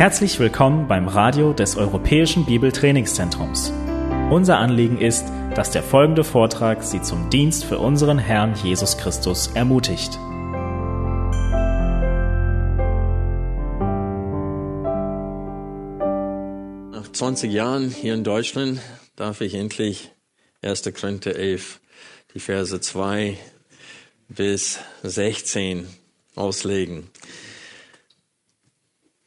Herzlich 0.00 0.38
willkommen 0.38 0.88
beim 0.88 1.08
Radio 1.08 1.52
des 1.52 1.76
Europäischen 1.76 2.46
Bibeltrainingszentrums. 2.46 3.70
Unser 4.30 4.56
Anliegen 4.56 4.98
ist, 4.98 5.26
dass 5.54 5.72
der 5.72 5.82
folgende 5.82 6.24
Vortrag 6.24 6.82
Sie 6.82 7.02
zum 7.02 7.28
Dienst 7.28 7.66
für 7.66 7.78
unseren 7.78 8.18
Herrn 8.18 8.54
Jesus 8.54 8.96
Christus 8.96 9.48
ermutigt. 9.48 10.18
Nach 16.92 17.12
20 17.12 17.52
Jahren 17.52 17.90
hier 17.90 18.14
in 18.14 18.24
Deutschland 18.24 18.80
darf 19.16 19.42
ich 19.42 19.52
endlich 19.52 20.12
1. 20.62 20.94
Korinther 20.98 21.36
11, 21.36 21.78
die 22.32 22.40
Verse 22.40 22.80
2 22.80 23.36
bis 24.30 24.78
16 25.02 25.86
auslegen. 26.36 27.10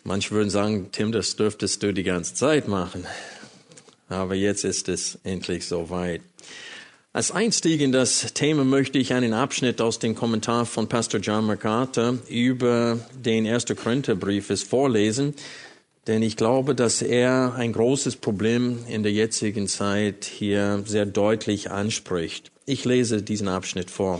Manche 0.03 0.31
würden 0.31 0.49
sagen, 0.49 0.89
Tim, 0.91 1.11
das 1.11 1.35
dürftest 1.35 1.81
du 1.81 1.93
die 1.93 2.03
ganze 2.03 2.33
Zeit 2.33 2.67
machen. 2.67 3.05
Aber 4.09 4.35
jetzt 4.35 4.65
ist 4.65 4.89
es 4.89 5.17
endlich 5.23 5.65
soweit. 5.65 6.21
Als 7.13 7.31
Einstieg 7.31 7.79
in 7.79 7.91
das 7.91 8.33
Thema 8.33 8.63
möchte 8.63 8.97
ich 8.97 9.13
einen 9.13 9.33
Abschnitt 9.33 9.79
aus 9.81 9.99
dem 9.99 10.15
Kommentar 10.15 10.65
von 10.65 10.89
Pastor 10.89 11.19
John 11.19 11.45
MacArthur 11.45 12.17
über 12.27 12.99
den 13.13 13.45
1. 13.47 13.65
Korintherbrief 13.81 14.51
vorlesen, 14.67 15.35
denn 16.07 16.21
ich 16.21 16.35
glaube, 16.35 16.75
dass 16.75 17.01
er 17.01 17.53
ein 17.55 17.71
großes 17.71 18.15
Problem 18.15 18.79
in 18.89 19.03
der 19.03 19.11
jetzigen 19.11 19.67
Zeit 19.67 20.25
hier 20.25 20.83
sehr 20.85 21.05
deutlich 21.05 21.71
anspricht. 21.71 22.51
Ich 22.65 22.83
lese 22.83 23.21
diesen 23.21 23.47
Abschnitt 23.47 23.91
vor. 23.91 24.19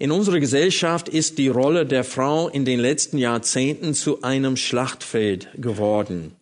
In 0.00 0.12
unserer 0.12 0.40
Gesellschaft 0.40 1.10
ist 1.10 1.36
die 1.36 1.48
Rolle 1.48 1.84
der 1.84 2.04
Frau 2.04 2.48
in 2.48 2.64
den 2.64 2.80
letzten 2.80 3.18
Jahrzehnten 3.18 3.92
zu 3.92 4.22
einem 4.22 4.56
Schlachtfeld 4.56 5.48
geworden. 5.56 6.36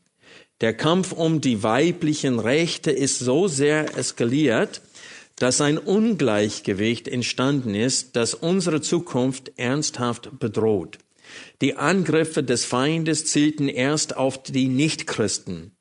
Der 0.60 0.74
Kampf 0.74 1.10
um 1.10 1.40
die 1.40 1.64
weiblichen 1.64 2.38
Rechte 2.38 2.92
ist 2.92 3.18
so 3.18 3.48
sehr 3.48 3.98
eskaliert, 3.98 4.80
dass 5.34 5.60
ein 5.60 5.76
Ungleichgewicht 5.76 7.08
entstanden 7.08 7.74
ist, 7.74 8.14
das 8.14 8.32
unsere 8.32 8.80
Zukunft 8.80 9.50
ernsthaft 9.56 10.38
bedroht. 10.38 10.98
Die 11.60 11.74
Angriffe 11.74 12.44
des 12.44 12.64
Feindes 12.64 13.24
zielten 13.24 13.68
erst 13.68 14.16
auf 14.16 14.40
die 14.40 14.68
Nichtchristen, 14.68 15.72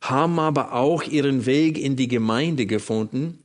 haben 0.00 0.38
aber 0.38 0.72
auch 0.72 1.02
ihren 1.02 1.44
Weg 1.44 1.76
in 1.76 1.96
die 1.96 2.08
Gemeinde 2.08 2.64
gefunden, 2.64 3.40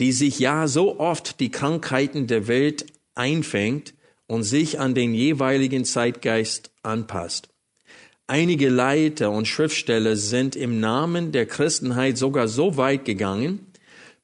die 0.00 0.10
sich 0.10 0.40
ja 0.40 0.66
so 0.66 0.98
oft 0.98 1.38
die 1.38 1.52
Krankheiten 1.52 2.26
der 2.26 2.48
Welt 2.48 2.97
einfängt 3.18 3.94
und 4.26 4.42
sich 4.42 4.78
an 4.78 4.94
den 4.94 5.14
jeweiligen 5.14 5.84
Zeitgeist 5.84 6.70
anpasst. 6.82 7.48
Einige 8.26 8.68
Leiter 8.68 9.30
und 9.30 9.48
Schriftsteller 9.48 10.16
sind 10.16 10.54
im 10.54 10.80
Namen 10.80 11.32
der 11.32 11.46
Christenheit 11.46 12.18
sogar 12.18 12.46
so 12.46 12.76
weit 12.76 13.04
gegangen, 13.06 13.66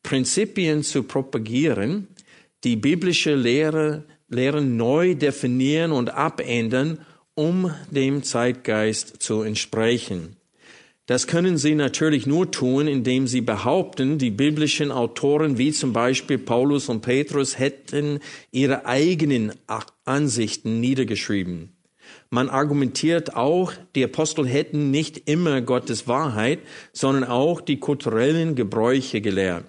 Prinzipien 0.02 0.82
zu 0.82 1.04
propagieren, 1.04 2.08
die 2.64 2.76
biblische 2.76 3.34
Lehre, 3.34 4.04
Lehren 4.28 4.76
neu 4.76 5.14
definieren 5.14 5.92
und 5.92 6.10
abändern, 6.10 7.00
um 7.34 7.74
dem 7.90 8.22
Zeitgeist 8.22 9.22
zu 9.22 9.42
entsprechen. 9.42 10.36
Das 11.06 11.26
können 11.26 11.58
sie 11.58 11.74
natürlich 11.74 12.26
nur 12.26 12.50
tun, 12.50 12.88
indem 12.88 13.26
sie 13.26 13.42
behaupten, 13.42 14.16
die 14.16 14.30
biblischen 14.30 14.90
Autoren 14.90 15.58
wie 15.58 15.70
zum 15.70 15.92
Beispiel 15.92 16.38
Paulus 16.38 16.88
und 16.88 17.02
Petrus 17.02 17.58
hätten 17.58 18.20
ihre 18.52 18.86
eigenen 18.86 19.52
Ansichten 20.06 20.80
niedergeschrieben. 20.80 21.76
Man 22.30 22.48
argumentiert 22.48 23.36
auch, 23.36 23.72
die 23.94 24.04
Apostel 24.04 24.46
hätten 24.46 24.90
nicht 24.90 25.28
immer 25.28 25.60
Gottes 25.60 26.08
Wahrheit, 26.08 26.60
sondern 26.92 27.24
auch 27.24 27.60
die 27.60 27.78
kulturellen 27.78 28.54
Gebräuche 28.54 29.20
gelehrt. 29.20 29.66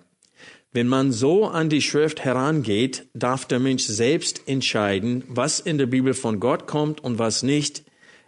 Wenn 0.72 0.88
man 0.88 1.12
so 1.12 1.46
an 1.46 1.70
die 1.70 1.82
Schrift 1.82 2.24
herangeht, 2.24 3.08
darf 3.14 3.46
der 3.46 3.60
Mensch 3.60 3.84
selbst 3.84 4.42
entscheiden, 4.48 5.24
was 5.28 5.60
in 5.60 5.78
der 5.78 5.86
Bibel 5.86 6.14
von 6.14 6.40
Gott 6.40 6.66
kommt 6.66 7.04
und 7.04 7.20
was 7.20 7.44
nicht. 7.44 7.84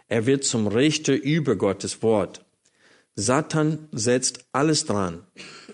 Er 0.08 0.26
wird 0.26 0.44
zum 0.44 0.66
Richter 0.66 1.14
über 1.14 1.56
Gottes 1.56 2.02
Wort. 2.02 2.44
Satan 3.20 3.88
setzt 3.90 4.44
alles 4.52 4.86
dran, 4.86 5.24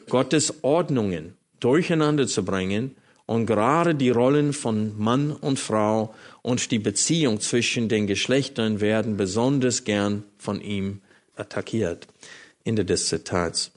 Gottes 0.09 0.65
Ordnungen 0.65 1.34
durcheinander 1.60 2.27
zu 2.27 2.43
bringen 2.43 2.97
und 3.27 3.44
gerade 3.44 3.94
die 3.94 4.09
Rollen 4.09 4.55
von 4.55 4.99
Mann 4.99 5.31
und 5.31 5.59
Frau 5.59 6.15
und 6.41 6.71
die 6.71 6.78
Beziehung 6.78 7.41
zwischen 7.41 7.91
den 7.91 8.06
Geschlechtern 8.06 8.81
werden 8.81 9.19
besonders 9.19 9.84
gern 9.84 10.25
von 10.38 10.62
ihm 10.62 11.03
attackiert. 11.37 12.06
Ende 12.65 12.87
des 12.87 13.09
Zitats. 13.09 13.72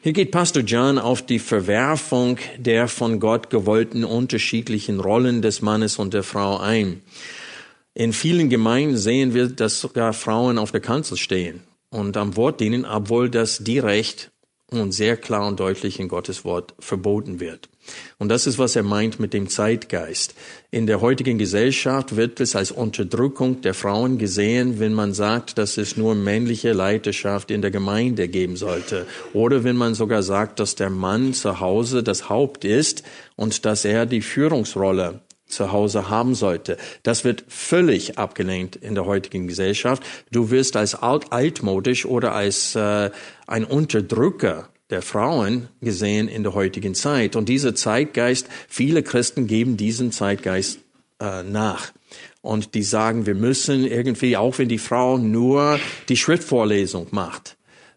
Hier 0.00 0.14
geht 0.14 0.30
Pastor 0.30 0.62
John 0.62 0.98
auf 0.98 1.20
die 1.20 1.40
Verwerfung 1.40 2.38
der 2.56 2.88
von 2.88 3.20
Gott 3.20 3.50
gewollten 3.50 4.02
unterschiedlichen 4.02 4.98
Rollen 4.98 5.42
des 5.42 5.60
Mannes 5.60 5.98
und 5.98 6.14
der 6.14 6.22
Frau 6.22 6.56
ein. 6.56 7.02
In 7.92 8.14
vielen 8.14 8.48
Gemeinden 8.48 8.96
sehen 8.96 9.34
wir, 9.34 9.48
dass 9.48 9.78
sogar 9.78 10.14
Frauen 10.14 10.56
auf 10.56 10.72
der 10.72 10.80
Kanzel 10.80 11.18
stehen 11.18 11.60
und 11.96 12.16
am 12.18 12.36
Wort 12.36 12.60
dienen, 12.60 12.84
obwohl 12.84 13.30
das 13.30 13.58
direkt 13.58 14.30
und 14.70 14.92
sehr 14.92 15.16
klar 15.16 15.46
und 15.46 15.60
deutlich 15.60 15.98
in 15.98 16.08
Gottes 16.08 16.44
Wort 16.44 16.74
verboten 16.78 17.40
wird. 17.40 17.70
Und 18.18 18.28
das 18.28 18.46
ist, 18.46 18.58
was 18.58 18.74
er 18.74 18.82
meint 18.82 19.20
mit 19.20 19.32
dem 19.32 19.48
Zeitgeist. 19.48 20.34
In 20.72 20.86
der 20.86 21.00
heutigen 21.00 21.38
Gesellschaft 21.38 22.16
wird 22.16 22.40
es 22.40 22.56
als 22.56 22.72
Unterdrückung 22.72 23.60
der 23.62 23.74
Frauen 23.74 24.18
gesehen, 24.18 24.80
wenn 24.80 24.92
man 24.92 25.14
sagt, 25.14 25.56
dass 25.56 25.78
es 25.78 25.96
nur 25.96 26.14
männliche 26.16 26.72
Leiterschaft 26.72 27.50
in 27.50 27.62
der 27.62 27.70
Gemeinde 27.70 28.28
geben 28.28 28.56
sollte. 28.56 29.06
Oder 29.32 29.62
wenn 29.62 29.76
man 29.76 29.94
sogar 29.94 30.24
sagt, 30.24 30.58
dass 30.58 30.74
der 30.74 30.90
Mann 30.90 31.32
zu 31.32 31.60
Hause 31.60 32.02
das 32.02 32.28
Haupt 32.28 32.64
ist 32.64 33.04
und 33.36 33.64
dass 33.64 33.84
er 33.84 34.04
die 34.04 34.20
Führungsrolle 34.20 35.20
zu 35.46 35.72
Hause 35.72 36.10
haben 36.10 36.34
sollte. 36.34 36.76
Das 37.02 37.24
wird 37.24 37.44
völlig 37.48 38.18
abgelehnt 38.18 38.76
in 38.76 38.94
der 38.94 39.06
heutigen 39.06 39.46
Gesellschaft. 39.46 40.02
Du 40.30 40.50
wirst 40.50 40.76
als 40.76 40.94
alt, 40.94 41.32
altmodisch 41.32 42.04
oder 42.04 42.34
als 42.34 42.74
äh, 42.74 43.10
ein 43.46 43.64
Unterdrücker 43.64 44.68
der 44.90 45.02
Frauen 45.02 45.68
gesehen 45.80 46.28
in 46.28 46.42
der 46.42 46.54
heutigen 46.54 46.94
Zeit. 46.94 47.36
Und 47.36 47.48
dieser 47.48 47.74
Zeitgeist, 47.74 48.48
viele 48.68 49.02
Christen 49.02 49.46
geben 49.46 49.76
diesem 49.76 50.12
Zeitgeist 50.12 50.80
äh, 51.20 51.42
nach. 51.42 51.92
Und 52.40 52.74
die 52.74 52.84
sagen, 52.84 53.26
wir 53.26 53.34
müssen 53.34 53.84
irgendwie, 53.84 54.36
auch 54.36 54.58
wenn 54.58 54.68
die 54.68 54.78
Frau 54.78 55.18
nur 55.18 55.80
die 56.08 56.16
Schriftvorlesung 56.16 57.08
macht, 57.10 57.55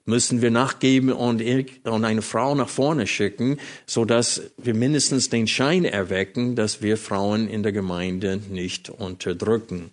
müssen 0.10 0.42
wir 0.42 0.52
nachgeben 0.52 1.12
und, 1.12 1.42
eine 1.42 2.22
Frau 2.22 2.56
nach 2.56 2.68
vorne 2.68 3.08
schicken, 3.08 3.58
so 3.86 4.04
dass 4.04 4.42
wir 4.58 4.74
mindestens 4.74 5.30
den 5.30 5.48
Schein 5.48 5.86
erwecken, 5.86 6.56
dass 6.56 6.82
wir 6.82 6.98
Frauen 6.98 7.48
in 7.48 7.64
der 7.64 7.72
Gemeinde 7.72 8.42
nicht 8.50 8.90
unterdrücken. 8.90 9.92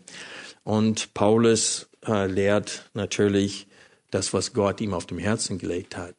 Und 0.65 1.15
Paulus 1.15 1.89
äh, 2.07 2.27
lehrt 2.27 2.89
natürlich 2.95 3.67
das, 4.11 4.33
was 4.33 4.53
Gott 4.53 4.81
ihm 4.81 4.95
auf 4.95 5.07
dem 5.07 5.19
Herzen 5.19 5.59
gelegt 5.59 5.97
hat. 5.97 6.15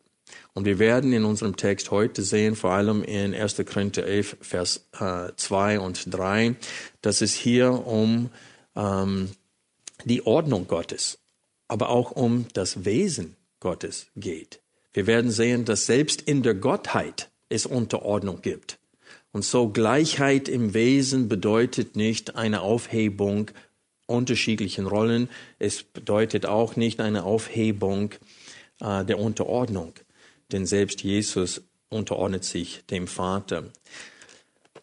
Und 0.54 0.66
wir 0.66 0.80
werden 0.80 1.14
in 1.14 1.26
unserem 1.26 1.56
Text 1.56 1.92
heute 1.92 2.24
sehen, 2.24 2.56
vor 2.56 2.72
allem 2.72 3.04
in 3.04 3.34
1. 3.34 3.58
Korinther 3.66 4.06
11, 4.06 4.38
Vers 4.42 4.88
äh, 5.00 5.30
2 5.36 5.80
und 5.80 6.14
3, 6.14 6.56
dass 7.02 7.22
es 7.22 7.34
hier 7.34 7.72
um 7.88 8.30
ähm, 8.76 9.30
die 10.06 10.26
Ordnung 10.26 10.68
Gottes, 10.68 11.20
aber 11.68 11.90
auch 11.90 12.12
um 12.12 12.48
das 12.54 12.86
Wesen 12.86 13.37
Gottes 13.60 14.08
geht. 14.16 14.62
Wir 14.94 15.08
werden 15.08 15.32
sehen, 15.32 15.66
dass 15.66 15.86
selbst 15.86 16.22
in 16.22 16.44
der 16.44 16.56
Gottheit 16.56 17.30
es 17.50 17.66
Unterordnung 17.66 18.42
gibt. 18.42 18.80
Und 19.32 19.44
so 19.44 19.70
Gleichheit 19.70 20.50
im 20.50 20.74
Wesen 20.74 21.30
bedeutet 21.30 21.96
nicht 21.96 22.36
eine 22.36 22.62
Aufhebung 22.62 23.52
unterschiedlichen 24.08 24.88
Rollen. 24.88 25.30
Es 25.60 25.84
bedeutet 25.84 26.46
auch 26.46 26.76
nicht 26.76 27.00
eine 27.00 27.24
Aufhebung 27.24 28.14
äh, 28.80 29.06
der 29.06 29.20
Unterordnung. 29.20 29.94
Denn 30.52 30.66
selbst 30.66 31.04
Jesus 31.04 31.62
unterordnet 31.90 32.44
sich 32.44 32.84
dem 32.90 33.08
Vater. 33.08 33.66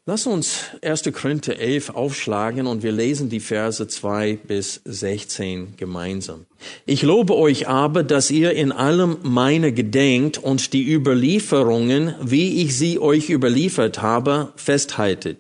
Lass 0.07 0.27
uns 0.27 0.65
1. 0.83 1.05
Korinther 1.15 1.59
11 1.59 1.89
aufschlagen 1.89 2.67
und 2.67 2.83
wir 2.83 2.93
lesen 2.93 3.31
die 3.31 3.41
Verse 3.41 3.89
2 3.89 4.37
bis 4.47 4.83
16 4.85 5.79
gemeinsam. 5.79 6.45
Ich 6.85 7.01
lobe 7.01 7.35
euch 7.35 7.69
aber, 7.69 8.03
dass 8.03 8.31
ihr 8.31 8.53
in 8.53 8.71
allem 8.71 9.17
meine 9.23 9.73
gedenkt 9.73 10.37
und 10.37 10.75
die 10.75 10.93
Überlieferungen, 10.93 12.15
wie 12.21 12.61
ich 12.63 12.77
sie 12.77 12.99
euch 12.99 13.31
überliefert 13.31 14.03
habe, 14.03 14.53
festhaltet. 14.57 15.39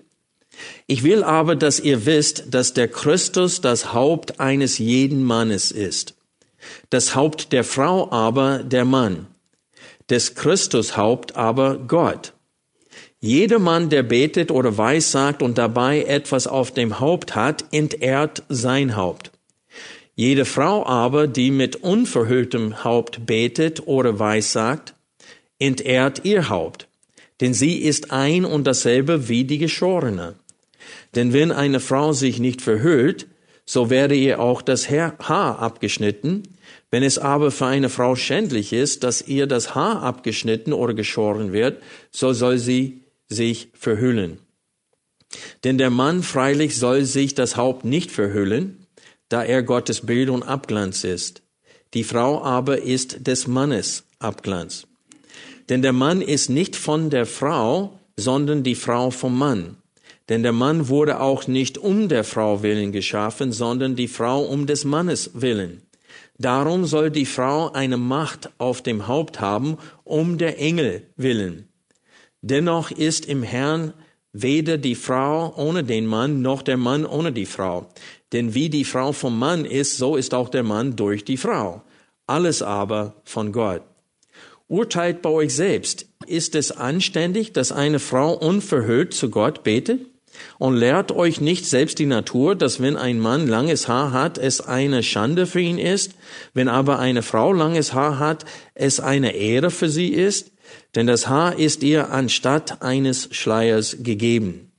Ich 0.86 1.02
will 1.02 1.24
aber, 1.24 1.56
dass 1.56 1.78
ihr 1.78 2.06
wisst, 2.06 2.44
dass 2.54 2.72
der 2.72 2.88
Christus 2.88 3.60
das 3.60 3.92
Haupt 3.92 4.40
eines 4.40 4.78
jeden 4.78 5.24
Mannes 5.24 5.72
ist. 5.72 6.14
Das 6.88 7.14
Haupt 7.14 7.52
der 7.52 7.64
Frau 7.64 8.10
aber 8.10 8.60
der 8.60 8.86
Mann. 8.86 9.26
Des 10.08 10.34
Christus 10.34 10.96
Haupt 10.96 11.36
aber 11.36 11.76
Gott. 11.76 12.32
Jeder 13.26 13.58
Mann, 13.58 13.88
der 13.88 14.02
betet 14.02 14.50
oder 14.50 14.76
weissagt 14.76 15.42
und 15.42 15.56
dabei 15.56 16.02
etwas 16.02 16.46
auf 16.46 16.74
dem 16.74 17.00
Haupt 17.00 17.34
hat, 17.34 17.64
entehrt 17.72 18.42
sein 18.50 18.96
Haupt. 18.96 19.30
Jede 20.14 20.44
Frau 20.44 20.84
aber, 20.84 21.26
die 21.26 21.50
mit 21.50 21.76
unverhülltem 21.76 22.84
Haupt 22.84 23.24
betet 23.24 23.86
oder 23.86 24.18
weissagt, 24.18 24.92
entehrt 25.58 26.26
ihr 26.26 26.50
Haupt, 26.50 26.86
denn 27.40 27.54
sie 27.54 27.78
ist 27.78 28.10
ein 28.10 28.44
und 28.44 28.66
dasselbe 28.66 29.26
wie 29.26 29.44
die 29.44 29.56
Geschorene. 29.56 30.34
Denn 31.14 31.32
wenn 31.32 31.50
eine 31.50 31.80
Frau 31.80 32.12
sich 32.12 32.40
nicht 32.40 32.60
verhüllt, 32.60 33.26
so 33.64 33.88
werde 33.88 34.16
ihr 34.16 34.38
auch 34.38 34.60
das 34.60 34.90
Haar 34.90 35.60
abgeschnitten. 35.60 36.42
Wenn 36.90 37.02
es 37.02 37.16
aber 37.16 37.50
für 37.50 37.64
eine 37.64 37.88
Frau 37.88 38.16
schändlich 38.16 38.74
ist, 38.74 39.02
dass 39.02 39.22
ihr 39.22 39.46
das 39.46 39.74
Haar 39.74 40.02
abgeschnitten 40.02 40.74
oder 40.74 40.92
geschoren 40.92 41.54
wird, 41.54 41.82
so 42.10 42.34
soll 42.34 42.58
sie 42.58 43.00
sich 43.28 43.70
verhüllen. 43.74 44.38
Denn 45.64 45.78
der 45.78 45.90
Mann 45.90 46.22
freilich 46.22 46.76
soll 46.76 47.04
sich 47.04 47.34
das 47.34 47.56
Haupt 47.56 47.84
nicht 47.84 48.10
verhüllen, 48.10 48.86
da 49.28 49.42
er 49.42 49.62
Gottes 49.62 50.06
Bild 50.06 50.30
und 50.30 50.42
Abglanz 50.42 51.04
ist. 51.04 51.42
Die 51.94 52.04
Frau 52.04 52.42
aber 52.42 52.82
ist 52.82 53.26
des 53.26 53.46
Mannes 53.46 54.04
Abglanz. 54.18 54.86
Denn 55.68 55.82
der 55.82 55.92
Mann 55.92 56.20
ist 56.20 56.50
nicht 56.50 56.76
von 56.76 57.10
der 57.10 57.26
Frau, 57.26 57.98
sondern 58.16 58.62
die 58.62 58.74
Frau 58.74 59.10
vom 59.10 59.38
Mann. 59.38 59.76
Denn 60.28 60.42
der 60.42 60.52
Mann 60.52 60.88
wurde 60.88 61.20
auch 61.20 61.46
nicht 61.46 61.78
um 61.78 62.08
der 62.08 62.24
Frau 62.24 62.62
willen 62.62 62.92
geschaffen, 62.92 63.52
sondern 63.52 63.96
die 63.96 64.08
Frau 64.08 64.42
um 64.42 64.66
des 64.66 64.84
Mannes 64.84 65.30
willen. 65.34 65.82
Darum 66.38 66.84
soll 66.84 67.10
die 67.10 67.26
Frau 67.26 67.72
eine 67.72 67.96
Macht 67.96 68.50
auf 68.58 68.82
dem 68.82 69.06
Haupt 69.06 69.40
haben, 69.40 69.78
um 70.02 70.38
der 70.38 70.58
Engel 70.58 71.02
willen. 71.16 71.68
Dennoch 72.46 72.90
ist 72.90 73.24
im 73.24 73.42
Herrn 73.42 73.94
weder 74.34 74.76
die 74.76 74.96
Frau 74.96 75.54
ohne 75.56 75.82
den 75.82 76.04
Mann 76.04 76.42
noch 76.42 76.60
der 76.60 76.76
Mann 76.76 77.06
ohne 77.06 77.32
die 77.32 77.46
Frau. 77.46 77.88
Denn 78.34 78.52
wie 78.52 78.68
die 78.68 78.84
Frau 78.84 79.12
vom 79.12 79.38
Mann 79.38 79.64
ist, 79.64 79.96
so 79.96 80.14
ist 80.14 80.34
auch 80.34 80.50
der 80.50 80.62
Mann 80.62 80.94
durch 80.94 81.24
die 81.24 81.38
Frau. 81.38 81.80
Alles 82.26 82.60
aber 82.60 83.14
von 83.24 83.50
Gott. 83.50 83.80
Urteilt 84.68 85.22
bei 85.22 85.30
euch 85.30 85.54
selbst. 85.54 86.04
Ist 86.26 86.54
es 86.54 86.70
anständig, 86.70 87.54
dass 87.54 87.72
eine 87.72 87.98
Frau 87.98 88.34
unverhüllt 88.34 89.14
zu 89.14 89.30
Gott 89.30 89.62
betet? 89.62 90.02
Und 90.58 90.76
lehrt 90.76 91.12
euch 91.12 91.40
nicht 91.40 91.64
selbst 91.64 91.98
die 91.98 92.04
Natur, 92.04 92.56
dass 92.56 92.82
wenn 92.82 92.98
ein 92.98 93.20
Mann 93.20 93.46
langes 93.46 93.88
Haar 93.88 94.12
hat, 94.12 94.36
es 94.36 94.60
eine 94.60 95.02
Schande 95.02 95.46
für 95.46 95.60
ihn 95.60 95.78
ist, 95.78 96.12
wenn 96.52 96.68
aber 96.68 96.98
eine 96.98 97.22
Frau 97.22 97.54
langes 97.54 97.94
Haar 97.94 98.18
hat, 98.18 98.44
es 98.74 99.00
eine 99.00 99.34
Ehre 99.34 99.70
für 99.70 99.88
sie 99.88 100.08
ist? 100.08 100.53
Denn 100.94 101.06
das 101.06 101.28
Haar 101.28 101.58
ist 101.58 101.82
ihr 101.82 102.10
anstatt 102.10 102.82
eines 102.82 103.28
Schleiers 103.32 103.98
gegeben. 104.00 104.72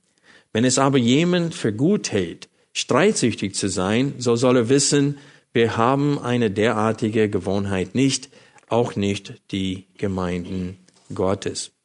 Wenn 0.52 0.64
es 0.64 0.78
aber 0.78 0.98
jemand 0.98 1.54
für 1.54 1.72
gut 1.72 2.12
hält, 2.12 2.48
streitsüchtig 2.72 3.54
zu 3.54 3.68
sein, 3.68 4.14
so 4.18 4.36
soll 4.36 4.56
er 4.56 4.68
wissen, 4.68 5.18
wir 5.52 5.76
haben 5.76 6.18
eine 6.18 6.50
derartige 6.50 7.28
Gewohnheit 7.30 7.94
nicht, 7.94 8.28
auch 8.68 8.96
nicht 8.96 9.40
die 9.50 9.86
Gemeinden 9.96 10.78
Gottes. 11.14 11.75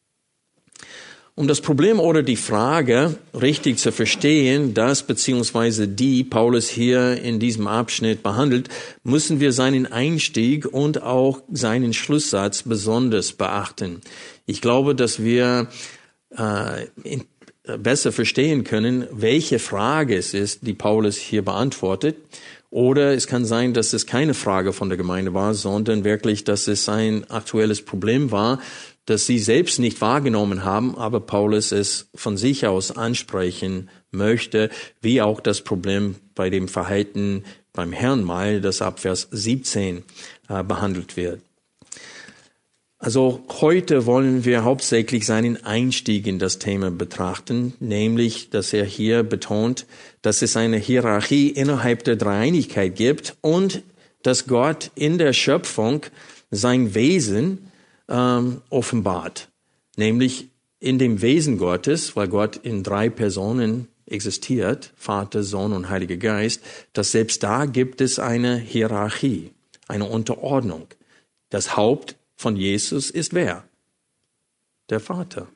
Um 1.41 1.47
das 1.47 1.59
Problem 1.59 1.99
oder 1.99 2.21
die 2.21 2.35
Frage 2.35 3.15
richtig 3.33 3.79
zu 3.79 3.91
verstehen, 3.91 4.75
das 4.75 5.01
beziehungsweise 5.01 5.87
die 5.87 6.23
Paulus 6.23 6.69
hier 6.69 7.19
in 7.19 7.39
diesem 7.39 7.65
Abschnitt 7.65 8.21
behandelt, 8.21 8.69
müssen 9.03 9.39
wir 9.39 9.51
seinen 9.51 9.91
Einstieg 9.91 10.71
und 10.71 11.01
auch 11.01 11.41
seinen 11.51 11.93
Schlusssatz 11.93 12.61
besonders 12.61 13.31
beachten. 13.33 14.01
Ich 14.45 14.61
glaube, 14.61 14.93
dass 14.93 15.23
wir 15.23 15.69
äh, 16.37 16.85
in 17.03 17.23
besser 17.79 18.11
verstehen 18.11 18.63
können, 18.63 19.07
welche 19.11 19.57
Frage 19.57 20.17
es 20.17 20.35
ist, 20.35 20.67
die 20.67 20.73
Paulus 20.73 21.17
hier 21.17 21.43
beantwortet. 21.43 22.17
Oder 22.69 23.13
es 23.13 23.27
kann 23.27 23.43
sein, 23.43 23.73
dass 23.73 23.91
es 23.91 24.05
keine 24.05 24.33
Frage 24.33 24.71
von 24.71 24.87
der 24.87 24.97
Gemeinde 24.97 25.33
war, 25.33 25.53
sondern 25.53 26.05
wirklich, 26.05 26.45
dass 26.45 26.67
es 26.67 26.87
ein 26.87 27.29
aktuelles 27.29 27.81
Problem 27.81 28.31
war, 28.31 28.59
das 29.05 29.25
sie 29.25 29.39
selbst 29.39 29.79
nicht 29.79 30.01
wahrgenommen 30.01 30.63
haben, 30.63 30.95
aber 30.95 31.19
Paulus 31.19 31.71
es 31.71 32.09
von 32.13 32.37
sich 32.37 32.67
aus 32.67 32.91
ansprechen 32.91 33.89
möchte, 34.11 34.69
wie 35.01 35.21
auch 35.21 35.39
das 35.39 35.61
Problem 35.61 36.15
bei 36.35 36.49
dem 36.49 36.67
Verhalten 36.67 37.43
beim 37.73 37.93
Herrn 37.93 38.23
mal, 38.23 38.61
das 38.61 38.81
ab 38.81 38.99
Vers 38.99 39.27
17 39.31 40.03
äh, 40.49 40.63
behandelt 40.63 41.17
wird. 41.17 41.41
Also 43.03 43.43
heute 43.61 44.05
wollen 44.05 44.45
wir 44.45 44.63
hauptsächlich 44.63 45.25
seinen 45.25 45.65
Einstieg 45.65 46.27
in 46.27 46.37
das 46.37 46.59
Thema 46.59 46.91
betrachten, 46.91 47.73
nämlich, 47.79 48.51
dass 48.51 48.73
er 48.73 48.85
hier 48.85 49.23
betont, 49.23 49.87
dass 50.21 50.43
es 50.43 50.55
eine 50.55 50.77
Hierarchie 50.77 51.49
innerhalb 51.49 52.03
der 52.03 52.15
Dreieinigkeit 52.15 52.95
gibt 52.95 53.37
und 53.41 53.81
dass 54.21 54.45
Gott 54.45 54.91
in 54.93 55.17
der 55.17 55.33
Schöpfung 55.33 56.05
sein 56.51 56.93
Wesen 56.93 57.70
ähm, 58.11 58.61
offenbart, 58.69 59.49
nämlich 59.95 60.49
in 60.79 60.99
dem 60.99 61.21
Wesen 61.21 61.57
Gottes, 61.57 62.15
weil 62.15 62.27
Gott 62.27 62.57
in 62.57 62.83
drei 62.83 63.09
Personen 63.09 63.87
existiert, 64.05 64.91
Vater, 64.97 65.43
Sohn 65.43 65.73
und 65.73 65.89
Heiliger 65.89 66.17
Geist, 66.17 66.61
dass 66.93 67.11
selbst 67.11 67.41
da 67.43 67.65
gibt 67.65 68.01
es 68.01 68.19
eine 68.19 68.57
Hierarchie, 68.57 69.51
eine 69.87 70.05
Unterordnung. 70.05 70.87
Das 71.49 71.77
Haupt 71.77 72.15
von 72.35 72.55
Jesus 72.57 73.09
ist 73.09 73.33
wer? 73.33 73.63
Der 74.89 74.99
Vater. 74.99 75.47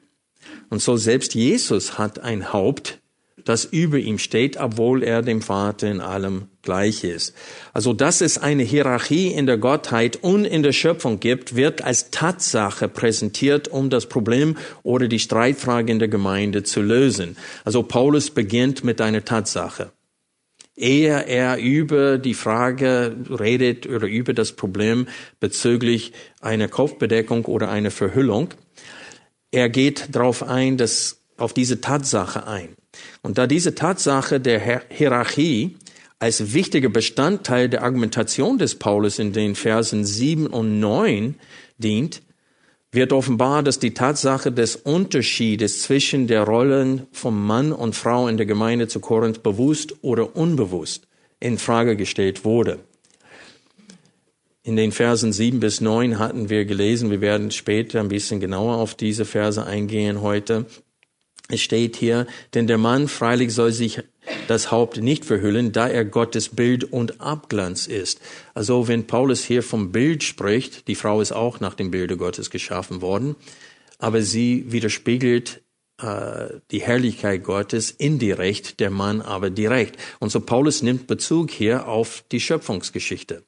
Und 0.69 0.81
so 0.81 0.95
selbst 0.95 1.35
Jesus 1.35 1.97
hat 1.97 2.19
ein 2.19 2.53
Haupt, 2.53 2.99
das 3.45 3.63
über 3.63 3.97
ihm 3.97 4.17
steht, 4.17 4.57
obwohl 4.57 5.03
er 5.03 5.21
dem 5.21 5.41
Vater 5.41 5.89
in 5.89 6.01
allem 6.01 6.47
gleich 6.63 7.03
ist. 7.03 7.33
Also, 7.73 7.93
dass 7.93 8.21
es 8.21 8.37
eine 8.37 8.63
Hierarchie 8.63 9.27
in 9.27 9.45
der 9.45 9.57
Gottheit 9.57 10.17
und 10.21 10.45
in 10.45 10.63
der 10.63 10.73
Schöpfung 10.73 11.19
gibt, 11.19 11.55
wird 11.55 11.81
als 11.83 12.11
Tatsache 12.11 12.89
präsentiert, 12.89 13.67
um 13.69 13.89
das 13.89 14.07
Problem 14.07 14.57
oder 14.83 15.07
die 15.07 15.19
Streitfrage 15.19 15.91
in 15.91 15.99
der 15.99 16.07
Gemeinde 16.09 16.63
zu 16.63 16.81
lösen. 16.81 17.37
Also, 17.63 17.83
Paulus 17.83 18.31
beginnt 18.31 18.83
mit 18.83 18.99
einer 18.99 19.23
Tatsache 19.23 19.91
ehe 20.75 21.25
er 21.25 21.57
über 21.57 22.17
die 22.17 22.33
Frage 22.33 23.15
redet 23.29 23.87
oder 23.87 24.07
über 24.07 24.33
das 24.33 24.51
Problem 24.51 25.07
bezüglich 25.39 26.11
einer 26.41 26.67
Kopfbedeckung 26.67 27.45
oder 27.45 27.69
einer 27.69 27.91
Verhüllung. 27.91 28.49
Er 29.51 29.69
geht 29.69 30.09
darauf 30.11 30.43
ein, 30.43 30.77
dass, 30.77 31.21
auf 31.37 31.53
diese 31.53 31.79
Tatsache 31.81 32.47
ein. 32.47 32.75
Und 33.21 33.37
da 33.37 33.47
diese 33.47 33.75
Tatsache 33.75 34.39
der 34.39 34.83
Hierarchie 34.89 35.77
als 36.19 36.53
wichtiger 36.53 36.89
Bestandteil 36.89 37.69
der 37.69 37.83
Argumentation 37.83 38.57
des 38.57 38.75
Paulus 38.75 39.19
in 39.19 39.33
den 39.33 39.55
Versen 39.55 40.05
7 40.05 40.47
und 40.47 40.79
9 40.79 41.35
dient, 41.77 42.21
wird 42.91 43.11
offenbar, 43.11 43.61
dass 43.61 43.77
die 43.77 43.93
Tatsache 43.93 44.51
des 44.51 44.77
Unterschiedes 44.77 45.81
zwischen 45.81 46.27
der 46.27 46.43
Rollen 46.43 47.07
von 47.11 47.39
Mann 47.39 47.73
und 47.73 47.95
Frau 47.95 48.27
in 48.27 48.37
der 48.37 48.45
Gemeinde 48.45 48.87
zu 48.87 48.99
Korinth 49.01 49.43
bewusst 49.43 49.95
oder 50.01 50.35
unbewusst 50.35 51.07
in 51.39 51.57
Frage 51.57 51.95
gestellt 51.95 52.45
wurde. 52.45 52.79
In 54.63 54.77
den 54.77 54.91
Versen 54.91 55.31
7 55.31 55.59
bis 55.59 55.79
9 55.79 56.17
hatten 56.17 56.49
wir 56.49 56.65
gelesen, 56.65 57.11
wir 57.11 57.21
werden 57.21 57.51
später 57.51 57.99
ein 57.99 58.07
bisschen 58.07 58.39
genauer 58.39 58.77
auf 58.77 58.95
diese 58.95 59.25
Verse 59.25 59.63
eingehen 59.63 60.21
heute. 60.21 60.65
Es 61.49 61.61
steht 61.61 61.95
hier, 61.95 62.25
denn 62.53 62.65
der 62.65 62.79
Mann 62.79 63.07
freilich 63.07 63.53
soll 63.53 63.71
sich 63.71 64.01
das 64.47 64.71
Haupt 64.71 64.97
nicht 64.97 65.25
verhüllen, 65.25 65.71
da 65.71 65.87
er 65.87 66.03
Gottes 66.03 66.49
Bild 66.49 66.83
und 66.83 67.21
Abglanz 67.21 67.85
ist. 67.85 68.19
Also 68.55 68.87
wenn 68.87 69.05
Paulus 69.05 69.43
hier 69.43 69.61
vom 69.61 69.91
Bild 69.91 70.23
spricht, 70.23 70.87
die 70.87 70.95
Frau 70.95 71.21
ist 71.21 71.31
auch 71.31 71.59
nach 71.59 71.75
dem 71.75 71.91
Bilde 71.91 72.17
Gottes 72.17 72.49
geschaffen 72.49 73.01
worden, 73.01 73.35
aber 73.99 74.23
sie 74.23 74.71
widerspiegelt 74.71 75.61
äh, 76.01 76.47
die 76.71 76.81
Herrlichkeit 76.81 77.43
Gottes 77.43 77.91
indirekt, 77.91 78.79
der 78.79 78.89
Mann 78.89 79.21
aber 79.21 79.49
direkt. 79.49 79.99
Und 80.19 80.31
so 80.31 80.39
Paulus 80.39 80.81
nimmt 80.81 81.07
Bezug 81.07 81.51
hier 81.51 81.87
auf 81.87 82.23
die 82.31 82.39
Schöpfungsgeschichte. 82.39 83.43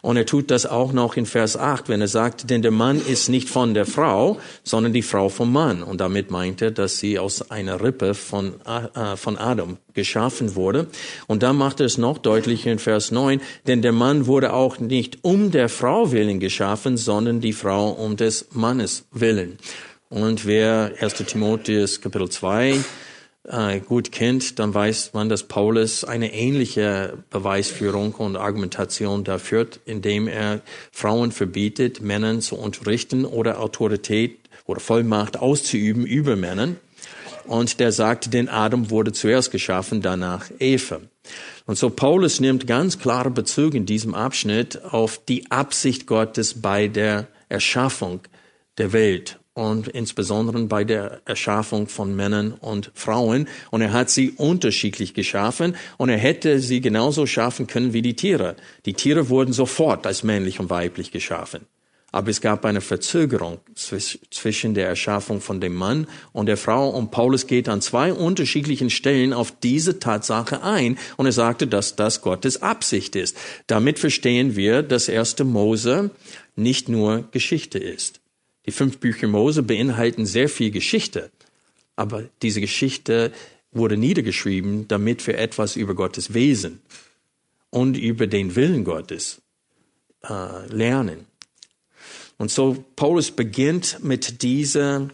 Und 0.00 0.16
er 0.16 0.26
tut 0.26 0.50
das 0.50 0.66
auch 0.66 0.92
noch 0.92 1.16
in 1.16 1.26
Vers 1.26 1.56
8, 1.56 1.88
wenn 1.88 2.00
er 2.00 2.08
sagt, 2.08 2.50
denn 2.50 2.62
der 2.62 2.70
Mann 2.70 3.00
ist 3.04 3.28
nicht 3.28 3.48
von 3.48 3.74
der 3.74 3.86
Frau, 3.86 4.38
sondern 4.64 4.92
die 4.92 5.02
Frau 5.02 5.28
vom 5.28 5.52
Mann. 5.52 5.82
Und 5.82 6.00
damit 6.00 6.30
meint 6.30 6.62
er, 6.62 6.70
dass 6.70 6.98
sie 6.98 7.18
aus 7.18 7.50
einer 7.50 7.82
Rippe 7.82 8.14
von, 8.14 8.54
äh, 8.64 9.16
von 9.16 9.38
Adam 9.38 9.78
geschaffen 9.94 10.54
wurde. 10.54 10.86
Und 11.26 11.42
dann 11.42 11.56
macht 11.56 11.80
er 11.80 11.86
es 11.86 11.98
noch 11.98 12.18
deutlicher 12.18 12.72
in 12.72 12.78
Vers 12.78 13.10
9, 13.10 13.40
denn 13.66 13.82
der 13.82 13.92
Mann 13.92 14.26
wurde 14.26 14.52
auch 14.52 14.78
nicht 14.78 15.18
um 15.22 15.50
der 15.50 15.68
Frau 15.68 16.12
willen 16.12 16.40
geschaffen, 16.40 16.96
sondern 16.96 17.40
die 17.40 17.52
Frau 17.52 17.90
um 17.90 18.16
des 18.16 18.48
Mannes 18.52 19.04
willen. 19.12 19.58
Und 20.08 20.46
wer 20.46 20.92
1. 21.00 21.14
Timotheus 21.26 22.00
Kapitel 22.00 22.28
2 22.28 22.78
äh, 23.44 23.80
gut 23.80 24.12
kennt, 24.12 24.58
dann 24.58 24.72
weiß 24.72 25.12
man, 25.14 25.28
dass 25.28 25.44
Paulus 25.44 26.04
eine 26.04 26.32
ähnliche 26.32 27.18
Beweisführung 27.30 28.14
und 28.14 28.36
Argumentation 28.36 29.24
da 29.24 29.38
führt, 29.38 29.80
indem 29.84 30.28
er 30.28 30.60
Frauen 30.90 31.32
verbietet, 31.32 32.00
Männern 32.00 32.40
zu 32.40 32.56
unterrichten 32.56 33.24
oder 33.24 33.60
Autorität 33.60 34.38
oder 34.66 34.80
Vollmacht 34.80 35.38
auszuüben 35.38 36.06
über 36.06 36.36
Männern. 36.36 36.76
Und 37.44 37.80
der 37.80 37.90
sagt, 37.90 38.32
denn 38.32 38.48
Adam 38.48 38.90
wurde 38.90 39.12
zuerst 39.12 39.50
geschaffen, 39.50 40.00
danach 40.00 40.48
Eva. 40.60 41.00
Und 41.66 41.76
so 41.76 41.90
Paulus 41.90 42.38
nimmt 42.38 42.68
ganz 42.68 42.98
klare 42.98 43.30
Bezug 43.30 43.74
in 43.74 43.86
diesem 43.86 44.14
Abschnitt 44.14 44.84
auf 44.84 45.20
die 45.24 45.50
Absicht 45.50 46.06
Gottes 46.06 46.60
bei 46.60 46.86
der 46.86 47.26
Erschaffung 47.48 48.20
der 48.78 48.92
Welt 48.92 49.38
und 49.54 49.88
insbesondere 49.88 50.58
bei 50.64 50.84
der 50.84 51.20
Erschaffung 51.24 51.86
von 51.86 52.16
Männern 52.16 52.52
und 52.52 52.90
Frauen. 52.94 53.48
Und 53.70 53.82
er 53.82 53.92
hat 53.92 54.10
sie 54.10 54.30
unterschiedlich 54.30 55.14
geschaffen 55.14 55.76
und 55.98 56.08
er 56.08 56.18
hätte 56.18 56.60
sie 56.60 56.80
genauso 56.80 57.26
schaffen 57.26 57.66
können 57.66 57.92
wie 57.92 58.02
die 58.02 58.16
Tiere. 58.16 58.56
Die 58.86 58.94
Tiere 58.94 59.28
wurden 59.28 59.52
sofort 59.52 60.06
als 60.06 60.22
männlich 60.22 60.58
und 60.58 60.70
weiblich 60.70 61.10
geschaffen. 61.10 61.66
Aber 62.14 62.30
es 62.30 62.42
gab 62.42 62.66
eine 62.66 62.82
Verzögerung 62.82 63.60
zwischen 63.74 64.74
der 64.74 64.86
Erschaffung 64.86 65.40
von 65.40 65.62
dem 65.62 65.74
Mann 65.74 66.06
und 66.32 66.44
der 66.44 66.58
Frau. 66.58 66.90
Und 66.90 67.10
Paulus 67.10 67.46
geht 67.46 67.70
an 67.70 67.80
zwei 67.80 68.12
unterschiedlichen 68.12 68.90
Stellen 68.90 69.32
auf 69.32 69.50
diese 69.62 69.98
Tatsache 69.98 70.62
ein. 70.62 70.98
Und 71.16 71.24
er 71.24 71.32
sagte, 71.32 71.66
dass 71.66 71.96
das 71.96 72.20
Gottes 72.20 72.60
Absicht 72.60 73.16
ist. 73.16 73.38
Damit 73.66 73.98
verstehen 73.98 74.56
wir, 74.56 74.82
dass 74.82 75.08
erste 75.08 75.44
Mose 75.44 76.10
nicht 76.54 76.90
nur 76.90 77.24
Geschichte 77.30 77.78
ist. 77.78 78.21
Die 78.66 78.72
fünf 78.72 78.98
Bücher 78.98 79.28
Mose 79.28 79.62
beinhalten 79.62 80.26
sehr 80.26 80.48
viel 80.48 80.70
Geschichte. 80.70 81.30
Aber 81.96 82.24
diese 82.42 82.60
Geschichte 82.60 83.32
wurde 83.72 83.96
niedergeschrieben, 83.96 84.86
damit 84.88 85.26
wir 85.26 85.38
etwas 85.38 85.76
über 85.76 85.94
Gottes 85.94 86.34
Wesen 86.34 86.80
und 87.70 87.96
über 87.96 88.26
den 88.26 88.54
Willen 88.54 88.84
Gottes 88.84 89.40
äh, 90.22 90.66
lernen. 90.68 91.26
Und 92.38 92.50
so 92.50 92.84
Paulus 92.96 93.30
beginnt 93.30 94.02
mit 94.02 94.42
dieser 94.42 95.08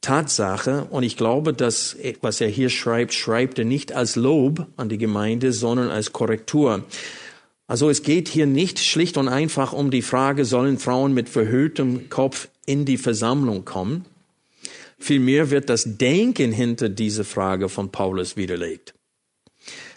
Tatsache 0.00 0.86
und 0.90 1.02
ich 1.02 1.16
glaube, 1.16 1.52
dass 1.52 1.96
was 2.22 2.40
er 2.40 2.48
hier 2.48 2.70
schreibt, 2.70 3.12
schreibt 3.12 3.58
er 3.58 3.64
nicht 3.64 3.92
als 3.92 4.16
Lob 4.16 4.66
an 4.76 4.88
die 4.88 4.98
Gemeinde, 4.98 5.52
sondern 5.52 5.90
als 5.90 6.12
Korrektur. 6.12 6.84
Also 7.66 7.90
es 7.90 8.02
geht 8.02 8.28
hier 8.28 8.46
nicht 8.46 8.78
schlicht 8.78 9.16
und 9.16 9.28
einfach 9.28 9.72
um 9.72 9.90
die 9.90 10.02
Frage, 10.02 10.44
sollen 10.44 10.78
Frauen 10.78 11.12
mit 11.12 11.28
verhülltem 11.28 12.08
Kopf 12.08 12.48
in 12.66 12.84
die 12.84 12.98
Versammlung 12.98 13.64
kommen? 13.64 14.04
Vielmehr 14.98 15.50
wird 15.50 15.70
das 15.70 15.96
Denken 15.98 16.52
hinter 16.52 16.88
dieser 16.88 17.24
Frage 17.24 17.68
von 17.68 17.90
Paulus 17.90 18.36
widerlegt. 18.36 18.94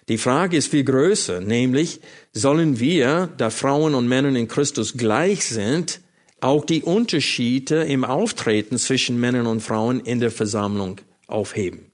Die 0.10 0.18
Frage 0.18 0.58
ist 0.58 0.68
viel 0.68 0.84
größer, 0.84 1.40
nämlich 1.40 2.02
sollen 2.34 2.80
wir, 2.80 3.30
da 3.38 3.50
Frauen 3.50 3.96
und 3.96 4.08
Männer 4.08 4.36
in 4.36 4.48
Christus 4.48 4.98
gleich 4.98 5.46
sind, 5.46 6.02
auch 6.42 6.66
die 6.66 6.84
Unterschiede 6.84 7.84
im 7.84 8.04
Auftreten 8.04 8.78
zwischen 8.78 9.20
Männern 9.20 9.48
und 9.48 9.62
Frauen 9.62 10.02
in 10.02 10.20
der 10.20 10.32
Versammlung 10.32 11.00
aufheben. 11.28 11.93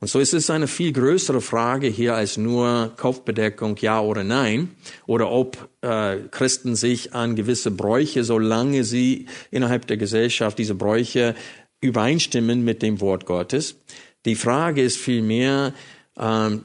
Und 0.00 0.08
so 0.08 0.18
ist 0.18 0.34
es 0.34 0.50
eine 0.50 0.68
viel 0.68 0.92
größere 0.92 1.40
Frage 1.40 1.86
hier 1.86 2.14
als 2.14 2.36
nur 2.36 2.92
Kopfbedeckung 2.96 3.76
ja 3.78 4.00
oder 4.00 4.24
nein 4.24 4.70
oder 5.06 5.30
ob 5.30 5.68
äh, 5.80 6.18
Christen 6.30 6.76
sich 6.76 7.14
an 7.14 7.36
gewisse 7.36 7.70
Bräuche, 7.70 8.24
solange 8.24 8.84
sie 8.84 9.26
innerhalb 9.50 9.86
der 9.86 9.96
Gesellschaft 9.96 10.58
diese 10.58 10.74
Bräuche 10.74 11.34
übereinstimmen 11.80 12.64
mit 12.64 12.82
dem 12.82 13.00
Wort 13.00 13.26
Gottes. 13.26 13.76
Die 14.24 14.34
Frage 14.34 14.82
ist 14.82 14.96
vielmehr, 14.96 15.72
ähm, 16.18 16.64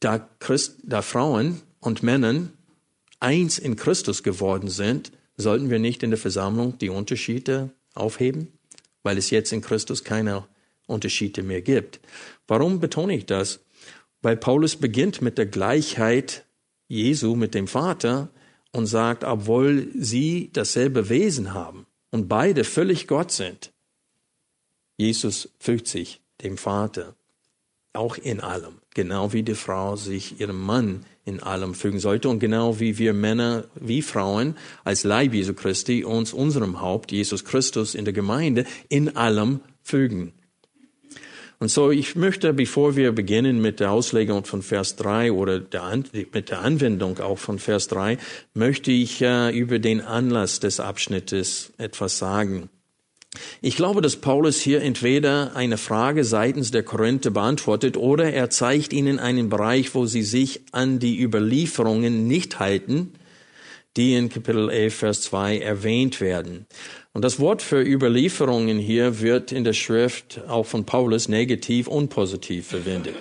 da, 0.00 0.28
Christ, 0.38 0.78
da 0.82 1.02
Frauen 1.02 1.62
und 1.80 2.02
Männer 2.02 2.48
eins 3.20 3.58
in 3.58 3.76
Christus 3.76 4.22
geworden 4.22 4.68
sind, 4.68 5.12
Sollten 5.36 5.68
wir 5.68 5.78
nicht 5.78 6.02
in 6.02 6.10
der 6.10 6.18
Versammlung 6.18 6.78
die 6.78 6.90
Unterschiede 6.90 7.70
aufheben, 7.94 8.52
weil 9.02 9.18
es 9.18 9.30
jetzt 9.30 9.52
in 9.52 9.62
Christus 9.62 10.04
keine 10.04 10.46
Unterschiede 10.86 11.42
mehr 11.42 11.62
gibt? 11.62 12.00
Warum 12.46 12.80
betone 12.80 13.16
ich 13.16 13.26
das? 13.26 13.60
Weil 14.22 14.36
Paulus 14.36 14.76
beginnt 14.76 15.22
mit 15.22 15.38
der 15.38 15.46
Gleichheit 15.46 16.44
Jesu 16.88 17.34
mit 17.34 17.54
dem 17.54 17.66
Vater 17.66 18.30
und 18.72 18.86
sagt, 18.86 19.24
obwohl 19.24 19.88
sie 19.94 20.50
dasselbe 20.52 21.08
Wesen 21.08 21.54
haben 21.54 21.86
und 22.10 22.28
beide 22.28 22.64
völlig 22.64 23.06
Gott 23.06 23.32
sind, 23.32 23.72
Jesus 24.96 25.50
fügt 25.58 25.88
sich 25.88 26.20
dem 26.42 26.56
Vater 26.56 27.16
auch 27.94 28.16
in 28.16 28.40
allem, 28.40 28.74
genau 28.92 29.32
wie 29.32 29.42
die 29.42 29.54
Frau 29.54 29.96
sich 29.96 30.40
ihrem 30.40 30.60
Mann 30.60 31.06
in 31.24 31.40
allem 31.40 31.74
fügen 31.74 32.00
sollte 32.00 32.28
und 32.28 32.40
genau 32.40 32.80
wie 32.80 32.98
wir 32.98 33.14
Männer 33.14 33.64
wie 33.76 34.02
Frauen 34.02 34.56
als 34.82 35.04
Leib 35.04 35.32
Jesu 35.32 35.54
Christi 35.54 36.04
uns 36.04 36.32
unserem 36.32 36.80
Haupt 36.80 37.12
Jesus 37.12 37.44
Christus 37.44 37.94
in 37.94 38.04
der 38.04 38.12
Gemeinde 38.12 38.66
in 38.88 39.16
allem 39.16 39.60
fügen. 39.82 40.32
Und 41.64 41.70
so, 41.70 41.90
ich 41.90 42.14
möchte, 42.14 42.52
bevor 42.52 42.94
wir 42.94 43.12
beginnen 43.12 43.58
mit 43.58 43.80
der 43.80 43.90
Auslegung 43.90 44.44
von 44.44 44.60
Vers 44.60 44.96
3 44.96 45.32
oder 45.32 45.60
der, 45.60 45.98
mit 46.30 46.50
der 46.50 46.60
Anwendung 46.60 47.18
auch 47.20 47.38
von 47.38 47.58
Vers 47.58 47.88
3, 47.88 48.18
möchte 48.52 48.92
ich 48.92 49.22
äh, 49.22 49.48
über 49.48 49.78
den 49.78 50.02
Anlass 50.02 50.60
des 50.60 50.78
Abschnittes 50.78 51.72
etwas 51.78 52.18
sagen. 52.18 52.68
Ich 53.62 53.76
glaube, 53.76 54.02
dass 54.02 54.16
Paulus 54.16 54.60
hier 54.60 54.82
entweder 54.82 55.56
eine 55.56 55.78
Frage 55.78 56.24
seitens 56.24 56.70
der 56.70 56.82
Korinther 56.82 57.30
beantwortet 57.30 57.96
oder 57.96 58.30
er 58.30 58.50
zeigt 58.50 58.92
ihnen 58.92 59.18
einen 59.18 59.48
Bereich, 59.48 59.94
wo 59.94 60.04
sie 60.04 60.22
sich 60.22 60.60
an 60.72 60.98
die 60.98 61.18
Überlieferungen 61.18 62.26
nicht 62.26 62.58
halten, 62.60 63.14
die 63.96 64.16
in 64.16 64.28
Kapitel 64.28 64.68
11, 64.68 64.94
Vers 64.94 65.22
2 65.22 65.60
erwähnt 65.60 66.20
werden. 66.20 66.66
Und 67.16 67.22
das 67.22 67.38
Wort 67.38 67.62
für 67.62 67.80
Überlieferungen 67.80 68.76
hier 68.76 69.20
wird 69.20 69.52
in 69.52 69.62
der 69.62 69.72
Schrift 69.72 70.40
auch 70.48 70.66
von 70.66 70.84
Paulus 70.84 71.28
negativ 71.28 71.86
und 71.86 72.08
positiv 72.08 72.66
verwendet. 72.66 73.14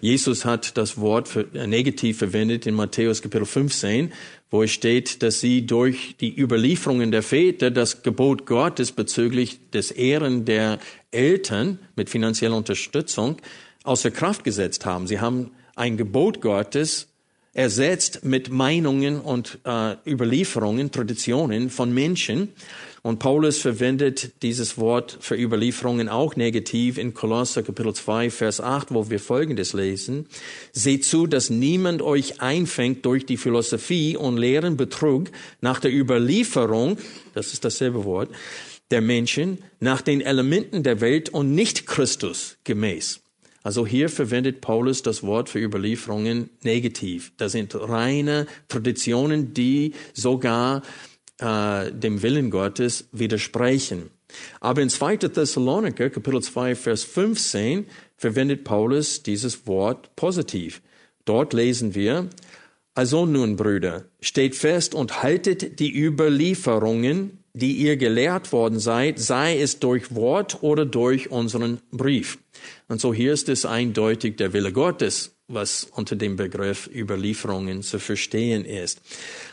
Jesus 0.00 0.44
hat 0.44 0.76
das 0.76 0.98
Wort 0.98 1.28
für 1.28 1.46
äh, 1.54 1.68
negativ 1.68 2.18
verwendet 2.18 2.66
in 2.66 2.74
Matthäus 2.74 3.22
Kapitel 3.22 3.46
15, 3.46 4.12
wo 4.50 4.64
es 4.64 4.72
steht, 4.72 5.22
dass 5.22 5.38
sie 5.38 5.64
durch 5.64 6.16
die 6.20 6.36
Überlieferungen 6.36 7.12
der 7.12 7.22
Väter 7.22 7.70
das 7.70 8.02
Gebot 8.02 8.46
Gottes 8.46 8.90
bezüglich 8.90 9.60
des 9.70 9.92
Ehren 9.92 10.44
der 10.44 10.80
Eltern 11.12 11.78
mit 11.94 12.10
finanzieller 12.10 12.56
Unterstützung 12.56 13.36
außer 13.84 14.10
Kraft 14.10 14.42
gesetzt 14.42 14.84
haben. 14.86 15.06
Sie 15.06 15.20
haben 15.20 15.52
ein 15.76 15.96
Gebot 15.96 16.40
Gottes 16.40 17.06
ersetzt 17.56 18.22
mit 18.22 18.50
Meinungen 18.50 19.20
und 19.20 19.58
äh, 19.64 19.96
Überlieferungen, 20.04 20.90
Traditionen 20.90 21.70
von 21.70 21.94
Menschen. 21.94 22.52
Und 23.06 23.20
Paulus 23.20 23.58
verwendet 23.58 24.42
dieses 24.42 24.78
Wort 24.78 25.16
für 25.20 25.36
Überlieferungen 25.36 26.08
auch 26.08 26.34
negativ 26.34 26.98
in 26.98 27.14
Kolosser 27.14 27.62
Kapitel 27.62 27.94
2, 27.94 28.30
Vers 28.30 28.60
8, 28.60 28.92
wo 28.92 29.08
wir 29.08 29.20
Folgendes 29.20 29.74
lesen. 29.74 30.26
Seht 30.72 31.04
zu, 31.04 31.28
dass 31.28 31.48
niemand 31.48 32.02
euch 32.02 32.40
einfängt 32.40 33.06
durch 33.06 33.24
die 33.24 33.36
Philosophie 33.36 34.16
und 34.16 34.38
leeren 34.38 34.76
Betrug 34.76 35.30
nach 35.60 35.78
der 35.78 35.94
Überlieferung, 35.94 36.98
das 37.32 37.52
ist 37.52 37.64
dasselbe 37.64 38.04
Wort, 38.04 38.28
der 38.90 39.02
Menschen, 39.02 39.58
nach 39.78 40.00
den 40.00 40.20
Elementen 40.20 40.82
der 40.82 41.00
Welt 41.00 41.28
und 41.28 41.54
nicht 41.54 41.86
Christus 41.86 42.56
gemäß. 42.64 43.20
Also 43.62 43.86
hier 43.86 44.08
verwendet 44.08 44.60
Paulus 44.60 45.02
das 45.02 45.22
Wort 45.22 45.48
für 45.48 45.60
Überlieferungen 45.60 46.50
negativ. 46.64 47.30
Das 47.36 47.52
sind 47.52 47.72
reine 47.76 48.48
Traditionen, 48.66 49.54
die 49.54 49.92
sogar 50.12 50.82
äh, 51.40 51.92
dem 51.92 52.22
Willen 52.22 52.50
Gottes 52.50 53.08
widersprechen. 53.12 54.10
Aber 54.60 54.82
in 54.82 54.90
2. 54.90 55.16
Thessaloniker, 55.18 56.10
Kapitel 56.10 56.42
2, 56.42 56.74
Vers 56.74 57.04
15, 57.04 57.86
verwendet 58.16 58.64
Paulus 58.64 59.22
dieses 59.22 59.66
Wort 59.66 60.14
positiv. 60.16 60.82
Dort 61.24 61.52
lesen 61.52 61.94
wir, 61.94 62.28
also 62.94 63.26
nun, 63.26 63.56
Brüder, 63.56 64.06
steht 64.20 64.54
fest 64.54 64.94
und 64.94 65.22
haltet 65.22 65.78
die 65.80 65.94
Überlieferungen, 65.94 67.38
die 67.52 67.72
ihr 67.72 67.96
gelehrt 67.96 68.52
worden 68.52 68.78
seid, 68.78 69.18
sei 69.18 69.60
es 69.60 69.80
durch 69.80 70.14
Wort 70.14 70.62
oder 70.62 70.84
durch 70.84 71.30
unseren 71.30 71.80
Brief. 71.90 72.38
Und 72.88 73.00
so 73.00 73.14
hier 73.14 73.32
ist 73.32 73.48
es 73.48 73.64
eindeutig 73.64 74.36
der 74.36 74.52
Wille 74.52 74.72
Gottes, 74.72 75.35
was 75.48 75.84
unter 75.84 76.16
dem 76.16 76.36
Begriff 76.36 76.88
Überlieferungen 76.92 77.82
zu 77.82 77.98
verstehen 77.98 78.64
ist. 78.64 79.00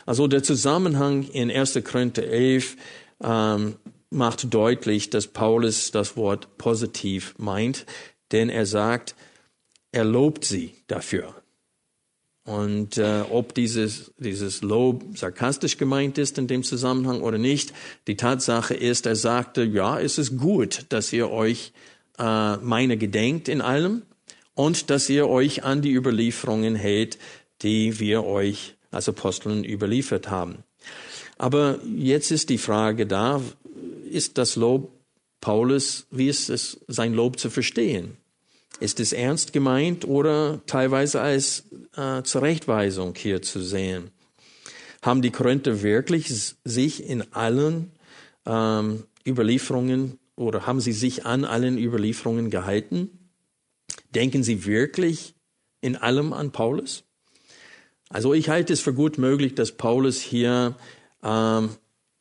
Also 0.06 0.26
der 0.26 0.42
Zusammenhang 0.42 1.22
in 1.24 1.50
1. 1.50 1.80
Korinther 1.84 2.24
11 2.24 2.76
ähm, 3.22 3.76
macht 4.10 4.52
deutlich, 4.52 5.10
dass 5.10 5.28
Paulus 5.28 5.90
das 5.90 6.16
Wort 6.16 6.58
positiv 6.58 7.34
meint, 7.38 7.86
denn 8.32 8.48
er 8.48 8.66
sagt, 8.66 9.14
er 9.92 10.04
lobt 10.04 10.44
sie 10.44 10.74
dafür. 10.86 11.34
Und 12.44 12.98
äh, 12.98 13.22
ob 13.30 13.54
dieses, 13.54 14.12
dieses 14.18 14.60
Lob 14.60 15.16
sarkastisch 15.16 15.78
gemeint 15.78 16.18
ist 16.18 16.36
in 16.36 16.46
dem 16.46 16.62
Zusammenhang 16.62 17.22
oder 17.22 17.38
nicht, 17.38 17.72
die 18.06 18.16
Tatsache 18.16 18.74
ist, 18.74 19.06
er 19.06 19.16
sagte, 19.16 19.64
ja, 19.64 19.98
es 19.98 20.18
ist 20.18 20.36
gut, 20.36 20.84
dass 20.90 21.12
ihr 21.12 21.30
euch 21.30 21.72
äh, 22.18 22.56
meine 22.58 22.98
gedenkt 22.98 23.48
in 23.48 23.62
allem 23.62 24.02
und 24.54 24.90
dass 24.90 25.08
ihr 25.08 25.28
euch 25.28 25.64
an 25.64 25.82
die 25.82 25.92
Überlieferungen 25.92 26.74
hält, 26.74 27.18
die 27.62 27.98
wir 27.98 28.24
euch 28.24 28.76
als 28.90 29.08
Aposteln 29.08 29.64
überliefert 29.64 30.30
haben. 30.30 30.64
Aber 31.36 31.80
jetzt 31.84 32.30
ist 32.30 32.48
die 32.48 32.58
Frage 32.58 33.06
da, 33.06 33.40
ist 34.08 34.38
das 34.38 34.56
Lob 34.56 34.92
Paulus, 35.40 36.06
wie 36.10 36.28
ist 36.28 36.48
es, 36.48 36.80
sein 36.88 37.12
Lob 37.12 37.38
zu 37.38 37.50
verstehen? 37.50 38.16
Ist 38.80 38.98
es 38.98 39.12
ernst 39.12 39.52
gemeint 39.52 40.06
oder 40.06 40.62
teilweise 40.66 41.20
als 41.20 41.64
äh, 41.96 42.22
Zurechtweisung 42.22 43.14
hier 43.14 43.42
zu 43.42 43.60
sehen? 43.60 44.10
Haben 45.02 45.20
die 45.20 45.30
Korinther 45.30 45.82
wirklich 45.82 46.32
sich 46.64 47.04
in 47.04 47.32
allen 47.34 47.92
ähm, 48.46 49.04
Überlieferungen 49.26 50.18
oder 50.34 50.66
haben 50.66 50.80
sie 50.80 50.92
sich 50.92 51.26
an 51.26 51.44
allen 51.44 51.76
Überlieferungen 51.76 52.50
gehalten? 52.50 53.23
Denken 54.14 54.42
sie 54.42 54.64
wirklich 54.64 55.34
in 55.80 55.96
allem 55.96 56.32
an 56.32 56.52
Paulus? 56.52 57.04
Also 58.08 58.32
ich 58.34 58.48
halte 58.48 58.72
es 58.72 58.80
für 58.80 58.94
gut 58.94 59.18
möglich, 59.18 59.54
dass 59.54 59.72
Paulus 59.72 60.20
hier 60.20 60.76
ähm, 61.22 61.70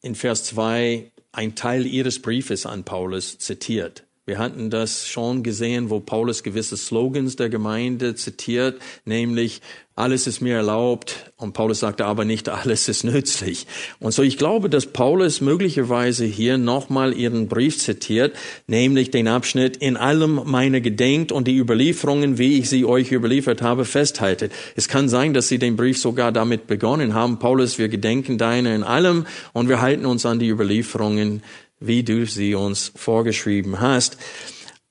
in 0.02 0.16
Vers 0.16 0.46
2 0.46 1.12
ein 1.32 1.56
Teil 1.56 1.86
ihres 1.86 2.22
Briefes 2.22 2.66
an 2.66 2.84
Paulus 2.84 3.38
zitiert. 3.38 4.06
Wir 4.26 4.38
hatten 4.38 4.70
das 4.70 5.08
schon 5.08 5.44
gesehen, 5.44 5.90
wo 5.90 6.00
Paulus 6.00 6.44
gewisse 6.44 6.78
Slogans 6.78 7.36
der 7.36 7.50
Gemeinde 7.50 8.16
zitiert, 8.16 8.82
nämlich 9.04 9.62
alles 9.96 10.26
ist 10.26 10.42
mir 10.42 10.56
erlaubt 10.56 11.32
und 11.38 11.54
Paulus 11.54 11.82
sagte 11.82 12.06
aber 12.06 12.26
nicht 12.26 12.50
alles 12.50 12.88
ist 12.88 13.04
nützlich. 13.04 13.68
Und 14.00 14.12
so 14.12 14.24
ich 14.24 14.38
glaube, 14.38 14.68
dass 14.68 14.88
Paulus 14.88 15.40
möglicherweise 15.40 16.26
hier 16.26 16.58
nochmal 16.58 17.14
ihren 17.14 17.48
Brief 17.48 17.78
zitiert, 17.78 18.36
nämlich 18.66 19.12
den 19.12 19.28
Abschnitt 19.28 19.78
in 19.78 19.96
allem 19.96 20.42
meine 20.46 20.82
gedenkt 20.82 21.32
und 21.32 21.48
die 21.48 21.58
Überlieferungen, 21.58 22.40
wie 22.40 22.58
ich 22.58 22.70
sie 22.70 22.86
euch 22.86 23.12
überliefert 23.12 23.62
habe, 23.62 23.86
festhalte. 23.86 24.50
Es 24.76 24.88
kann 24.88 25.10
sein, 25.10 25.36
dass 25.36 25.48
sie 25.48 25.60
den 25.60 25.76
Brief 25.76 26.00
sogar 26.00 26.32
damit 26.32 26.66
begonnen 26.66 27.14
haben, 27.14 27.38
Paulus, 27.38 27.78
wir 27.78 27.88
gedenken 27.88 28.40
deine 28.40 28.74
in 28.74 28.82
allem 28.82 29.28
und 29.54 29.70
wir 29.70 29.80
halten 29.80 30.08
uns 30.08 30.26
an 30.26 30.40
die 30.40 30.50
Überlieferungen, 30.50 31.44
wie 31.80 32.02
du 32.02 32.26
sie 32.26 32.56
uns 32.56 32.92
vorgeschrieben 32.96 33.80
hast. 33.80 34.18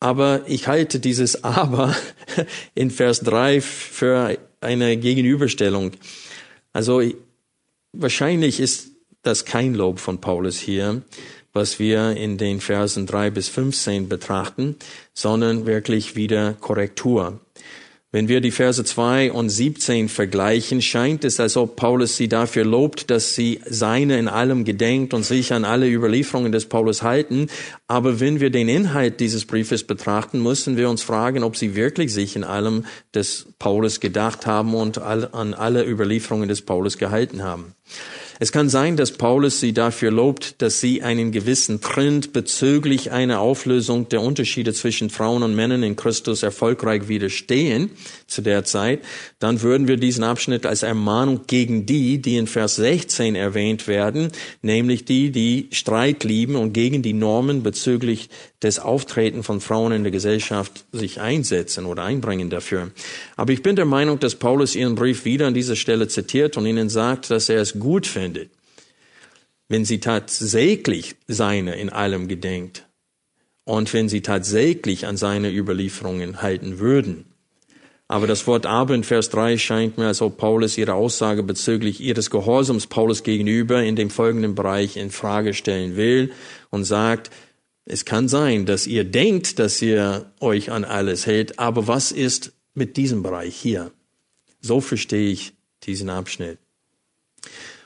Aber 0.03 0.43
ich 0.47 0.67
halte 0.67 0.99
dieses 0.99 1.45
Aber 1.45 1.95
in 2.75 2.91
Vers 2.91 3.21
3 3.21 3.61
für 3.61 4.37
eine 4.61 4.97
Gegenüberstellung. 4.97 5.93
Also 6.73 7.03
wahrscheinlich 7.93 8.59
ist 8.59 8.91
das 9.23 9.45
kein 9.45 9.75
Lob 9.75 10.01
von 10.01 10.21
Paulus 10.21 10.59
hier, 10.59 11.03
was 11.53 11.79
wir 11.79 12.17
in 12.17 12.37
den 12.37 12.61
Versen 12.61 13.07
3 13.07 13.31
bis 13.31 13.49
15 13.49 14.09
betrachten, 14.09 14.75
sondern 15.15 15.67
wirklich 15.67 16.17
wieder 16.17 16.55
Korrektur. 16.55 17.39
Wenn 18.15 18.29
wir 18.29 18.43
die 18.43 18.51
Verse 18.51 18.85
2 18.85 19.33
und 19.33 19.49
17 19.49 20.11
vergleichen, 20.11 20.83
scheint 20.83 21.25
es, 21.25 21.41
als 21.41 21.57
ob 21.57 21.77
Paulus 21.77 22.15
sie 22.15 22.29
dafür 22.29 22.63
lobt, 22.63 23.11
dass 23.11 23.35
sie 23.35 23.61
seine 23.65 24.19
in 24.19 24.29
allem 24.29 24.65
gedenkt 24.65 25.15
und 25.15 25.25
sich 25.25 25.55
an 25.55 25.65
alle 25.65 25.89
Überlieferungen 25.89 26.53
des 26.53 26.67
Paulus 26.67 27.03
halten. 27.03 27.47
Aber 27.89 28.21
wenn 28.21 28.39
wir 28.39 28.51
den 28.51 28.69
Inhalt 28.69 29.19
dieses 29.19 29.47
Briefes 29.47 29.85
betrachten, 29.85 30.43
müssen 30.43 30.77
wir 30.77 30.91
uns 30.91 31.01
fragen, 31.01 31.43
ob 31.43 31.57
sie 31.57 31.75
wirklich 31.75 32.13
sich 32.13 32.37
in 32.37 32.45
allem 32.45 32.85
des 33.15 33.47
Paulus 33.59 33.99
gedacht 33.99 34.45
haben 34.45 34.75
und 34.75 34.99
an 34.99 35.55
alle 35.55 35.83
Überlieferungen 35.83 36.51
des 36.51 36.61
Paulus 36.61 36.99
gehalten 36.99 37.43
haben. 37.43 37.75
Es 38.43 38.51
kann 38.51 38.69
sein, 38.69 38.97
dass 38.97 39.13
Paulus 39.13 39.61
sie 39.61 39.73
dafür 39.73 40.11
lobt, 40.11 40.61
dass 40.63 40.81
sie 40.81 41.05
einen 41.05 41.31
gewissen 41.31 41.81
Trend 41.81 42.33
bezüglich 42.33 43.13
einer 43.13 43.39
Auflösung 43.39 44.09
der 44.09 44.21
Unterschiede 44.21 44.73
zwischen 44.73 45.11
Frauen 45.11 45.45
und 45.45 45.55
Männern 45.55 45.85
in 45.85 45.95
Christus 45.95 46.43
erfolgreich 46.43 47.07
widerstehen 47.07 47.91
zu 48.27 48.43
der 48.43 48.65
Zeit. 48.65 49.03
Dann 49.39 49.63
würden 49.63 49.87
wir 49.87 49.97
diesen 49.97 50.25
Abschnitt 50.25 50.67
als 50.67 50.83
Ermahnung 50.83 51.43
gegen 51.47 51.87
die, 51.87 52.21
die 52.21 52.37
in 52.37 52.49
Vers 52.49 52.75
16 52.75 53.37
erwähnt 53.37 53.87
werden, 53.87 54.33
nämlich 54.61 55.05
die, 55.05 55.31
die 55.31 55.69
Streit 55.71 56.25
lieben 56.25 56.57
und 56.57 56.73
gegen 56.73 57.01
die 57.01 57.13
Normen 57.13 57.63
bezüglich 57.63 58.29
des 58.63 58.79
Auftreten 58.79 59.43
von 59.43 59.61
Frauen 59.61 59.93
in 59.93 60.03
der 60.05 60.13
Gesellschaft 60.13 60.85
sich 60.93 61.21
einsetzen 61.21 61.85
oder 61.85 62.05
einbringen 62.05 62.49
dafür. 62.49 62.91
Aber 63.37 63.53
ich 63.53 63.63
bin 63.63 63.77
der 63.77 63.85
Meinung, 63.85 64.21
dass 64.21 64.37
Paulus 64.37 64.75
ihren 64.75 64.95
Brief 64.95 65.25
wieder 65.25 65.49
an 65.49 65.55
dieser 65.55 65.77
Stelle 65.77 66.09
zitiert 66.09 66.57
und 66.57 66.67
ihnen 66.67 66.89
sagt, 66.89 67.31
dass 67.31 67.49
er 67.49 67.61
es 67.61 67.79
gut 67.79 68.07
findet, 68.07 68.51
wenn 69.69 69.85
sie 69.85 69.99
tatsächlich 69.99 71.17
seine 71.27 71.75
in 71.77 71.91
allem 71.91 72.29
gedenkt 72.29 72.87
und 73.65 73.93
wenn 73.93 74.09
sie 74.09 74.21
tatsächlich 74.21 75.07
an 75.07 75.17
seine 75.17 75.51
Überlieferungen 75.53 76.43
halten 76.43 76.79
würden. 76.79 77.27
Aber 78.13 78.27
das 78.27 78.47
Wort 78.47 78.67
aber 78.67 78.95
in 78.95 79.05
Vers 79.05 79.31
3 79.31 79.57
scheint 79.57 79.97
mir, 79.97 80.09
als 80.09 80.21
ob 80.21 80.37
Paulus 80.37 80.77
ihre 80.77 80.93
Aussage 80.93 81.43
bezüglich 81.43 82.01
ihres 82.01 82.31
Gehorsams 82.31 82.87
Paulus 82.87 83.23
gegenüber 83.23 83.83
in 83.83 83.97
dem 83.97 84.11
folgenden 84.11 84.55
Bereich 84.55 84.99
in 84.99 85.11
Frage 85.11 85.55
stellen 85.55 85.97
will 85.97 86.31
und 86.69 86.85
sagt, 86.85 87.31
es 87.85 88.05
kann 88.05 88.29
sein, 88.29 88.67
dass 88.67 88.87
ihr 88.87 89.05
denkt, 89.05 89.59
dass 89.59 89.83
ihr 89.83 90.31
euch 90.41 90.71
an 90.71 90.85
alles 90.85 91.27
hält, 91.27 91.59
aber 91.59 91.89
was 91.89 92.13
ist 92.13 92.53
mit 92.75 92.97
diesem 92.97 93.23
Bereich 93.23 93.57
hier? 93.57 93.93
So 94.61 94.81
verstehe 94.81 95.31
ich 95.31 95.53
diesen 95.83 96.09
Abschnitt. 96.09 96.59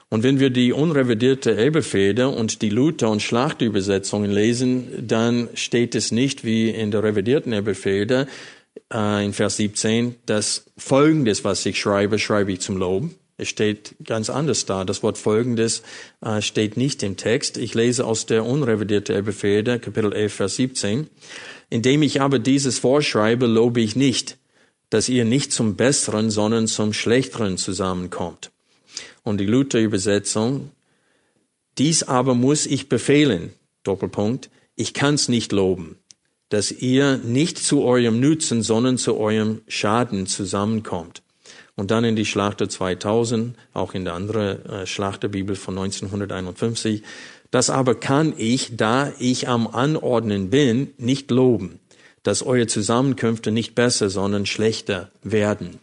Und 0.09 0.23
wenn 0.23 0.39
wir 0.39 0.51
die 0.51 0.73
unrevidierte 0.73 1.57
Elbefeder 1.57 2.33
und 2.33 2.63
die 2.63 2.69
Luther- 2.69 3.11
und 3.11 3.23
Schlachtübersetzungen 3.23 4.31
lesen, 4.31 5.07
dann 5.07 5.49
steht 5.55 5.95
es 5.95 6.13
nicht 6.13 6.45
wie 6.45 6.71
in 6.71 6.91
der 6.91 7.03
revidierten 7.03 7.53
Elbefeder 7.53 8.29
äh, 8.93 9.25
in 9.25 9.33
Vers 9.33 9.57
17, 9.57 10.15
dass 10.27 10.67
Folgendes, 10.77 11.43
was 11.43 11.67
ich 11.67 11.81
schreibe, 11.81 12.19
schreibe 12.19 12.53
ich 12.53 12.61
zum 12.61 12.77
Lob. 12.77 13.11
Es 13.39 13.49
steht 13.49 13.97
ganz 14.03 14.31
anders 14.31 14.65
da. 14.65 14.85
Das 14.85 15.03
Wort 15.03 15.19
Folgendes 15.19 15.83
äh, 16.23 16.41
steht 16.41 16.77
nicht 16.77 17.03
im 17.03 17.17
Text. 17.17 17.59
Ich 17.59 17.75
lese 17.75 18.07
aus 18.07 18.25
der 18.25 18.47
unrevidierte 18.47 19.15
Elbefeder, 19.15 19.79
Kapitel 19.79 20.13
11, 20.13 20.33
Vers 20.35 20.57
17. 20.57 21.09
Indem 21.69 22.03
ich 22.03 22.21
aber 22.23 22.39
dieses 22.39 22.79
vorschreibe, 22.79 23.47
lobe 23.47 23.81
ich 23.81 23.95
nicht, 23.95 24.39
dass 24.89 25.09
ihr 25.09 25.25
nicht 25.25 25.53
zum 25.53 25.77
Besseren, 25.77 26.31
sondern 26.31 26.67
zum 26.67 26.93
Schlechteren 26.93 27.59
zusammenkommt. 27.59 28.53
Und 29.23 29.39
die 29.39 29.47
Luther-Übersetzung, 29.47 30.71
dies 31.77 32.05
aber 32.05 32.35
muss 32.35 32.65
ich 32.65 32.89
befehlen, 32.89 33.53
Doppelpunkt, 33.83 34.49
ich 34.77 34.95
kann's 34.95 35.29
nicht 35.29 35.53
loben, 35.53 35.99
dass 36.49 36.73
ihr 36.73 37.19
nicht 37.19 37.59
zu 37.59 37.83
eurem 37.83 38.19
Nutzen, 38.21 38.63
sondern 38.63 38.97
zu 38.97 39.17
eurem 39.17 39.61
Schaden 39.67 40.27
zusammenkommt 40.27 41.23
und 41.77 41.91
dann 41.91 42.05
in 42.05 42.17
die 42.17 42.25
Schlachter 42.25 42.69
2000, 42.69 43.57
auch 43.73 43.95
in 43.95 44.05
der 44.05 44.15
andere 44.15 44.65
äh, 44.65 44.87
Schlachterbibel 44.87 45.57
von 45.57 45.79
1951. 45.79 47.03
Das 47.51 47.71
aber 47.71 47.95
kann 47.95 48.35
ich, 48.37 48.77
da 48.77 49.13
ich 49.19 49.49
am 49.49 49.67
Anordnen 49.69 50.51
bin, 50.51 50.95
nicht 50.99 51.31
loben, 51.31 51.79
dass 52.23 52.43
eure 52.43 52.67
Zusammenkünfte 52.67 53.53
nicht 53.53 53.75
besser, 53.75 54.11
sondern 54.11 54.47
schlechter 54.47 55.11
werden. 55.23 55.79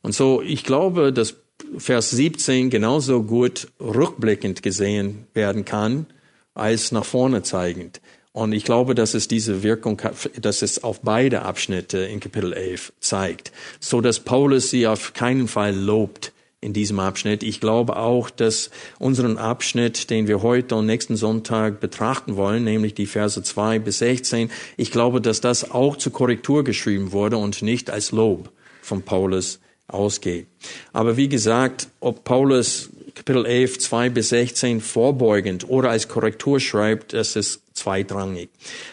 Und 0.00 0.14
so, 0.14 0.40
ich 0.40 0.64
glaube, 0.64 1.12
dass 1.12 1.36
Vers 1.76 2.10
17 2.10 2.70
genauso 2.70 3.22
gut 3.22 3.68
rückblickend 3.80 4.62
gesehen 4.62 5.26
werden 5.34 5.64
kann, 5.64 6.06
als 6.54 6.92
nach 6.92 7.04
vorne 7.04 7.42
zeigend. 7.42 8.00
Und 8.32 8.52
ich 8.52 8.64
glaube, 8.64 8.94
dass 8.94 9.12
es 9.12 9.28
diese 9.28 9.62
Wirkung, 9.62 10.00
dass 10.40 10.62
es 10.62 10.82
auf 10.82 11.00
beide 11.02 11.42
Abschnitte 11.42 11.98
in 11.98 12.18
Kapitel 12.18 12.54
11 12.54 12.92
zeigt, 12.98 13.52
so 13.78 14.00
dass 14.00 14.20
Paulus 14.20 14.70
sie 14.70 14.86
auf 14.86 15.12
keinen 15.12 15.48
Fall 15.48 15.74
lobt 15.74 16.32
in 16.62 16.72
diesem 16.72 16.98
Abschnitt. 17.00 17.42
Ich 17.42 17.60
glaube 17.60 17.96
auch, 17.96 18.30
dass 18.30 18.70
unseren 18.98 19.36
Abschnitt, 19.36 20.08
den 20.08 20.28
wir 20.28 20.42
heute 20.42 20.76
und 20.76 20.86
nächsten 20.86 21.16
Sonntag 21.16 21.80
betrachten 21.80 22.36
wollen, 22.36 22.64
nämlich 22.64 22.94
die 22.94 23.06
Verse 23.06 23.42
2 23.42 23.80
bis 23.80 23.98
16, 23.98 24.50
ich 24.76 24.90
glaube, 24.90 25.20
dass 25.20 25.42
das 25.42 25.70
auch 25.70 25.96
zur 25.96 26.12
Korrektur 26.12 26.64
geschrieben 26.64 27.12
wurde 27.12 27.36
und 27.36 27.60
nicht 27.60 27.90
als 27.90 28.12
Lob 28.12 28.50
von 28.80 29.02
Paulus 29.02 29.58
ausgeht. 29.88 30.46
Aber 30.92 31.16
wie 31.16 31.28
gesagt, 31.28 31.88
ob 32.00 32.24
Paulus 32.24 32.90
Kapitel 33.14 33.44
11, 33.44 33.78
2 33.78 34.08
bis 34.08 34.30
16 34.30 34.80
vorbeugend 34.80 35.68
oder 35.68 35.90
als 35.90 36.08
Korrektur 36.08 36.60
schreibt, 36.60 37.12
das 37.12 37.36
ist 37.36 37.61
zweitrangig. 37.82 38.48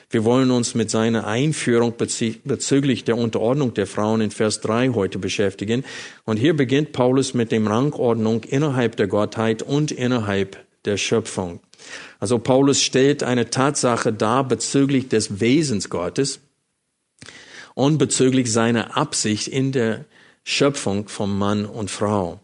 Wir 0.10 0.23
wollen 0.23 0.52
uns 0.52 0.73
mit 0.73 0.89
seiner 0.89 1.28
Einführung 1.28 1.93
bezüglich 1.97 3.04
der 3.04 3.17
Unterordnung 3.17 3.73
der 3.73 3.88
Frauen 3.88 4.21
in 4.21 4.32
Vers 4.32 4.62
3 4.62 4.89
heute 4.89 5.19
beschäftigen. 5.19 5.84
Und 6.25 6.38
hier 6.38 6.56
beginnt 6.56 6.91
Paulus 6.91 7.34
mit 7.34 7.52
dem 7.52 7.67
Rangordnung 7.67 8.43
innerhalb 8.43 8.95
der 8.95 9.08
Gottheit 9.08 9.62
und 9.62 9.91
innerhalb 9.91 10.58
der 10.86 10.97
Schöpfung. 10.97 11.60
Also 12.19 12.39
Paulus 12.39 12.82
stellt 12.82 13.23
eine 13.23 13.49
Tatsache 13.49 14.12
dar 14.12 14.47
bezüglich 14.47 15.08
des 15.08 15.39
Wesens 15.39 15.89
Gottes 15.89 16.39
und 17.75 17.97
bezüglich 17.97 18.52
seiner 18.52 18.97
Absicht 18.97 19.47
in 19.47 19.71
der 19.71 20.06
Schöpfung 20.43 21.08
von 21.08 21.38
Mann 21.38 21.65
und 21.65 21.91
Frau. 21.91 22.39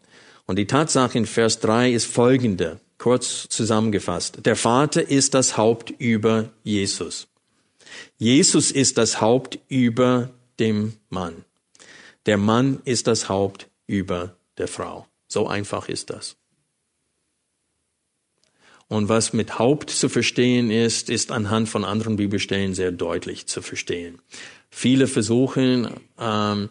Und 0.46 0.58
die 0.60 0.68
Tatsache 0.68 1.18
in 1.18 1.26
Vers 1.26 1.60
3 1.60 1.92
ist 1.92 2.06
folgende, 2.06 2.80
kurz 3.06 3.48
zusammengefasst. 3.50 4.48
Der 4.48 4.56
Vater 4.56 5.08
ist 5.08 5.36
das 5.36 5.58
Haupt 5.58 5.92
über 6.00 6.50
Jesus. 6.64 7.28
Jesus 8.18 8.72
ist 8.72 8.98
das 8.98 9.22
Haupt 9.22 9.60
über 9.68 10.32
dem 10.58 10.94
Mann. 11.10 11.46
Der 12.26 12.38
Mann 12.38 12.82
ist 12.84 13.06
das 13.06 13.30
Haupt 13.30 13.70
über 13.86 14.36
der 14.58 14.68
Frau. 14.68 15.06
So 15.28 15.48
einfach 15.48 15.88
ist 15.88 16.10
das. 16.10 16.36
Und 18.88 19.08
was 19.08 19.34
mit 19.34 19.60
Haupt 19.60 19.92
zu 19.92 20.10
verstehen 20.10 20.72
ist, 20.72 21.12
ist 21.12 21.32
anhand 21.32 21.70
von 21.70 21.86
anderen 21.86 22.16
Bibelstellen 22.16 22.74
sehr 22.74 22.92
deutlich 22.92 23.46
zu 23.46 23.62
verstehen. 23.62 24.18
Viele 24.72 25.06
versuchen 25.06 25.92
ähm, 26.20 26.70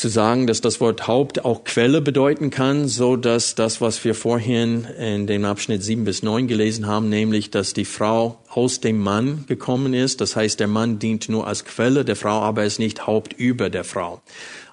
zu 0.00 0.08
sagen, 0.08 0.46
dass 0.46 0.60
das 0.60 0.80
Wort 0.80 1.06
Haupt 1.06 1.44
auch 1.44 1.64
Quelle 1.64 2.00
bedeuten 2.00 2.50
kann, 2.50 2.88
so 2.88 3.16
dass 3.16 3.54
das, 3.54 3.80
was 3.80 4.02
wir 4.04 4.14
vorhin 4.14 4.84
in 4.98 5.26
dem 5.26 5.44
Abschnitt 5.44 5.82
7 5.82 6.04
bis 6.04 6.22
9 6.22 6.48
gelesen 6.48 6.86
haben, 6.86 7.08
nämlich, 7.08 7.50
dass 7.50 7.74
die 7.74 7.84
Frau 7.84 8.38
aus 8.48 8.80
dem 8.80 8.98
Mann 8.98 9.44
gekommen 9.46 9.94
ist. 9.94 10.20
Das 10.20 10.34
heißt, 10.34 10.58
der 10.58 10.66
Mann 10.66 10.98
dient 10.98 11.28
nur 11.28 11.46
als 11.46 11.64
Quelle 11.64 12.04
der 12.04 12.16
Frau, 12.16 12.40
aber 12.40 12.64
ist 12.64 12.78
nicht 12.78 13.06
Haupt 13.06 13.34
über 13.34 13.70
der 13.70 13.84
Frau. 13.84 14.22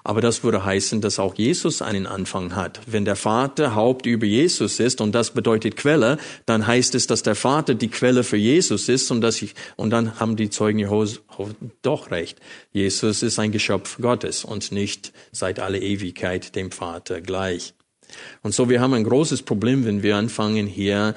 Aber 0.04 0.20
das 0.20 0.42
würde 0.42 0.64
heißen, 0.64 1.00
dass 1.00 1.18
auch 1.18 1.34
Jesus 1.34 1.82
einen 1.82 2.06
Anfang 2.06 2.54
hat. 2.54 2.80
Wenn 2.86 3.04
der 3.04 3.16
Vater 3.16 3.74
Haupt 3.74 4.06
über 4.06 4.26
Jesus 4.26 4.80
ist 4.80 5.00
und 5.00 5.14
das 5.14 5.32
bedeutet 5.32 5.76
Quelle, 5.76 6.18
dann 6.46 6.66
heißt 6.66 6.94
es, 6.94 7.06
dass 7.06 7.22
der 7.22 7.34
Vater 7.34 7.74
die 7.74 7.88
Quelle 7.88 8.24
für 8.24 8.36
Jesus 8.36 8.88
ist 8.88 9.10
und 9.10 9.20
dass 9.20 9.42
ich, 9.42 9.54
und 9.76 9.90
dann 9.90 10.18
haben 10.18 10.36
die 10.36 10.50
Zeugen 10.50 10.78
Jehovas 10.78 11.20
doch 11.82 12.10
recht. 12.10 12.40
Jesus 12.72 13.22
ist 13.22 13.38
ein 13.38 13.52
Geschöpf 13.52 13.98
Gottes 14.00 14.44
und 14.44 14.72
nicht 14.72 15.12
seit 15.32 15.60
aller 15.60 15.80
Ewigkeit 15.80 16.54
dem 16.56 16.70
Vater 16.70 17.20
gleich. 17.20 17.74
Und 18.42 18.54
so 18.54 18.68
wir 18.68 18.80
haben 18.80 18.94
ein 18.94 19.04
großes 19.04 19.42
Problem, 19.42 19.84
wenn 19.84 20.02
wir 20.02 20.16
anfangen 20.16 20.66
hier, 20.66 21.14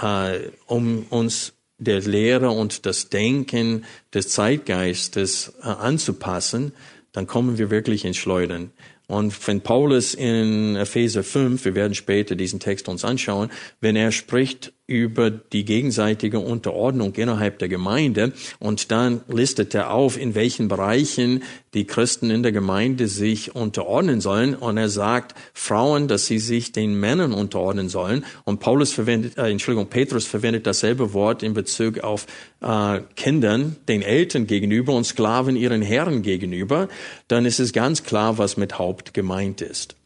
äh, 0.00 0.38
um 0.66 1.06
uns 1.10 1.54
der 1.78 2.00
Lehre 2.00 2.50
und 2.50 2.86
das 2.86 3.10
Denken 3.10 3.84
des 4.14 4.30
Zeitgeistes 4.30 5.52
äh, 5.62 5.66
anzupassen, 5.66 6.72
dann 7.16 7.26
kommen 7.26 7.56
wir 7.56 7.70
wirklich 7.70 8.04
ins 8.04 8.18
Schleudern. 8.18 8.72
Und 9.06 9.34
wenn 9.48 9.62
Paulus 9.62 10.12
in 10.12 10.76
Epheser 10.76 11.24
5, 11.24 11.64
wir 11.64 11.74
werden 11.74 11.94
später 11.94 12.36
diesen 12.36 12.60
Text 12.60 12.90
uns 12.90 13.06
anschauen, 13.06 13.50
wenn 13.80 13.96
er 13.96 14.12
spricht 14.12 14.74
über 14.88 15.30
die 15.30 15.64
gegenseitige 15.64 16.38
Unterordnung 16.38 17.12
innerhalb 17.14 17.58
der 17.58 17.68
Gemeinde 17.68 18.32
und 18.60 18.92
dann 18.92 19.20
listet 19.26 19.74
er 19.74 19.90
auf, 19.90 20.16
in 20.16 20.36
welchen 20.36 20.68
Bereichen 20.68 21.42
die 21.74 21.86
Christen 21.86 22.30
in 22.30 22.44
der 22.44 22.52
Gemeinde 22.52 23.08
sich 23.08 23.56
unterordnen 23.56 24.20
sollen 24.20 24.54
und 24.54 24.76
er 24.76 24.88
sagt 24.88 25.34
Frauen, 25.54 26.06
dass 26.06 26.26
sie 26.26 26.38
sich 26.38 26.70
den 26.70 27.00
Männern 27.00 27.32
unterordnen 27.32 27.88
sollen 27.88 28.24
und 28.44 28.60
Paulus 28.60 28.92
verwendet, 28.92 29.36
äh, 29.38 29.50
Entschuldigung, 29.50 29.88
Petrus 29.88 30.24
verwendet 30.24 30.68
dasselbe 30.68 31.12
Wort 31.12 31.42
in 31.42 31.52
Bezug 31.52 32.00
auf 32.00 32.26
äh, 32.60 33.00
Kindern, 33.16 33.74
den 33.88 34.02
Eltern 34.02 34.46
gegenüber 34.46 34.92
und 34.94 35.04
Sklaven 35.04 35.56
ihren 35.56 35.82
Herren 35.82 36.22
gegenüber, 36.22 36.88
dann 37.26 37.44
ist 37.44 37.58
es 37.58 37.72
ganz 37.72 38.04
klar, 38.04 38.38
was 38.38 38.56
mit 38.56 38.78
Haupt 38.78 39.14
gemeint 39.14 39.62
ist. 39.62 39.96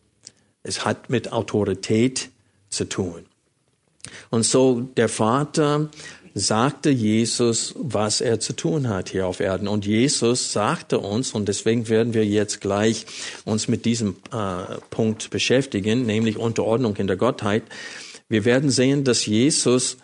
Es 0.63 0.87
hat 0.87 1.11
mit 1.11 1.33
Autorität 1.33 2.31
zu 2.71 2.89
tun. 2.89 3.30
Und 4.31 4.45
so 4.45 4.81
der 4.81 5.09
Vater 5.09 5.91
sagte 6.35 6.91
Jesus, 6.91 7.75
was 7.77 8.21
er 8.21 8.41
zu 8.41 8.55
tun 8.55 8.89
hat 8.89 9.09
hier 9.09 9.27
auf 9.27 9.41
Erden. 9.41 9.69
Und 9.69 9.85
Jesus 9.85 10.53
sagte 10.53 10.99
uns, 10.99 11.33
und 11.33 11.49
deswegen 11.49 11.89
werden 11.89 12.15
wir 12.15 12.25
jetzt 12.25 12.61
gleich 12.61 13.07
uns 13.45 13.69
mit 13.69 13.85
diesem 13.85 14.17
äh, 14.33 14.79
Punkt 14.91 15.31
beschäftigen, 15.31 16.07
nämlich 16.07 16.37
Unterordnung 16.37 16.97
in 16.97 17.07
der 17.07 17.17
Gottheit. 17.17 17.65
Wir 18.29 18.45
werden 18.45 18.71
sehen, 18.71 19.05
dass 19.05 19.27
Jesus 19.27 19.97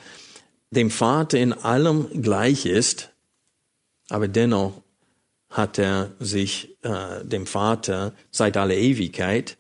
dem 0.70 0.90
Vater 0.90 1.38
in 1.38 1.52
allem 1.52 2.22
gleich 2.22 2.66
ist, 2.66 3.10
aber 4.08 4.28
dennoch 4.28 4.82
hat 5.48 5.78
er 5.78 6.10
sich 6.18 6.76
äh, 6.82 7.24
dem 7.24 7.46
Vater 7.46 8.12
seit 8.30 8.56
aller 8.56 8.74
Ewigkeit 8.74 9.56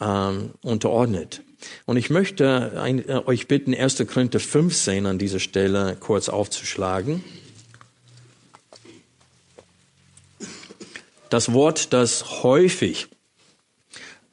ähm, 0.00 0.50
unterordnet. 0.62 1.42
Und 1.86 1.96
ich 1.96 2.10
möchte 2.10 2.80
ein, 2.80 3.08
äh, 3.08 3.20
euch 3.26 3.48
bitten, 3.48 3.74
1. 3.74 4.06
Korinther 4.06 4.40
15 4.40 5.06
an 5.06 5.18
dieser 5.18 5.40
Stelle 5.40 5.96
kurz 5.98 6.28
aufzuschlagen. 6.28 7.24
Das 11.30 11.52
Wort, 11.52 11.92
das 11.92 12.42
häufig 12.42 13.08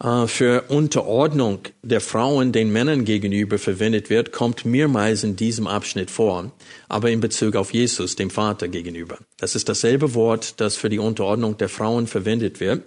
äh, 0.02 0.28
für 0.28 0.66
Unterordnung 0.70 1.60
der 1.82 2.02
Frauen 2.02 2.52
den 2.52 2.72
Männern 2.72 3.06
gegenüber 3.06 3.58
verwendet 3.58 4.10
wird, 4.10 4.32
kommt 4.32 4.66
mehrmals 4.66 5.24
in 5.24 5.36
diesem 5.36 5.68
Abschnitt 5.68 6.12
vor, 6.12 6.52
aber 6.88 7.12
in 7.12 7.20
Bezug 7.20 7.56
auf 7.56 7.74
Jesus, 7.74 8.16
dem 8.16 8.30
Vater 8.30 8.68
gegenüber. 8.68 9.18
Das 9.38 9.56
ist 9.56 9.68
dasselbe 9.68 10.14
Wort, 10.14 10.60
das 10.62 10.78
für 10.78 10.90
die 10.90 11.00
Unterordnung 11.00 11.58
der 11.58 11.70
Frauen 11.70 12.08
verwendet 12.08 12.60
wird. 12.60 12.84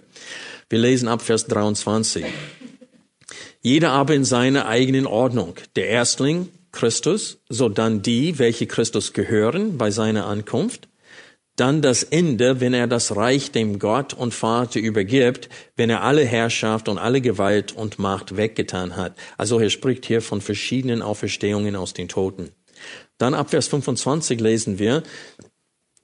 Wir 0.69 0.79
lesen 0.79 1.07
ab 1.07 1.21
Vers 1.21 1.47
23. 1.47 2.25
Jeder 3.61 3.91
aber 3.91 4.15
in 4.15 4.23
seiner 4.23 4.67
eigenen 4.67 5.05
Ordnung. 5.05 5.55
Der 5.75 5.87
Erstling, 5.89 6.49
Christus, 6.71 7.39
so 7.49 7.67
dann 7.67 8.01
die, 8.01 8.39
welche 8.39 8.67
Christus 8.67 9.13
gehören 9.13 9.77
bei 9.77 9.91
seiner 9.91 10.27
Ankunft. 10.27 10.87
Dann 11.55 11.81
das 11.81 12.03
Ende, 12.03 12.61
wenn 12.61 12.73
er 12.73 12.87
das 12.87 13.17
Reich 13.17 13.51
dem 13.51 13.79
Gott 13.79 14.13
und 14.13 14.33
Vater 14.33 14.79
übergibt, 14.79 15.49
wenn 15.75 15.89
er 15.89 16.03
alle 16.03 16.23
Herrschaft 16.23 16.87
und 16.87 16.97
alle 16.97 17.19
Gewalt 17.19 17.73
und 17.73 17.99
Macht 17.99 18.37
weggetan 18.37 18.95
hat. 18.95 19.17
Also 19.37 19.59
er 19.59 19.69
spricht 19.69 20.05
hier 20.05 20.21
von 20.21 20.39
verschiedenen 20.39 21.01
Auferstehungen 21.01 21.75
aus 21.75 21.93
den 21.93 22.07
Toten. 22.07 22.51
Dann 23.17 23.33
ab 23.33 23.49
Vers 23.49 23.67
25 23.67 24.39
lesen 24.39 24.79
wir, 24.79 25.03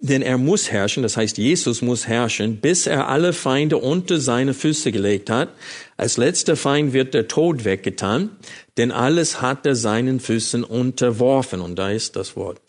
denn 0.06 0.22
er 0.22 0.38
muss 0.38 0.72
herrschen, 0.72 1.04
das 1.04 1.18
heißt 1.18 1.38
Jesus 1.38 1.82
muss 1.82 2.08
herrschen, 2.08 2.58
bis 2.58 2.88
er 2.88 3.10
alle 3.10 3.34
Feinde 3.34 3.78
unter 3.78 4.20
seine 4.20 4.54
Füße 4.54 4.91
gelegt 4.91 5.30
hat. 5.30 5.50
Als 5.98 6.18
letzter 6.18 6.56
Feind 6.56 6.94
wird 6.94 7.13
der 7.13 7.28
Tod 7.28 7.65
weggetan, 7.65 8.32
denn 8.78 8.91
alles 8.91 9.41
hat 9.41 9.65
er 9.65 9.76
seinen 9.76 10.20
Füßen 10.20 10.63
unterworfen. 10.63 11.62
Und 11.62 11.78
da 11.78 11.89
ist 11.89 12.15
das 12.15 12.36
Wort. 12.36 12.62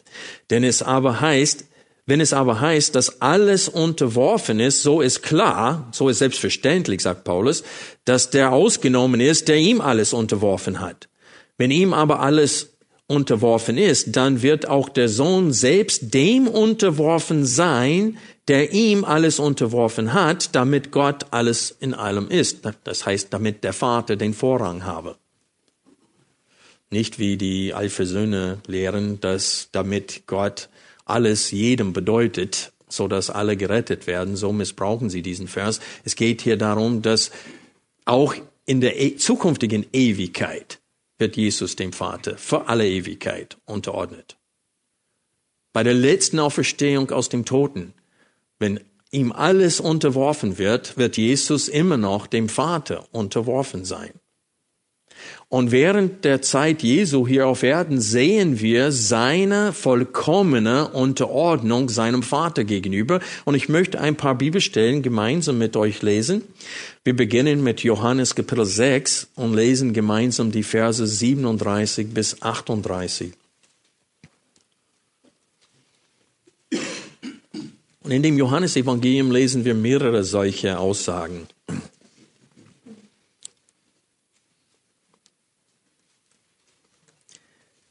Denn 0.51 0.64
es 0.64 0.83
aber 0.83 1.20
heißt, 1.20 1.64
wenn 2.07 2.20
es 2.20 2.33
aber 2.33 2.61
heißt, 2.61 2.94
dass 2.94 3.20
alles 3.20 3.68
unterworfen 3.68 4.61
ist, 4.61 4.83
so 4.83 5.01
ist 5.01 5.22
klar, 5.22 5.88
so 5.92 6.09
ist 6.09 6.18
selbstverständlich, 6.18 7.03
sagt 7.03 7.25
Paulus, 7.25 7.64
dass 8.05 8.31
der 8.31 8.53
ausgenommen 8.53 9.20
ist, 9.20 9.49
der 9.49 9.57
ihm 9.57 9.81
alles 9.81 10.12
unterworfen 10.12 10.81
hat. 10.81 11.09
Wenn 11.59 11.72
ihm 11.72 11.92
aber 11.92 12.20
alles 12.20 12.75
unterworfen 13.08 13.78
ist, 13.78 14.16
dann 14.16 14.42
wird 14.42 14.68
auch 14.68 14.88
der 14.88 15.08
Sohn 15.08 15.52
selbst 15.52 16.12
dem 16.14 16.48
unterworfen 16.48 17.44
sein, 17.44 18.18
der 18.48 18.72
ihm 18.72 19.04
alles 19.04 19.38
unterworfen 19.38 20.12
hat, 20.12 20.54
damit 20.54 20.90
Gott 20.90 21.26
alles 21.30 21.76
in 21.80 21.94
allem 21.94 22.28
ist. 22.28 22.60
Das 22.84 23.06
heißt, 23.06 23.32
damit 23.32 23.64
der 23.64 23.72
Vater 23.72 24.16
den 24.16 24.34
Vorrang 24.34 24.84
habe. 24.84 25.16
Nicht 26.90 27.18
wie 27.18 27.36
die 27.36 27.74
Alpha-Söhne 27.74 28.58
lehren, 28.66 29.20
dass 29.20 29.68
damit 29.72 30.24
Gott 30.26 30.68
alles 31.04 31.50
jedem 31.50 31.92
bedeutet, 31.92 32.72
so 32.88 33.08
dass 33.08 33.30
alle 33.30 33.56
gerettet 33.56 34.06
werden. 34.06 34.36
So 34.36 34.52
missbrauchen 34.52 35.10
sie 35.10 35.22
diesen 35.22 35.48
Vers. 35.48 35.80
Es 36.04 36.14
geht 36.14 36.42
hier 36.42 36.56
darum, 36.56 37.02
dass 37.02 37.32
auch 38.04 38.34
in 38.66 38.80
der 38.80 39.00
e 39.00 39.16
zukünftigen 39.16 39.86
Ewigkeit 39.92 40.78
wird 41.18 41.37
Jesus 41.37 41.76
dem 41.76 41.92
Vater 41.92 42.37
für 42.37 42.68
alle 42.68 42.88
Ewigkeit 42.88 43.57
unterordnet. 43.64 44.37
Bei 45.72 45.83
der 45.83 45.94
letzten 45.94 46.38
Auferstehung 46.38 47.11
aus 47.11 47.29
dem 47.29 47.44
Toten, 47.44 47.92
wenn 48.59 48.81
ihm 49.11 49.33
alles 49.33 49.81
unterworfen 49.81 50.59
wird, 50.59 50.96
wird 50.96 51.16
Jesus 51.16 51.68
immer 51.68 51.96
noch 51.96 52.26
dem 52.26 52.48
Vater 52.48 53.07
unterworfen 53.12 53.85
sein. 53.85 54.12
Und 55.48 55.70
während 55.70 56.24
der 56.24 56.42
Zeit 56.42 56.83
Jesu 56.83 57.26
hier 57.26 57.46
auf 57.46 57.62
Erden 57.62 58.00
sehen 58.00 58.61
wir 58.61 58.90
seine 58.90 59.72
vollkommene 59.72 60.88
Unterordnung 60.88 61.88
seinem 61.88 62.22
Vater 62.22 62.64
gegenüber. 62.64 63.20
Und 63.44 63.55
ich 63.55 63.68
möchte 63.68 64.00
ein 64.00 64.16
paar 64.16 64.35
Bibelstellen 64.35 65.02
gemeinsam 65.02 65.59
mit 65.59 65.76
euch 65.76 66.02
lesen. 66.02 66.42
Wir 67.06 67.14
beginnen 67.14 67.62
mit 67.62 67.84
Johannes 67.84 68.34
Kapitel 68.34 68.66
6 68.66 69.28
und 69.36 69.54
lesen 69.54 69.92
gemeinsam 69.92 70.50
die 70.50 70.64
Verse 70.64 71.06
37 71.06 72.12
bis 72.12 72.42
38. 72.42 73.32
Und 78.00 78.10
in 78.10 78.24
dem 78.24 78.36
Johannesevangelium 78.36 79.30
lesen 79.30 79.64
wir 79.64 79.76
mehrere 79.76 80.24
solche 80.24 80.80
Aussagen. 80.80 81.46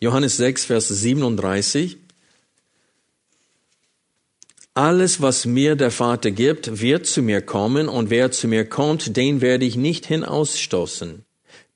Johannes 0.02 0.36
6, 0.36 0.66
Vers 0.66 0.90
37. 0.90 2.05
Alles, 4.78 5.22
was 5.22 5.46
mir 5.46 5.78
der 5.78 5.90
Vater 5.90 6.32
gibt, 6.32 6.82
wird 6.82 7.08
zu 7.08 7.22
mir 7.22 7.42
kommen, 7.42 7.88
und 7.88 8.10
wer 8.10 8.32
zu 8.32 8.50
mir 8.50 8.66
kommt, 8.66 9.16
den 9.16 9.40
werde 9.40 9.64
ich 9.64 9.78
nicht 9.78 10.06
hinausstoßen. 10.06 11.24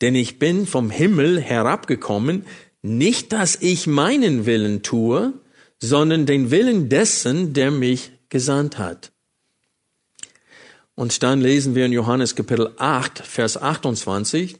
Denn 0.01 0.15
ich 0.15 0.37
bin 0.37 0.67
vom 0.67 0.89
Himmel 0.89 1.39
herabgekommen, 1.39 2.45
nicht 2.81 3.31
dass 3.31 3.55
ich 3.61 3.87
meinen 3.87 4.45
Willen 4.45 4.83
tue, 4.83 5.31
sondern 5.79 6.25
den 6.25 6.51
Willen 6.51 6.89
dessen, 6.89 7.53
der 7.53 7.71
mich 7.71 8.11
gesandt 8.27 8.77
hat. 8.77 9.13
Und 10.93 11.23
dann 11.23 11.39
lesen 11.39 11.75
wir 11.75 11.85
in 11.85 11.93
Johannes 11.93 12.35
Kapitel 12.35 12.73
8, 12.75 13.19
Vers 13.19 13.55
28. 13.55 14.57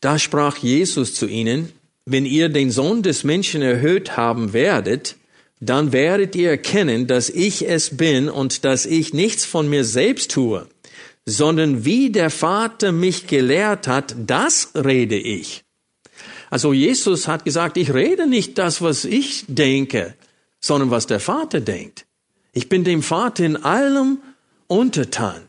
Da 0.00 0.18
sprach 0.18 0.56
Jesus 0.56 1.14
zu 1.14 1.26
ihnen, 1.26 1.70
wenn 2.04 2.26
ihr 2.26 2.48
den 2.48 2.70
Sohn 2.70 3.02
des 3.02 3.24
Menschen 3.24 3.62
erhöht 3.62 4.16
haben 4.16 4.52
werdet, 4.52 5.16
dann 5.60 5.92
werdet 5.92 6.34
ihr 6.34 6.50
erkennen, 6.50 7.06
dass 7.06 7.30
ich 7.30 7.68
es 7.68 7.96
bin 7.96 8.28
und 8.28 8.64
dass 8.64 8.84
ich 8.84 9.14
nichts 9.14 9.44
von 9.44 9.68
mir 9.68 9.84
selbst 9.84 10.32
tue, 10.32 10.66
sondern 11.24 11.84
wie 11.84 12.10
der 12.10 12.30
Vater 12.30 12.90
mich 12.90 13.28
gelehrt 13.28 13.86
hat, 13.86 14.16
das 14.18 14.72
rede 14.74 15.16
ich. 15.16 15.62
Also 16.50 16.72
Jesus 16.72 17.28
hat 17.28 17.44
gesagt, 17.44 17.76
ich 17.76 17.94
rede 17.94 18.26
nicht 18.26 18.58
das, 18.58 18.82
was 18.82 19.04
ich 19.04 19.44
denke, 19.46 20.14
sondern 20.60 20.90
was 20.90 21.06
der 21.06 21.20
Vater 21.20 21.60
denkt. 21.60 22.06
Ich 22.52 22.68
bin 22.68 22.84
dem 22.84 23.02
Vater 23.02 23.44
in 23.44 23.56
allem 23.56 24.18
untertan. 24.66 25.42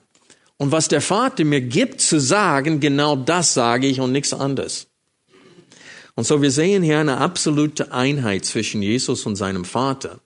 Und 0.58 0.72
was 0.72 0.88
der 0.88 1.02
Vater 1.02 1.44
mir 1.44 1.60
gibt 1.60 2.00
zu 2.00 2.20
sagen, 2.20 2.80
genau 2.80 3.16
das 3.16 3.54
sage 3.54 3.88
ich 3.88 4.00
und 4.00 4.12
nichts 4.12 4.34
anderes. 4.34 4.88
Und 6.15 6.26
so 6.26 6.41
wir 6.41 6.52
sehen 6.52 6.84
hier 6.84 6.99
eine 6.99 7.17
absolute 7.17 7.91
Einheit 7.91 8.45
zwischen 8.45 8.82
Jesus 8.82 9.26
und 9.26 9.36
seinem 9.36 9.65
Vater. 9.65 10.19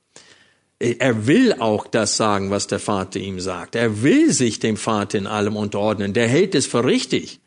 Er 0.79 1.25
will 1.25 1.53
auch 1.53 1.87
das 1.87 2.17
sagen, 2.17 2.51
was 2.51 2.67
der 2.67 2.79
Vater 2.79 3.19
ihm 3.19 3.39
sagt. 3.39 3.75
Er 3.75 4.03
will 4.03 4.31
sich 4.31 4.59
dem 4.59 4.77
Vater 4.77 5.17
in 5.17 5.25
allem 5.25 5.55
unterordnen. 5.55 6.13
Der 6.13 6.27
hält 6.27 6.53
es 6.53 6.67
für 6.67 6.85
richtig. 6.85 7.39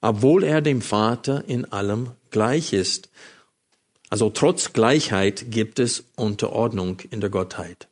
Obwohl 0.00 0.44
er 0.44 0.60
dem 0.60 0.82
Vater 0.82 1.44
in 1.48 1.64
allem 1.72 2.10
gleich 2.30 2.72
ist. 2.72 3.08
Also 4.08 4.30
trotz 4.30 4.72
Gleichheit 4.72 5.50
gibt 5.50 5.78
es 5.78 6.04
Unterordnung 6.16 7.00
in 7.10 7.20
der 7.20 7.30
Gottheit. 7.30 7.88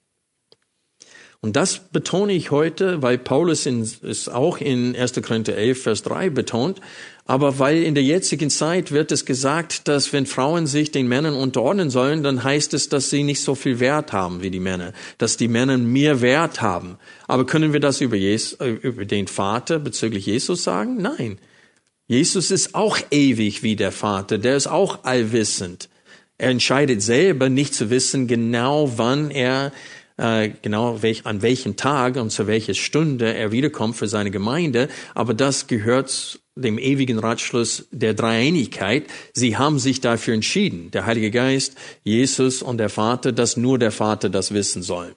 Und 1.40 1.56
das 1.56 1.78
betone 1.78 2.34
ich 2.34 2.50
heute, 2.50 3.00
weil 3.00 3.16
Paulus 3.16 3.64
es 3.64 4.28
auch 4.28 4.58
in 4.58 4.94
1. 4.94 5.14
Korinther 5.22 5.56
11, 5.56 5.82
Vers 5.82 6.02
3 6.02 6.28
betont, 6.28 6.80
aber 7.30 7.60
weil 7.60 7.84
in 7.84 7.94
der 7.94 8.02
jetzigen 8.02 8.50
Zeit 8.50 8.90
wird 8.90 9.12
es 9.12 9.24
gesagt, 9.24 9.86
dass 9.86 10.12
wenn 10.12 10.26
Frauen 10.26 10.66
sich 10.66 10.90
den 10.90 11.06
Männern 11.06 11.34
unterordnen 11.34 11.88
sollen, 11.88 12.24
dann 12.24 12.42
heißt 12.42 12.74
es, 12.74 12.88
dass 12.88 13.08
sie 13.08 13.22
nicht 13.22 13.40
so 13.40 13.54
viel 13.54 13.78
Wert 13.78 14.12
haben 14.12 14.42
wie 14.42 14.50
die 14.50 14.58
Männer, 14.58 14.92
dass 15.16 15.36
die 15.36 15.46
Männer 15.46 15.78
mehr 15.78 16.22
Wert 16.22 16.60
haben. 16.60 16.98
Aber 17.28 17.46
können 17.46 17.72
wir 17.72 17.78
das 17.78 18.00
über, 18.00 18.16
Jesus, 18.16 18.54
äh, 18.54 18.70
über 18.70 19.04
den 19.04 19.28
Vater 19.28 19.78
bezüglich 19.78 20.26
Jesus 20.26 20.64
sagen? 20.64 20.96
Nein. 20.96 21.38
Jesus 22.08 22.50
ist 22.50 22.74
auch 22.74 22.98
ewig 23.12 23.62
wie 23.62 23.76
der 23.76 23.92
Vater, 23.92 24.36
der 24.36 24.56
ist 24.56 24.66
auch 24.66 25.04
allwissend. 25.04 25.88
Er 26.36 26.50
entscheidet 26.50 27.00
selber 27.00 27.48
nicht 27.48 27.74
zu 27.74 27.90
wissen, 27.90 28.26
genau 28.26 28.94
wann 28.96 29.30
er 29.30 29.70
äh, 30.20 30.52
genau 30.60 31.02
welch, 31.02 31.24
an 31.24 31.40
welchem 31.40 31.76
Tag 31.76 32.16
und 32.16 32.30
zu 32.30 32.46
welcher 32.46 32.74
Stunde 32.74 33.32
er 33.34 33.52
wiederkommt 33.52 33.96
für 33.96 34.06
seine 34.06 34.30
Gemeinde, 34.30 34.88
aber 35.14 35.32
das 35.32 35.66
gehört 35.66 36.40
dem 36.54 36.78
ewigen 36.78 37.18
Ratschluss 37.18 37.86
der 37.90 38.12
Dreieinigkeit. 38.12 39.06
Sie 39.32 39.56
haben 39.56 39.78
sich 39.78 40.00
dafür 40.00 40.34
entschieden, 40.34 40.90
der 40.90 41.06
Heilige 41.06 41.30
Geist, 41.30 41.76
Jesus 42.04 42.60
und 42.62 42.76
der 42.76 42.90
Vater, 42.90 43.32
dass 43.32 43.56
nur 43.56 43.78
der 43.78 43.92
Vater 43.92 44.28
das 44.28 44.52
wissen 44.52 44.82
soll. 44.82 45.14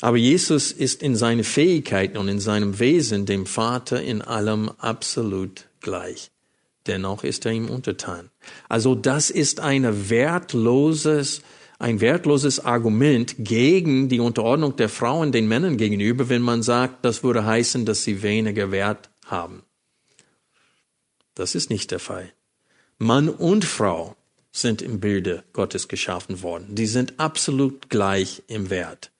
Aber 0.00 0.16
Jesus 0.16 0.70
ist 0.70 1.02
in 1.02 1.16
seinen 1.16 1.42
Fähigkeiten 1.42 2.18
und 2.18 2.28
in 2.28 2.38
seinem 2.38 2.78
Wesen 2.78 3.26
dem 3.26 3.46
Vater 3.46 4.00
in 4.00 4.22
allem 4.22 4.70
absolut 4.78 5.64
gleich. 5.80 6.30
Dennoch 6.86 7.24
ist 7.24 7.44
er 7.46 7.52
ihm 7.52 7.68
untertan. 7.68 8.30
Also 8.68 8.94
das 8.94 9.30
ist 9.30 9.58
eine 9.58 10.08
wertloses 10.08 11.42
ein 11.78 12.00
wertloses 12.00 12.64
Argument 12.64 13.36
gegen 13.38 14.08
die 14.08 14.20
Unterordnung 14.20 14.74
der 14.76 14.88
Frauen 14.88 15.30
den 15.30 15.46
Männern 15.46 15.76
gegenüber, 15.76 16.28
wenn 16.28 16.42
man 16.42 16.62
sagt, 16.62 17.04
das 17.04 17.22
würde 17.22 17.44
heißen, 17.44 17.86
dass 17.86 18.02
sie 18.02 18.22
weniger 18.22 18.72
Wert 18.72 19.10
haben. 19.26 19.62
Das 21.34 21.54
ist 21.54 21.70
nicht 21.70 21.92
der 21.92 22.00
Fall. 22.00 22.32
Mann 22.98 23.28
und 23.28 23.64
Frau 23.64 24.16
sind 24.50 24.82
im 24.82 24.98
Bilde 24.98 25.44
Gottes 25.52 25.86
geschaffen 25.86 26.42
worden. 26.42 26.74
Die 26.74 26.86
sind 26.86 27.20
absolut 27.20 27.90
gleich 27.90 28.42
im 28.48 28.70
Wert. 28.70 29.12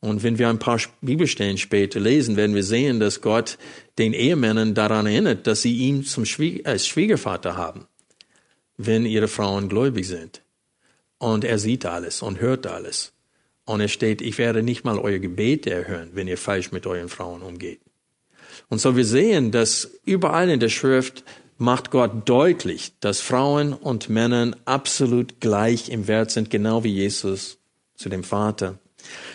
Und 0.00 0.22
wenn 0.22 0.38
wir 0.38 0.48
ein 0.48 0.58
paar 0.58 0.80
Bibelstellen 1.02 1.58
später 1.58 2.00
lesen, 2.00 2.36
werden 2.36 2.56
wir 2.56 2.64
sehen, 2.64 2.98
dass 2.98 3.20
Gott 3.20 3.58
den 3.98 4.14
Ehemännern 4.14 4.74
daran 4.74 5.06
erinnert, 5.06 5.46
dass 5.46 5.62
sie 5.62 5.76
ihn 5.76 6.04
zum 6.04 6.24
Schwie 6.24 6.64
als 6.64 6.86
Schwiegervater 6.86 7.56
haben, 7.56 7.86
wenn 8.78 9.04
ihre 9.04 9.28
Frauen 9.28 9.68
gläubig 9.68 10.08
sind. 10.08 10.41
Und 11.22 11.44
er 11.44 11.60
sieht 11.60 11.86
alles 11.86 12.20
und 12.20 12.40
hört 12.40 12.66
alles. 12.66 13.12
Und 13.64 13.80
es 13.80 13.92
steht, 13.92 14.20
ich 14.20 14.38
werde 14.38 14.64
nicht 14.64 14.82
mal 14.82 14.98
eure 14.98 15.20
Gebete 15.20 15.70
erhören, 15.70 16.10
wenn 16.14 16.26
ihr 16.26 16.36
falsch 16.36 16.72
mit 16.72 16.84
euren 16.84 17.08
Frauen 17.08 17.42
umgeht. 17.42 17.80
Und 18.68 18.80
so 18.80 18.96
wir 18.96 19.04
sehen, 19.04 19.52
dass 19.52 19.88
überall 20.04 20.50
in 20.50 20.58
der 20.58 20.68
Schrift 20.68 21.22
macht 21.58 21.92
Gott 21.92 22.28
deutlich, 22.28 22.94
dass 22.98 23.20
Frauen 23.20 23.72
und 23.72 24.08
Männer 24.08 24.50
absolut 24.64 25.38
gleich 25.38 25.90
im 25.90 26.08
Wert 26.08 26.32
sind, 26.32 26.50
genau 26.50 26.82
wie 26.82 26.92
Jesus 26.92 27.58
zu 27.94 28.08
dem 28.08 28.24
Vater. 28.24 28.80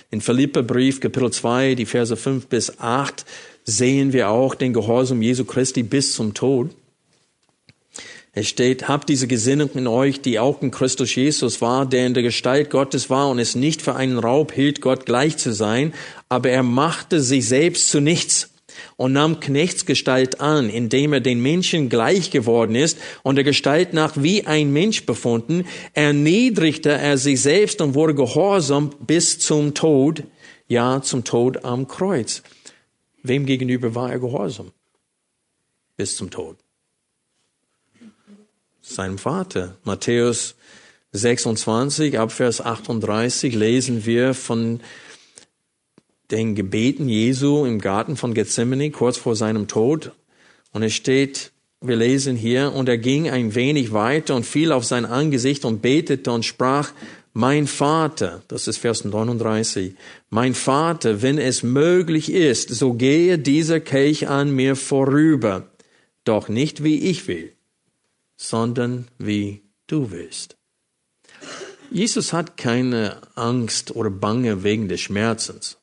In 0.09 0.19
Philipperbrief 0.19 0.99
Kapitel 0.99 1.31
2, 1.31 1.75
die 1.75 1.85
Verse 1.85 2.17
5 2.17 2.47
bis 2.47 2.79
8, 2.79 3.23
sehen 3.63 4.11
wir 4.11 4.29
auch 4.29 4.55
den 4.55 4.73
Gehorsam 4.73 5.21
Jesu 5.21 5.45
Christi 5.45 5.83
bis 5.83 6.15
zum 6.15 6.33
Tod. 6.33 6.75
Es 8.39 8.49
steht, 8.49 8.87
habt 8.87 9.09
diese 9.09 9.25
Gesinnung 9.25 9.71
in 9.73 9.87
euch, 9.87 10.21
die 10.21 10.37
auch 10.37 10.61
in 10.61 10.69
Christus 10.69 11.15
Jesus 11.15 11.59
war, 11.59 11.87
der 11.87 12.05
in 12.05 12.13
der 12.13 12.21
Gestalt 12.21 12.69
Gottes 12.69 13.09
war 13.09 13.31
und 13.31 13.39
es 13.39 13.55
nicht 13.55 13.81
für 13.81 13.95
einen 13.95 14.19
Raub 14.19 14.51
hielt, 14.51 14.79
Gott 14.79 15.07
gleich 15.07 15.37
zu 15.37 15.53
sein, 15.53 15.91
aber 16.29 16.51
er 16.51 16.61
machte 16.61 17.19
sich 17.19 17.47
selbst 17.47 17.89
zu 17.89 17.99
nichts 17.99 18.51
und 18.95 19.13
nahm 19.13 19.39
Knechtsgestalt 19.39 20.39
an, 20.39 20.69
indem 20.69 21.13
er 21.13 21.19
den 21.19 21.41
Menschen 21.41 21.89
gleich 21.89 22.29
geworden 22.29 22.75
ist 22.75 22.99
und 23.23 23.37
der 23.37 23.43
Gestalt 23.43 23.93
nach 23.93 24.13
wie 24.17 24.45
ein 24.45 24.71
Mensch 24.71 25.07
befunden, 25.07 25.65
erniedrigte 25.93 26.91
er 26.91 27.17
sich 27.17 27.41
selbst 27.41 27.81
und 27.81 27.95
wurde 27.95 28.13
gehorsam 28.13 28.91
bis 28.99 29.39
zum 29.39 29.73
Tod, 29.73 30.21
ja, 30.67 31.01
zum 31.01 31.23
Tod 31.23 31.65
am 31.65 31.87
Kreuz. 31.87 32.43
Wem 33.23 33.47
gegenüber 33.47 33.95
war 33.95 34.11
er 34.11 34.19
gehorsam? 34.19 34.73
Bis 35.95 36.15
zum 36.15 36.29
Tod 36.29 36.57
seinem 38.93 39.17
Vater. 39.17 39.77
Matthäus 39.83 40.55
26, 41.13 42.19
Abvers 42.19 42.61
38 42.61 43.55
lesen 43.55 44.05
wir 44.05 44.33
von 44.33 44.79
den 46.31 46.55
Gebeten 46.55 47.07
Jesu 47.07 47.65
im 47.65 47.79
Garten 47.79 48.17
von 48.17 48.33
Gethsemane 48.33 48.91
kurz 48.91 49.17
vor 49.17 49.35
seinem 49.35 49.67
Tod. 49.67 50.11
Und 50.71 50.83
es 50.83 50.93
steht, 50.93 51.51
wir 51.81 51.95
lesen 51.95 52.35
hier, 52.35 52.73
und 52.73 52.89
er 52.89 52.97
ging 52.97 53.29
ein 53.29 53.55
wenig 53.55 53.93
weiter 53.93 54.35
und 54.35 54.45
fiel 54.45 54.71
auf 54.71 54.83
sein 54.83 55.05
Angesicht 55.05 55.63
und 55.63 55.81
betete 55.81 56.31
und 56.31 56.43
sprach, 56.43 56.91
mein 57.33 57.67
Vater, 57.67 58.41
das 58.47 58.67
ist 58.67 58.79
Vers 58.79 59.05
39, 59.05 59.93
mein 60.31 60.55
Vater, 60.55 61.21
wenn 61.21 61.37
es 61.37 61.61
möglich 61.61 62.31
ist, 62.31 62.69
so 62.69 62.93
gehe 62.93 63.37
dieser 63.37 63.79
Kelch 63.79 64.27
an 64.27 64.49
mir 64.49 64.75
vorüber, 64.75 65.69
doch 66.23 66.49
nicht 66.49 66.83
wie 66.83 66.97
ich 66.97 67.27
will, 67.27 67.53
sondern 68.37 69.07
wie 69.17 69.63
du 69.87 70.11
willst. 70.11 70.55
Jesus 71.89 72.33
hat 72.33 72.57
keine 72.57 73.21
Angst 73.35 73.95
oder 73.95 74.09
Bange 74.09 74.63
wegen 74.63 74.87
des 74.87 75.01
Schmerzens, 75.01 75.77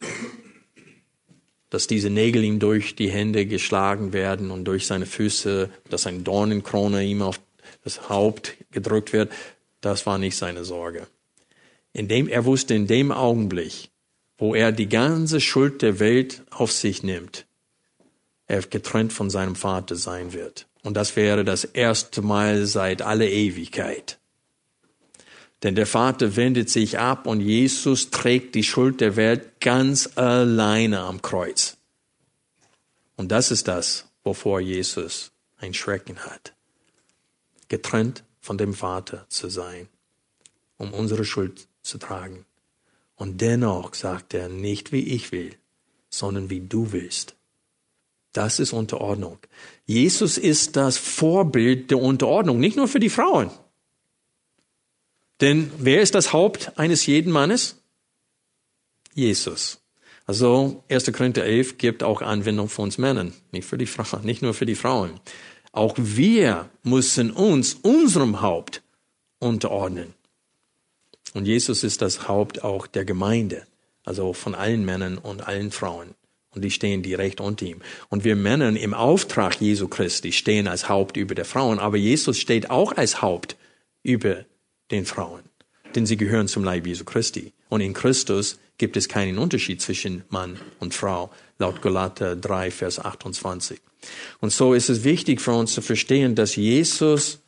dass 1.70 1.86
diese 1.86 2.10
Nägel 2.10 2.44
ihm 2.44 2.58
durch 2.58 2.94
die 2.94 3.10
Hände 3.10 3.46
geschlagen 3.46 4.12
werden 4.12 4.50
und 4.50 4.64
durch 4.64 4.86
seine 4.86 5.06
Füße, 5.06 5.70
dass 5.88 6.06
ein 6.06 6.22
Dornenkrone 6.22 7.04
ihm 7.04 7.22
auf 7.22 7.40
das 7.82 8.08
Haupt 8.08 8.54
gedrückt 8.70 9.12
wird. 9.12 9.32
Das 9.80 10.06
war 10.06 10.18
nicht 10.18 10.36
seine 10.36 10.64
Sorge. 10.64 11.06
Indem 11.92 12.28
er 12.28 12.44
wusste 12.44 12.74
in 12.74 12.86
dem 12.86 13.10
Augenblick, 13.10 13.90
wo 14.38 14.54
er 14.54 14.72
die 14.72 14.88
ganze 14.88 15.40
Schuld 15.40 15.82
der 15.82 16.00
Welt 16.00 16.42
auf 16.50 16.72
sich 16.72 17.02
nimmt, 17.02 17.46
er 18.46 18.62
getrennt 18.62 19.12
von 19.12 19.30
seinem 19.30 19.56
Vater 19.56 19.96
sein 19.96 20.32
wird. 20.32 20.66
Und 20.84 20.94
das 20.94 21.16
wäre 21.16 21.44
das 21.44 21.64
erste 21.64 22.22
Mal 22.22 22.66
seit 22.66 23.02
aller 23.02 23.26
Ewigkeit. 23.26 24.18
Denn 25.62 25.74
der 25.74 25.86
Vater 25.86 26.36
wendet 26.36 26.68
sich 26.68 26.98
ab 26.98 27.26
und 27.26 27.40
Jesus 27.40 28.10
trägt 28.10 28.54
die 28.54 28.62
Schuld 28.62 29.00
der 29.00 29.16
Welt 29.16 29.60
ganz 29.60 30.18
alleine 30.18 31.00
am 31.00 31.22
Kreuz. 31.22 31.78
Und 33.16 33.32
das 33.32 33.50
ist 33.50 33.66
das, 33.66 34.06
wovor 34.24 34.60
Jesus 34.60 35.32
ein 35.56 35.72
Schrecken 35.72 36.18
hat. 36.18 36.52
Getrennt 37.68 38.22
von 38.40 38.58
dem 38.58 38.74
Vater 38.74 39.24
zu 39.30 39.48
sein, 39.48 39.88
um 40.76 40.92
unsere 40.92 41.24
Schuld 41.24 41.66
zu 41.80 41.96
tragen. 41.96 42.44
Und 43.16 43.40
dennoch 43.40 43.94
sagt 43.94 44.34
er, 44.34 44.50
nicht 44.50 44.92
wie 44.92 45.14
ich 45.14 45.32
will, 45.32 45.56
sondern 46.10 46.50
wie 46.50 46.60
du 46.60 46.92
willst. 46.92 47.36
Das 48.34 48.58
ist 48.58 48.72
Unterordnung. 48.72 49.38
Jesus 49.86 50.38
ist 50.38 50.76
das 50.76 50.96
Vorbild 50.96 51.90
der 51.90 51.98
Unterordnung, 51.98 52.58
nicht 52.58 52.76
nur 52.76 52.88
für 52.88 53.00
die 53.00 53.10
Frauen. 53.10 53.50
Denn 55.40 55.70
wer 55.78 56.00
ist 56.00 56.14
das 56.14 56.32
Haupt 56.32 56.78
eines 56.78 57.06
jeden 57.06 57.32
Mannes? 57.32 57.82
Jesus. 59.14 59.80
Also 60.26 60.82
1. 60.88 61.12
Korinther 61.12 61.44
11 61.44 61.76
gibt 61.76 62.02
auch 62.02 62.22
Anwendung 62.22 62.68
für 62.68 62.82
uns 62.82 62.96
Männern, 62.96 63.34
nicht 63.52 63.66
für 63.66 63.76
die 63.76 63.86
Frauen, 63.86 64.24
nicht 64.24 64.40
nur 64.40 64.54
für 64.54 64.66
die 64.66 64.74
Frauen. 64.74 65.20
Auch 65.72 65.94
wir 65.98 66.70
müssen 66.82 67.30
uns 67.30 67.74
unserem 67.74 68.40
Haupt 68.40 68.82
unterordnen. 69.38 70.14
Und 71.34 71.46
Jesus 71.46 71.84
ist 71.84 72.00
das 72.00 72.28
Haupt 72.28 72.62
auch 72.62 72.86
der 72.86 73.04
Gemeinde, 73.04 73.66
also 74.04 74.32
von 74.32 74.54
allen 74.54 74.84
Männern 74.84 75.18
und 75.18 75.46
allen 75.46 75.72
Frauen. 75.72 76.14
Und 76.54 76.62
die 76.62 76.70
stehen 76.70 77.02
direkt 77.02 77.40
unter 77.40 77.66
ihm. 77.66 77.80
Und 78.08 78.24
wir 78.24 78.36
Männern 78.36 78.76
im 78.76 78.94
Auftrag 78.94 79.60
Jesu 79.60 79.88
Christi 79.88 80.32
stehen 80.32 80.68
als 80.68 80.88
Haupt 80.88 81.16
über 81.16 81.34
der 81.34 81.44
Frauen, 81.44 81.78
aber 81.78 81.96
Jesus 81.96 82.38
steht 82.38 82.70
auch 82.70 82.92
als 82.92 83.22
Haupt 83.22 83.56
über 84.02 84.44
den 84.90 85.06
Frauen. 85.06 85.42
Denn 85.94 86.06
sie 86.06 86.16
gehören 86.16 86.48
zum 86.48 86.64
Leib 86.64 86.86
Jesu 86.86 87.04
Christi. 87.04 87.52
Und 87.68 87.80
in 87.80 87.92
Christus 87.92 88.58
gibt 88.78 88.96
es 88.96 89.08
keinen 89.08 89.38
Unterschied 89.38 89.80
zwischen 89.80 90.24
Mann 90.28 90.58
und 90.80 90.94
Frau, 90.94 91.30
laut 91.58 91.82
Galater 91.82 92.36
3, 92.36 92.70
Vers 92.70 92.98
28. 92.98 93.80
Und 94.40 94.52
so 94.52 94.74
ist 94.74 94.88
es 94.88 95.04
wichtig 95.04 95.40
für 95.40 95.52
uns 95.52 95.74
zu 95.74 95.82
verstehen, 95.82 96.34
dass 96.34 96.56
Jesus 96.56 97.40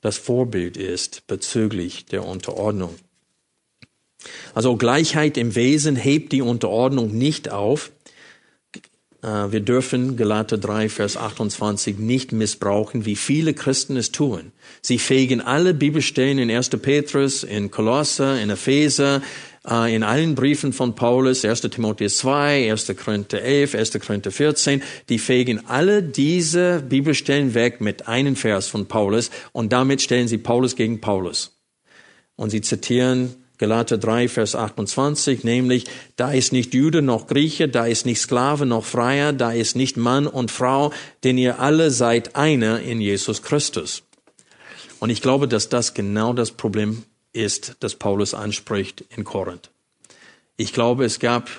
das 0.00 0.18
Vorbild 0.18 0.76
ist 0.76 1.26
bezüglich 1.26 2.06
der 2.06 2.24
Unterordnung. 2.24 2.94
Also 4.54 4.76
Gleichheit 4.76 5.36
im 5.36 5.54
Wesen 5.54 5.96
hebt 5.96 6.32
die 6.32 6.42
Unterordnung 6.42 7.16
nicht 7.16 7.50
auf, 7.50 7.92
wir 9.26 9.60
dürfen 9.60 10.16
Galater 10.16 10.56
3, 10.56 10.88
Vers 10.88 11.16
28 11.16 11.98
nicht 11.98 12.32
missbrauchen, 12.32 13.06
wie 13.06 13.16
viele 13.16 13.54
Christen 13.54 13.96
es 13.96 14.12
tun. 14.12 14.52
Sie 14.82 14.98
fegen 14.98 15.40
alle 15.40 15.74
Bibelstellen 15.74 16.38
in 16.38 16.50
1. 16.50 16.70
Petrus, 16.70 17.42
in 17.42 17.70
Kolosser, 17.70 18.40
in 18.40 18.50
Epheser, 18.50 19.22
äh, 19.68 19.94
in 19.94 20.02
allen 20.02 20.34
Briefen 20.34 20.72
von 20.72 20.94
Paulus, 20.94 21.44
1. 21.44 21.62
Timotheus 21.62 22.18
2, 22.18 22.70
1. 22.70 22.94
Korinther 22.96 23.42
11, 23.42 23.74
1. 23.74 23.98
Korinther 24.00 24.30
14, 24.30 24.82
die 25.08 25.18
fegen 25.18 25.66
alle 25.66 26.02
diese 26.02 26.82
Bibelstellen 26.88 27.54
weg 27.54 27.80
mit 27.80 28.06
einem 28.08 28.36
Vers 28.36 28.68
von 28.68 28.86
Paulus 28.86 29.30
und 29.52 29.72
damit 29.72 30.02
stellen 30.02 30.28
sie 30.28 30.38
Paulus 30.38 30.76
gegen 30.76 31.00
Paulus. 31.00 31.58
Und 32.36 32.50
sie 32.50 32.60
zitieren 32.60 33.34
Galater 33.58 33.98
3, 33.98 34.28
Vers 34.28 34.54
28, 34.54 35.44
nämlich, 35.44 35.86
da 36.16 36.32
ist 36.32 36.52
nicht 36.52 36.74
Jude 36.74 37.02
noch 37.02 37.26
Grieche, 37.26 37.68
da 37.68 37.86
ist 37.86 38.06
nicht 38.06 38.20
Sklave 38.20 38.66
noch 38.66 38.84
Freier, 38.84 39.32
da 39.32 39.52
ist 39.52 39.76
nicht 39.76 39.96
Mann 39.96 40.26
und 40.26 40.50
Frau, 40.50 40.92
denn 41.24 41.38
ihr 41.38 41.60
alle 41.60 41.90
seid 41.90 42.36
einer 42.36 42.80
in 42.80 43.00
Jesus 43.00 43.42
Christus. 43.42 44.02
Und 45.00 45.10
ich 45.10 45.22
glaube, 45.22 45.48
dass 45.48 45.68
das 45.68 45.94
genau 45.94 46.32
das 46.32 46.50
Problem 46.50 47.04
ist, 47.32 47.76
das 47.80 47.94
Paulus 47.94 48.34
anspricht 48.34 49.04
in 49.14 49.24
Korinth. 49.24 49.70
Ich 50.56 50.72
glaube, 50.72 51.04
es 51.04 51.18
gab 51.18 51.50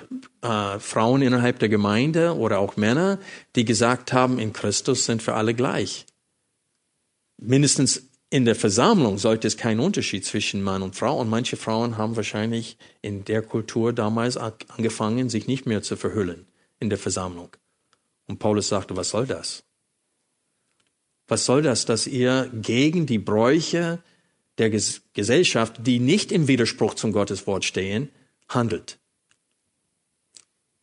äh, 0.42 0.78
Frauen 0.80 1.22
innerhalb 1.22 1.60
der 1.60 1.68
Gemeinde 1.68 2.36
oder 2.36 2.58
auch 2.58 2.76
Männer, 2.76 3.18
die 3.54 3.64
gesagt 3.64 4.12
haben, 4.12 4.40
in 4.40 4.52
Christus 4.52 5.04
sind 5.04 5.24
wir 5.26 5.36
alle 5.36 5.54
gleich. 5.54 6.04
Mindestens 7.40 8.02
in 8.30 8.44
der 8.44 8.54
Versammlung 8.54 9.16
sollte 9.16 9.46
es 9.48 9.56
keinen 9.56 9.80
Unterschied 9.80 10.24
zwischen 10.24 10.62
Mann 10.62 10.82
und 10.82 10.96
Frau. 10.96 11.18
Und 11.18 11.30
manche 11.30 11.56
Frauen 11.56 11.96
haben 11.96 12.16
wahrscheinlich 12.16 12.76
in 13.00 13.24
der 13.24 13.42
Kultur 13.42 13.92
damals 13.92 14.36
angefangen, 14.36 15.30
sich 15.30 15.46
nicht 15.46 15.66
mehr 15.66 15.82
zu 15.82 15.96
verhüllen 15.96 16.46
in 16.78 16.90
der 16.90 16.98
Versammlung. 16.98 17.56
Und 18.26 18.38
Paulus 18.38 18.68
sagte, 18.68 18.96
was 18.96 19.10
soll 19.10 19.26
das? 19.26 19.64
Was 21.26 21.46
soll 21.46 21.62
das, 21.62 21.86
dass 21.86 22.06
ihr 22.06 22.50
gegen 22.54 23.06
die 23.06 23.18
Bräuche 23.18 24.02
der 24.58 24.70
Gesellschaft, 24.70 25.76
die 25.86 25.98
nicht 25.98 26.30
im 26.30 26.48
Widerspruch 26.48 26.94
zum 26.94 27.12
Gotteswort 27.12 27.64
stehen, 27.64 28.10
handelt? 28.48 28.98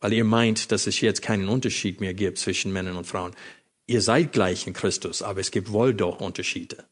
Weil 0.00 0.12
ihr 0.12 0.24
meint, 0.24 0.72
dass 0.72 0.88
es 0.88 1.00
jetzt 1.00 1.22
keinen 1.22 1.48
Unterschied 1.48 2.00
mehr 2.00 2.14
gibt 2.14 2.38
zwischen 2.38 2.72
Männern 2.72 2.96
und 2.96 3.06
Frauen. 3.06 3.34
Ihr 3.86 4.02
seid 4.02 4.32
gleich 4.32 4.66
in 4.66 4.72
Christus, 4.72 5.22
aber 5.22 5.40
es 5.40 5.52
gibt 5.52 5.70
wohl 5.70 5.94
doch 5.94 6.20
Unterschiede. 6.20 6.84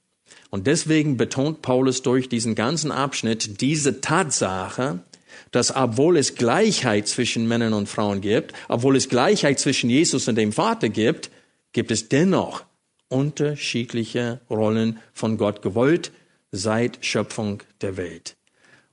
Und 0.55 0.69
deswegen 0.69 1.17
betont 1.17 1.63
Paulus 1.63 2.03
durch 2.03 2.29
diesen 2.29 2.55
ganzen 2.55 2.93
Abschnitt 2.93 3.61
diese 3.61 4.01
Tatsache, 4.01 5.01
dass 5.51 5.75
obwohl 5.75 6.17
es 6.17 6.37
Gleichheit 6.37 7.09
zwischen 7.09 7.49
Männern 7.49 7.73
und 7.73 7.89
Frauen 7.89 8.21
gibt, 8.21 8.53
obwohl 8.69 8.95
es 8.95 9.09
Gleichheit 9.09 9.59
zwischen 9.59 9.91
Jesus 9.91 10.29
und 10.29 10.37
dem 10.37 10.53
Vater 10.53 10.91
gibt, 10.91 11.33
gibt 11.73 11.91
es 11.91 12.09
dennoch 12.09 12.63
unterschiedliche 13.09 14.43
Rollen 14.49 15.01
von 15.13 15.39
Gott 15.39 15.61
gewollt 15.61 16.13
seit 16.53 17.05
Schöpfung 17.05 17.65
der 17.81 17.97
Welt. 17.97 18.37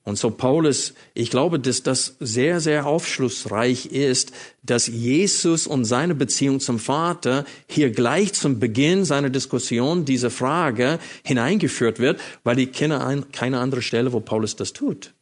Und 0.03 0.17
so 0.17 0.31
Paulus, 0.31 0.95
ich 1.13 1.29
glaube, 1.29 1.59
dass 1.59 1.83
das 1.83 2.15
sehr, 2.19 2.59
sehr 2.59 2.87
aufschlussreich 2.87 3.85
ist, 3.87 4.31
dass 4.63 4.87
Jesus 4.87 5.67
und 5.67 5.85
seine 5.85 6.15
Beziehung 6.15 6.59
zum 6.59 6.79
Vater 6.79 7.45
hier 7.67 7.91
gleich 7.91 8.33
zum 8.33 8.59
Beginn 8.59 9.05
seiner 9.05 9.29
Diskussion 9.29 10.03
diese 10.03 10.31
Frage 10.31 10.97
hineingeführt 11.23 11.99
wird, 11.99 12.19
weil 12.43 12.57
ich 12.57 12.71
kenne 12.71 13.25
keine 13.31 13.59
andere 13.59 13.83
Stelle, 13.83 14.11
wo 14.11 14.19
Paulus 14.19 14.55
das 14.55 14.73
tut. 14.73 15.13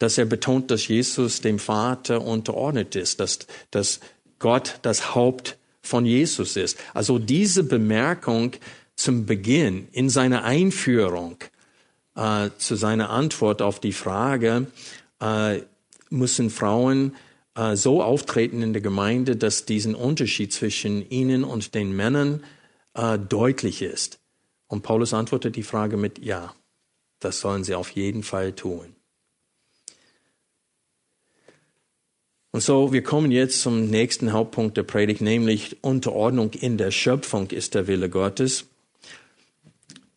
Dass 0.00 0.18
er 0.18 0.24
betont, 0.24 0.72
dass 0.72 0.88
Jesus 0.88 1.40
dem 1.40 1.60
Vater 1.60 2.20
unterordnet 2.20 2.96
ist, 2.96 3.20
dass, 3.20 3.38
dass 3.70 4.00
Gott 4.40 4.80
das 4.82 5.14
Haupt 5.14 5.56
von 5.82 6.04
Jesus 6.04 6.56
ist. 6.56 6.78
Also 6.94 7.20
diese 7.20 7.62
Bemerkung 7.62 8.52
zum 8.96 9.24
Beginn 9.24 9.86
in 9.92 10.08
seiner 10.08 10.42
Einführung 10.42 11.36
äh, 12.16 12.50
zu 12.58 12.76
seiner 12.76 13.10
Antwort 13.10 13.62
auf 13.62 13.80
die 13.80 13.92
Frage, 13.92 14.66
äh, 15.20 15.60
müssen 16.10 16.50
Frauen 16.50 17.14
äh, 17.54 17.76
so 17.76 18.02
auftreten 18.02 18.62
in 18.62 18.72
der 18.72 18.82
Gemeinde, 18.82 19.36
dass 19.36 19.66
diesen 19.66 19.94
Unterschied 19.94 20.52
zwischen 20.52 21.08
ihnen 21.08 21.44
und 21.44 21.74
den 21.74 21.94
Männern 21.94 22.42
äh, 22.94 23.18
deutlich 23.18 23.82
ist. 23.82 24.20
Und 24.66 24.82
Paulus 24.82 25.14
antwortet 25.14 25.56
die 25.56 25.62
Frage 25.62 25.96
mit 25.96 26.18
Ja, 26.18 26.54
das 27.20 27.40
sollen 27.40 27.64
sie 27.64 27.74
auf 27.74 27.90
jeden 27.90 28.22
Fall 28.22 28.52
tun. 28.52 28.94
Und 32.50 32.60
so, 32.60 32.92
wir 32.92 33.02
kommen 33.02 33.32
jetzt 33.32 33.62
zum 33.62 33.90
nächsten 33.90 34.32
Hauptpunkt 34.32 34.76
der 34.76 34.84
Predigt, 34.84 35.20
nämlich 35.20 35.82
Unterordnung 35.82 36.52
in 36.52 36.78
der 36.78 36.92
Schöpfung 36.92 37.50
ist 37.50 37.74
der 37.74 37.88
Wille 37.88 38.08
Gottes 38.08 38.66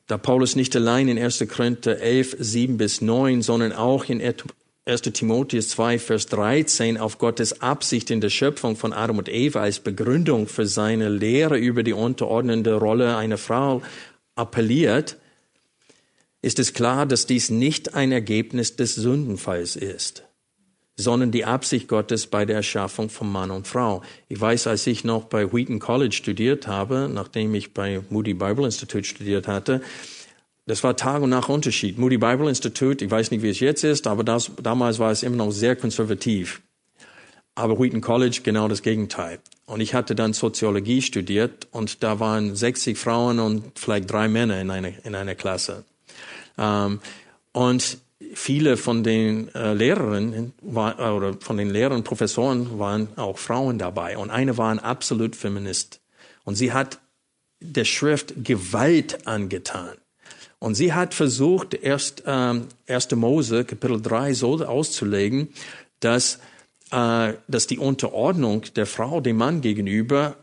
da 0.08 0.18
Paulus 0.18 0.56
nicht 0.56 0.76
allein 0.76 1.10
in 1.10 1.20
1. 1.20 1.46
Korinther 1.50 2.00
11, 2.00 2.38
7 2.40 2.78
bis 2.78 3.02
9, 3.02 3.42
sondern 3.42 3.74
auch 3.74 4.06
in 4.06 4.22
1. 4.22 5.02
Timotheus 5.02 5.70
2, 5.70 6.00
Vers 6.00 6.28
13 6.28 6.98
auf 6.98 7.18
Gottes 7.18 7.62
Absicht 7.62 8.10
in 8.10 8.22
der 8.22 8.30
Schöpfung 8.30 8.78
von 8.78 8.94
Adam 8.94 9.18
und 9.18 9.28
Eva 9.28 9.62
als 9.62 9.80
Begründung 9.80 10.48
für 10.48 10.66
seine 10.66 11.10
Lehre 11.10 11.58
über 11.58 11.84
die 11.84 11.94
unterordnende 11.94 12.76
Rolle 12.76 13.18
einer 13.18 13.38
Frau 13.38 13.82
appelliert, 14.36 15.18
ist 16.42 16.60
es 16.60 16.74
klar, 16.74 17.06
dass 17.06 17.26
dies 17.26 17.50
nicht 17.50 17.96
ein 17.96 18.12
Ergebnis 18.12 18.76
des 18.78 18.96
Sündenfalls 18.96 19.76
ist 19.76 20.27
sondern 20.98 21.32
die 21.32 21.46
Absicht 21.46 21.88
Gottes 21.88 22.26
bei 22.26 22.44
der 22.46 22.58
Erschaffung 22.58 23.10
von 23.10 23.32
Mann 23.32 23.52
und 23.52 23.68
Frau. 23.68 24.02
Ich 24.28 24.42
weiß, 24.42 24.66
als 24.66 24.86
ich 24.88 25.04
noch 25.04 25.26
bei 25.26 25.54
Wheaton 25.54 25.80
College 25.80 26.16
studiert 26.16 26.68
habe, 26.68 27.10
nachdem 27.14 27.54
ich 27.54 27.74
bei 27.74 28.02
Moody 28.10 28.34
Bible 28.34 28.66
Institute 28.66 29.04
studiert 29.04 29.48
hatte, 29.48 29.82
das 30.66 30.84
war 30.84 30.98
Tag 30.98 31.22
und 31.22 31.30
Nacht 31.30 31.50
Unterschied. 31.50 31.98
Moody 31.98 32.18
Bible 32.18 32.50
Institute, 32.50 33.06
ich 33.06 33.10
weiß 33.10 33.32
nicht, 33.32 33.42
wie 33.42 33.50
es 33.50 33.60
jetzt 33.60 33.84
ist, 33.84 34.08
aber 34.08 34.24
das, 34.24 34.52
damals 34.62 35.00
war 35.00 35.12
es 35.12 35.24
immer 35.24 35.38
noch 35.38 35.52
sehr 35.52 35.76
konservativ. 35.76 36.62
Aber 37.56 37.80
Wheaton 37.80 38.02
College 38.02 38.42
genau 38.44 38.68
das 38.68 38.82
Gegenteil. 38.82 39.40
Und 39.66 39.80
ich 39.80 39.94
hatte 39.94 40.14
dann 40.14 40.34
Soziologie 40.34 41.02
studiert 41.02 41.68
und 41.72 42.04
da 42.04 42.20
waren 42.20 42.56
60 42.56 42.98
Frauen 42.98 43.40
und 43.40 43.80
vielleicht 43.80 44.12
drei 44.12 44.28
Männer 44.28 44.60
in 44.60 44.70
einer, 44.70 44.92
in 45.06 45.16
einer 45.16 45.36
Klasse. 45.36 45.86
Ähm, 46.58 47.00
und 47.54 47.98
viele 48.34 48.78
von 48.78 49.04
den 49.04 49.54
äh, 49.56 49.74
Lehrern 49.74 50.54
war, 50.62 51.16
oder 51.16 51.36
von 51.40 51.58
den 51.58 51.70
Lehrern, 51.70 52.04
Professoren 52.04 52.80
waren 52.80 53.10
auch 53.18 53.38
Frauen 53.38 53.78
dabei 53.78 54.18
und 54.18 54.30
eine 54.30 54.58
war 54.58 54.72
ein 54.72 54.80
absolut 54.80 55.36
Feminist 55.36 56.00
und 56.44 56.56
sie 56.56 56.74
hat 56.74 57.00
der 57.60 57.86
Schrift 57.86 58.34
Gewalt 58.44 59.28
angetan. 59.28 59.96
Und 60.60 60.76
sie 60.76 60.94
hat 60.94 61.14
versucht, 61.14 61.74
erst 61.76 62.24
ähm, 62.26 62.68
1. 62.88 63.12
Mose, 63.12 63.64
Kapitel 63.64 64.02
3, 64.02 64.34
so 64.34 64.66
auszulegen, 64.66 65.50
dass, 66.00 66.40
äh, 66.92 67.34
dass 67.48 67.68
die 67.68 67.78
Unterordnung 67.78 68.64
der 68.76 68.88
Frau 68.88 69.22
dem 69.22 69.38
Mann 69.38 69.62
gegenüber 69.62 70.36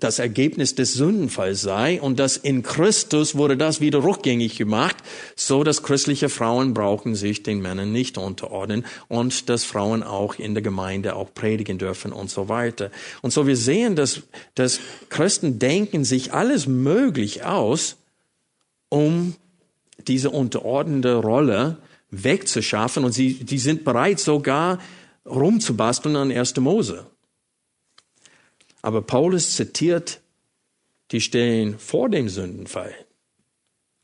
das 0.00 0.18
Ergebnis 0.18 0.74
des 0.74 0.94
Sündenfalls 0.94 1.60
sei 1.60 2.00
und 2.00 2.18
dass 2.18 2.36
in 2.36 2.62
Christus 2.62 3.34
wurde 3.34 3.56
das 3.56 3.80
wieder 3.80 4.02
rückgängig 4.02 4.56
gemacht, 4.56 4.96
so 5.36 5.64
dass 5.64 5.82
christliche 5.82 6.28
Frauen 6.28 6.74
brauchen 6.74 7.14
sich 7.14 7.42
den 7.42 7.60
Männern 7.60 7.92
nicht 7.92 8.18
unterordnen 8.18 8.84
und 9.08 9.48
dass 9.48 9.64
Frauen 9.64 10.02
auch 10.02 10.36
in 10.36 10.54
der 10.54 10.62
Gemeinde 10.62 11.16
auch 11.16 11.32
predigen 11.34 11.78
dürfen 11.78 12.12
und 12.12 12.30
so 12.30 12.48
weiter. 12.48 12.90
Und 13.22 13.32
so 13.32 13.46
wir 13.46 13.56
sehen, 13.56 13.96
dass, 13.96 14.22
dass 14.54 14.80
Christen 15.08 15.58
denken 15.58 16.04
sich 16.04 16.32
alles 16.32 16.66
möglich 16.66 17.44
aus, 17.44 17.96
um 18.88 19.34
diese 20.06 20.30
unterordnende 20.30 21.16
Rolle 21.16 21.78
wegzuschaffen 22.10 23.04
und 23.04 23.12
sie, 23.12 23.34
die 23.34 23.58
sind 23.58 23.84
bereit 23.84 24.20
sogar 24.20 24.78
rumzubasteln 25.26 26.16
an 26.16 26.32
1. 26.32 26.56
Mose. 26.56 27.06
Aber 28.82 29.02
Paulus 29.02 29.56
zitiert 29.56 30.20
die 31.10 31.20
Stellen 31.20 31.78
vor 31.78 32.08
dem 32.08 32.28
Sündenfall 32.28 32.94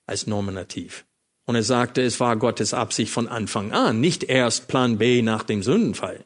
als 0.06 0.26
nominativ. 0.26 1.04
Und 1.46 1.54
er 1.56 1.62
sagte, 1.62 2.02
es 2.02 2.20
war 2.20 2.36
Gottes 2.36 2.72
Absicht 2.72 3.12
von 3.12 3.28
Anfang 3.28 3.72
an, 3.72 4.00
nicht 4.00 4.24
erst 4.24 4.68
Plan 4.68 4.98
B 4.98 5.22
nach 5.22 5.42
dem 5.42 5.62
Sündenfall. 5.62 6.24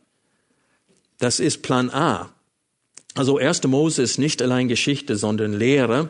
Das 1.19 1.41
ist 1.41 1.63
Plan 1.63 1.91
A. 1.91 2.33
Also 3.15 3.39
1. 3.39 3.65
Mose 3.65 4.03
ist 4.03 4.19
nicht 4.19 4.41
allein 4.41 4.69
Geschichte, 4.69 5.17
sondern 5.17 5.53
Lehre, 5.53 6.09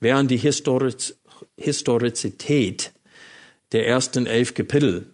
während 0.00 0.30
die 0.30 0.38
Historiz 0.38 1.16
Historizität 1.58 2.92
der 3.72 3.86
ersten 3.86 4.26
elf 4.26 4.54
Kapitel 4.54 5.06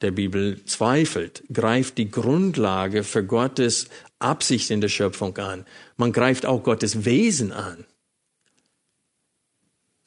der 0.00 0.10
Bibel 0.10 0.64
zweifelt, 0.64 1.42
greift 1.52 1.98
die 1.98 2.10
Grundlage 2.10 3.02
für 3.02 3.24
Gottes 3.24 3.88
Absicht 4.20 4.70
in 4.70 4.80
der 4.80 4.88
Schöpfung 4.88 5.36
an. 5.38 5.64
Man 5.96 6.12
greift 6.12 6.46
auch 6.46 6.62
Gottes 6.62 7.04
Wesen 7.04 7.52
an. 7.52 7.84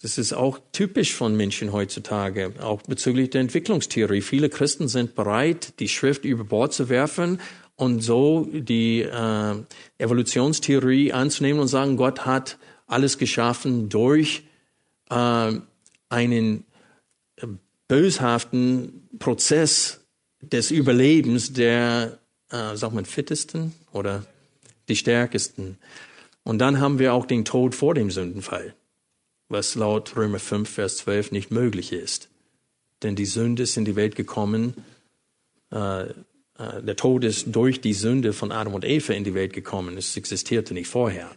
Das 0.01 0.17
ist 0.17 0.33
auch 0.33 0.59
typisch 0.73 1.13
von 1.13 1.35
Menschen 1.37 1.71
heutzutage, 1.71 2.53
auch 2.61 2.81
bezüglich 2.81 3.29
der 3.29 3.41
Entwicklungstheorie. 3.41 4.21
Viele 4.21 4.49
Christen 4.49 4.89
sind 4.89 5.15
bereit, 5.15 5.79
die 5.79 5.87
Schrift 5.87 6.25
über 6.25 6.43
Bord 6.43 6.73
zu 6.73 6.89
werfen 6.89 7.39
und 7.75 8.01
so 8.01 8.47
die 8.51 9.01
äh, 9.01 9.55
Evolutionstheorie 9.97 11.13
anzunehmen 11.13 11.61
und 11.61 11.69
sagen, 11.69 11.95
Gott 11.95 12.25
hat 12.25 12.57
alles 12.85 13.17
geschaffen 13.17 13.87
durch 13.87 14.43
äh, 15.09 15.53
einen 16.09 16.65
böshaften 17.87 19.07
Prozess 19.19 20.01
des 20.41 20.69
Überlebens 20.71 21.53
der, 21.53 22.19
äh, 22.51 22.75
sagt 22.75 22.93
man, 22.93 23.05
fittesten 23.05 23.73
oder 23.93 24.25
die 24.89 24.95
stärksten. 24.95 25.77
Und 26.43 26.59
dann 26.59 26.79
haben 26.79 26.99
wir 26.99 27.13
auch 27.13 27.25
den 27.25 27.45
Tod 27.45 27.73
vor 27.73 27.93
dem 27.93 28.11
Sündenfall, 28.11 28.75
was 29.47 29.75
laut 29.75 30.15
Römer 30.15 30.39
5, 30.39 30.69
Vers 30.69 30.97
12 30.97 31.31
nicht 31.31 31.51
möglich 31.51 31.93
ist. 31.93 32.29
Denn 33.01 33.15
die 33.15 33.25
Sünde 33.25 33.63
ist 33.63 33.77
in 33.77 33.85
die 33.85 33.95
Welt 33.95 34.15
gekommen, 34.15 34.73
äh, 35.71 36.03
äh, 36.03 36.81
der 36.81 36.95
Tod 36.95 37.23
ist 37.23 37.47
durch 37.55 37.81
die 37.81 37.93
Sünde 37.93 38.33
von 38.33 38.51
Adam 38.51 38.73
und 38.73 38.85
Eva 38.85 39.13
in 39.13 39.23
die 39.23 39.33
Welt 39.33 39.53
gekommen. 39.53 39.97
Es 39.97 40.15
existierte 40.17 40.73
nicht 40.73 40.87
vorher. 40.87 41.31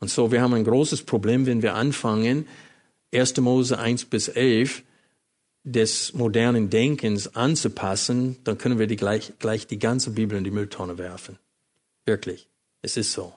Und 0.00 0.10
so, 0.10 0.32
wir 0.32 0.42
haben 0.42 0.54
ein 0.54 0.64
großes 0.64 1.02
Problem, 1.02 1.46
wenn 1.46 1.62
wir 1.62 1.74
anfangen, 1.74 2.46
1. 3.12 3.36
Mose 3.38 3.78
1 3.78 4.06
bis 4.06 4.28
11 4.28 4.82
des 5.62 6.12
modernen 6.12 6.68
Denkens 6.68 7.34
anzupassen, 7.34 8.36
dann 8.44 8.58
können 8.58 8.78
wir 8.78 8.86
die 8.86 8.96
gleich, 8.96 9.32
gleich 9.38 9.66
die 9.66 9.78
ganze 9.78 10.10
Bibel 10.10 10.36
in 10.36 10.44
die 10.44 10.50
Mülltonne 10.50 10.98
werfen. 10.98 11.38
Wirklich. 12.06 12.48
Es 12.82 12.96
ist 12.96 13.12
so. 13.12 13.34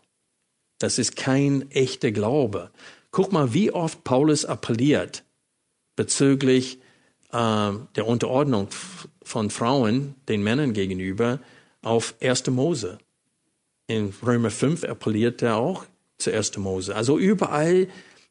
Das 0.79 0.99
ist 0.99 1.15
kein 1.15 1.71
echter 1.71 2.11
Glaube. 2.11 2.71
Guck 3.11 3.31
mal, 3.31 3.53
wie 3.53 3.71
oft 3.71 4.03
Paulus 4.03 4.45
appelliert 4.45 5.23
bezüglich 5.95 6.79
äh, 7.31 7.71
der 7.95 8.05
Unterordnung 8.05 8.67
von 9.23 9.49
Frauen 9.49 10.15
den 10.27 10.43
Männern 10.43 10.73
gegenüber 10.73 11.39
auf 11.81 12.15
1. 12.21 12.47
Mose. 12.47 12.99
In 13.87 14.13
Römer 14.25 14.51
5 14.51 14.83
appelliert 14.83 15.41
er 15.41 15.57
auch 15.57 15.85
zu 16.17 16.31
1. 16.31 16.57
Mose. 16.57 16.95
Also 16.95 17.17
überall 17.17 17.87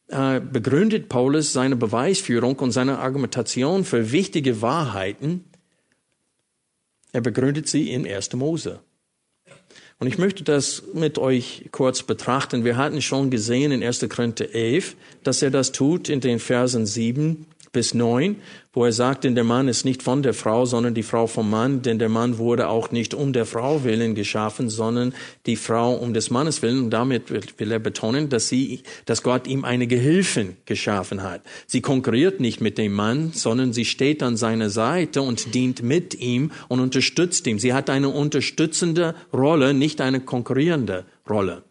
äh, 0.09 0.41
begründet 0.41 1.09
Paulus 1.09 1.53
seine 1.53 1.76
Beweisführung 1.76 2.57
und 2.57 2.72
seine 2.72 2.99
Argumentation 2.99 3.84
für 3.84 4.12
wichtige 4.12 4.62
Wahrheiten. 4.62 5.45
Er 7.12 7.22
begründet 7.22 7.68
sie 7.68 7.91
in 7.91 8.07
1. 8.07 8.34
Mose. 8.34 8.80
Und 9.99 10.09
ich 10.09 10.19
möchte 10.19 10.45
das 10.45 10.83
mit 10.93 11.19
euch 11.19 11.69
kurz 11.73 12.03
betrachten. 12.03 12.65
Wir 12.65 12.77
hatten 12.77 13.01
schon 13.01 13.31
gesehen 13.31 13.73
in 13.73 13.83
1. 13.83 14.07
Korinther 14.11 14.55
11, 14.55 14.95
dass 15.23 15.41
er 15.41 15.51
das 15.51 15.73
tut 15.73 16.09
in 16.11 16.21
den 16.21 16.39
Versen 16.39 16.85
7 16.85 17.47
bis 17.77 17.93
9, 17.93 18.37
wo 18.72 18.87
er 18.87 18.93
sagt, 18.93 19.24
denn 19.24 19.35
der 19.35 19.45
Mann 19.45 19.68
ist 19.68 19.85
nicht 19.85 20.03
von 20.03 20.22
der 20.22 20.33
Frau, 20.33 20.64
sondern 20.64 20.95
die 20.95 21.03
Frau 21.03 21.27
vom 21.27 21.51
Mann, 21.51 21.83
denn 21.83 21.99
der 21.99 22.09
Mann 22.09 22.39
wurde 22.39 22.68
auch 22.68 22.91
nicht 22.91 23.12
um 23.12 23.35
der 23.35 23.45
Frau 23.45 23.85
willen 23.85 24.14
geschaffen, 24.14 24.70
sondern 24.70 25.12
die 25.45 25.57
Frau 25.57 25.93
um 25.93 26.14
des 26.14 26.31
Mannes 26.31 26.62
willen. 26.62 26.85
Und 26.85 26.91
damit 26.91 27.31
will 27.59 27.70
er 27.70 27.79
betonen, 27.79 28.31
dass 28.31 28.49
sie, 28.49 28.83
dass 29.05 29.22
Gott 29.22 29.47
ihm 29.47 29.66
eine 29.66 29.87
Gehilfin 29.87 30.57
geschaffen 30.64 31.22
hat. 31.22 31.43
Sie 31.66 31.83
konkurriert 31.83 32.41
nicht 32.41 32.62
mit 32.62 32.79
dem 32.79 32.95
Mann, 32.95 33.33
sondern 33.35 33.74
sie 33.74 33.85
steht 33.85 34.22
an 34.22 34.39
seiner 34.39 34.70
Seite 34.70 35.20
und 35.20 35.55
dient 35.55 35.83
mit 35.83 36.14
ihm 36.14 36.51
und 36.68 36.81
unterstützt 36.81 37.47
ihn. 37.47 37.59
Sie 37.59 37.74
hat 37.74 37.91
eine 37.91 38.09
unterstützende 38.09 39.14
Rolle, 39.35 39.74
nicht 39.74 40.01
eine 40.01 40.20
konkurrierende 40.20 41.05
Rolle. 41.29 41.62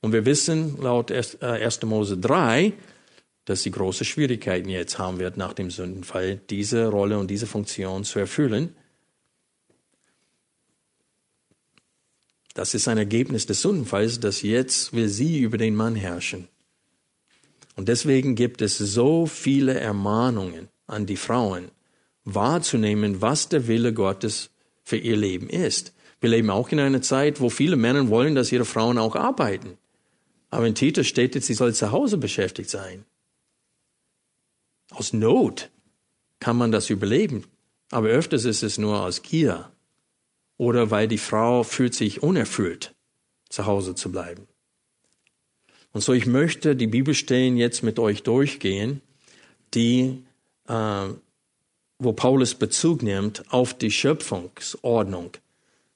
Und 0.00 0.14
wir 0.14 0.24
wissen 0.24 0.78
laut 0.80 1.12
1. 1.12 1.34
Äh, 1.42 1.86
Mose 1.86 2.16
3, 2.16 2.72
dass 3.44 3.62
sie 3.62 3.70
große 3.70 4.04
Schwierigkeiten 4.04 4.68
jetzt 4.68 4.98
haben 4.98 5.18
wird 5.18 5.36
nach 5.36 5.52
dem 5.52 5.70
Sündenfall, 5.70 6.40
diese 6.50 6.86
Rolle 6.86 7.18
und 7.18 7.30
diese 7.30 7.46
Funktion 7.46 8.04
zu 8.04 8.18
erfüllen. 8.18 8.74
Das 12.54 12.74
ist 12.74 12.88
ein 12.88 12.98
Ergebnis 12.98 13.46
des 13.46 13.62
Sündenfalls, 13.62 14.20
dass 14.20 14.42
jetzt 14.42 14.92
will 14.92 15.08
sie 15.08 15.40
über 15.40 15.58
den 15.58 15.74
Mann 15.74 15.96
herrschen. 15.96 16.48
Und 17.76 17.88
deswegen 17.88 18.36
gibt 18.36 18.62
es 18.62 18.78
so 18.78 19.26
viele 19.26 19.74
Ermahnungen 19.74 20.68
an 20.86 21.06
die 21.06 21.16
Frauen, 21.16 21.70
wahrzunehmen, 22.24 23.20
was 23.20 23.48
der 23.48 23.66
Wille 23.66 23.92
Gottes 23.92 24.50
für 24.84 24.96
ihr 24.96 25.16
Leben 25.16 25.48
ist. 25.48 25.92
Wir 26.20 26.30
leben 26.30 26.50
auch 26.50 26.70
in 26.70 26.78
einer 26.78 27.02
Zeit, 27.02 27.40
wo 27.40 27.50
viele 27.50 27.76
Männer 27.76 28.08
wollen, 28.08 28.34
dass 28.34 28.52
ihre 28.52 28.64
Frauen 28.64 28.98
auch 28.98 29.16
arbeiten. 29.16 29.76
Aber 30.50 30.66
in 30.66 30.76
Titus 30.76 31.08
steht 31.08 31.34
jetzt, 31.34 31.48
sie 31.48 31.54
soll 31.54 31.74
zu 31.74 31.90
Hause 31.90 32.16
beschäftigt 32.16 32.70
sein. 32.70 33.04
Aus 34.94 35.12
Not 35.12 35.70
kann 36.40 36.56
man 36.56 36.72
das 36.72 36.90
überleben, 36.90 37.44
aber 37.90 38.08
öfters 38.08 38.44
ist 38.44 38.62
es 38.62 38.78
nur 38.78 39.02
aus 39.02 39.22
Gier 39.22 39.70
oder 40.56 40.90
weil 40.90 41.08
die 41.08 41.18
Frau 41.18 41.62
fühlt 41.64 41.94
sich 41.94 42.22
unerfüllt, 42.22 42.94
zu 43.48 43.66
Hause 43.66 43.94
zu 43.94 44.12
bleiben. 44.12 44.46
Und 45.92 46.02
so 46.02 46.12
ich 46.12 46.26
möchte 46.26 46.76
die 46.76 46.86
Bibelstellen 46.86 47.56
jetzt 47.56 47.82
mit 47.82 47.98
euch 47.98 48.22
durchgehen, 48.22 49.00
die, 49.74 50.22
äh, 50.68 51.06
wo 51.98 52.12
Paulus 52.12 52.54
Bezug 52.54 53.02
nimmt 53.02 53.44
auf 53.52 53.74
die 53.74 53.90
Schöpfungsordnung 53.90 55.32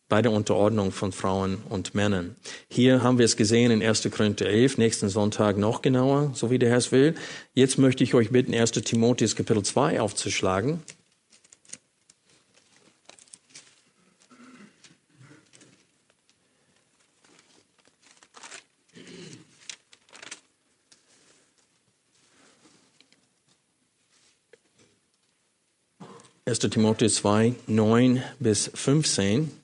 bei 0.08 0.22
der 0.22 0.32
Unterordnung 0.32 0.90
von 0.90 1.12
Frauen 1.12 1.58
und 1.68 1.94
Männern. 1.94 2.36
Hier 2.68 3.02
haben 3.02 3.18
wir 3.18 3.24
es 3.24 3.36
gesehen 3.36 3.70
in 3.70 3.82
1. 3.82 4.08
Korinther 4.10 4.46
11, 4.46 4.78
nächsten 4.78 5.08
Sonntag 5.08 5.58
noch 5.58 5.82
genauer, 5.82 6.30
so 6.34 6.50
wie 6.50 6.58
der 6.58 6.70
Herr 6.70 6.78
es 6.78 6.92
will. 6.92 7.14
Jetzt 7.54 7.78
möchte 7.78 8.04
ich 8.04 8.14
euch 8.14 8.30
bitten, 8.30 8.54
1. 8.54 8.72
Timotheus 8.72 9.36
Kapitel 9.36 9.62
2 9.62 10.00
aufzuschlagen. 10.00 10.82
Erster 26.48 26.70
Timotheus 26.70 27.16
2, 27.16 27.56
9 27.66 28.22
bis 28.38 28.70
15. 28.72 29.57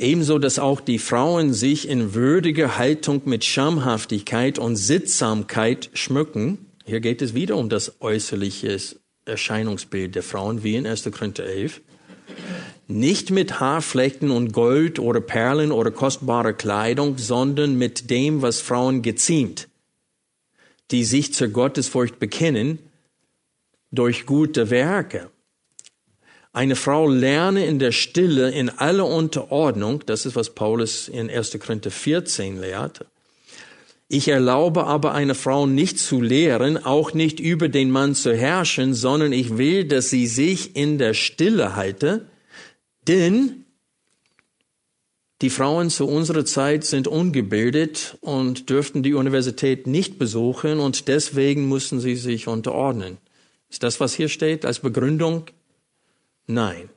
Ebenso, 0.00 0.38
dass 0.38 0.58
auch 0.58 0.80
die 0.80 0.98
Frauen 0.98 1.52
sich 1.52 1.86
in 1.86 2.14
würdiger 2.14 2.78
Haltung 2.78 3.20
mit 3.26 3.44
Schamhaftigkeit 3.44 4.58
und 4.58 4.76
Sittsamkeit 4.76 5.90
schmücken. 5.92 6.56
Hier 6.86 7.00
geht 7.00 7.20
es 7.20 7.34
wieder 7.34 7.58
um 7.58 7.68
das 7.68 8.00
äußerliche 8.00 8.78
Erscheinungsbild 9.26 10.14
der 10.14 10.22
Frauen, 10.22 10.62
wie 10.64 10.76
in 10.76 10.86
1. 10.86 11.10
Korinther 11.12 11.44
11. 11.44 11.82
Nicht 12.88 13.30
mit 13.30 13.60
Haarflechten 13.60 14.30
und 14.30 14.54
Gold 14.54 14.98
oder 14.98 15.20
Perlen 15.20 15.70
oder 15.70 15.90
kostbarer 15.90 16.54
Kleidung, 16.54 17.18
sondern 17.18 17.76
mit 17.76 18.08
dem, 18.08 18.40
was 18.40 18.62
Frauen 18.62 19.02
geziemt, 19.02 19.68
die 20.92 21.04
sich 21.04 21.34
zur 21.34 21.48
Gottesfurcht 21.48 22.18
bekennen, 22.18 22.78
durch 23.92 24.24
gute 24.24 24.70
Werke. 24.70 25.28
Eine 26.52 26.74
Frau 26.74 27.08
lerne 27.08 27.64
in 27.64 27.78
der 27.78 27.92
Stille 27.92 28.50
in 28.50 28.70
aller 28.70 29.06
Unterordnung, 29.06 30.02
das 30.06 30.26
ist, 30.26 30.34
was 30.34 30.50
Paulus 30.50 31.08
in 31.08 31.30
1. 31.30 31.58
Korinther 31.60 31.92
14 31.92 32.60
lehrt. 32.60 33.06
Ich 34.08 34.26
erlaube 34.26 34.84
aber 34.86 35.14
eine 35.14 35.36
Frau 35.36 35.66
nicht 35.66 36.00
zu 36.00 36.20
lehren, 36.20 36.84
auch 36.84 37.14
nicht 37.14 37.38
über 37.38 37.68
den 37.68 37.92
Mann 37.92 38.16
zu 38.16 38.36
herrschen, 38.36 38.94
sondern 38.94 39.32
ich 39.32 39.56
will, 39.56 39.84
dass 39.84 40.10
sie 40.10 40.26
sich 40.26 40.74
in 40.74 40.98
der 40.98 41.14
Stille 41.14 41.76
halte, 41.76 42.26
denn 43.06 43.64
die 45.42 45.50
Frauen 45.50 45.88
zu 45.88 46.08
unserer 46.08 46.44
Zeit 46.44 46.84
sind 46.84 47.06
ungebildet 47.06 48.18
und 48.20 48.68
dürften 48.68 49.04
die 49.04 49.14
Universität 49.14 49.86
nicht 49.86 50.18
besuchen 50.18 50.80
und 50.80 51.06
deswegen 51.06 51.68
müssen 51.68 52.00
sie 52.00 52.16
sich 52.16 52.48
unterordnen. 52.48 53.18
Ist 53.70 53.84
das, 53.84 54.00
was 54.00 54.14
hier 54.14 54.28
steht 54.28 54.66
als 54.66 54.80
Begründung? 54.80 55.44
Nein. 56.50 56.90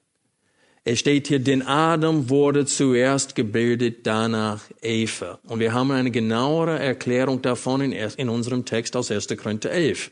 Es 0.83 0.99
steht 0.99 1.27
hier, 1.27 1.39
denn 1.39 1.61
Adam 1.61 2.29
wurde 2.29 2.65
zuerst 2.65 3.35
gebildet, 3.35 4.05
danach 4.05 4.63
Eva. 4.81 5.39
Und 5.43 5.59
wir 5.59 5.73
haben 5.73 5.91
eine 5.91 6.11
genauere 6.11 6.77
Erklärung 6.77 7.41
davon 7.41 7.79
in, 7.79 7.93
in 7.93 8.27
unserem 8.27 8.65
Text 8.65 8.97
aus 8.97 9.09
1. 9.09 9.27
Korinther 9.37 9.71
11. 9.71 10.11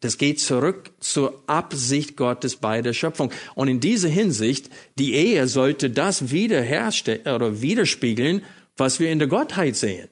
Das 0.00 0.18
geht 0.18 0.40
zurück 0.40 0.90
zur 0.98 1.42
Absicht 1.46 2.16
Gottes 2.16 2.56
bei 2.56 2.82
der 2.82 2.94
Schöpfung. 2.94 3.30
Und 3.54 3.68
in 3.68 3.78
dieser 3.78 4.08
Hinsicht, 4.08 4.70
die 4.98 5.14
Ehe 5.14 5.46
sollte 5.46 5.88
das 5.88 6.32
wiederherstellen 6.32 7.26
oder 7.26 7.62
widerspiegeln, 7.62 8.42
was 8.76 8.98
wir 8.98 9.12
in 9.12 9.20
der 9.20 9.28
Gottheit 9.28 9.76
sehen. 9.76 10.08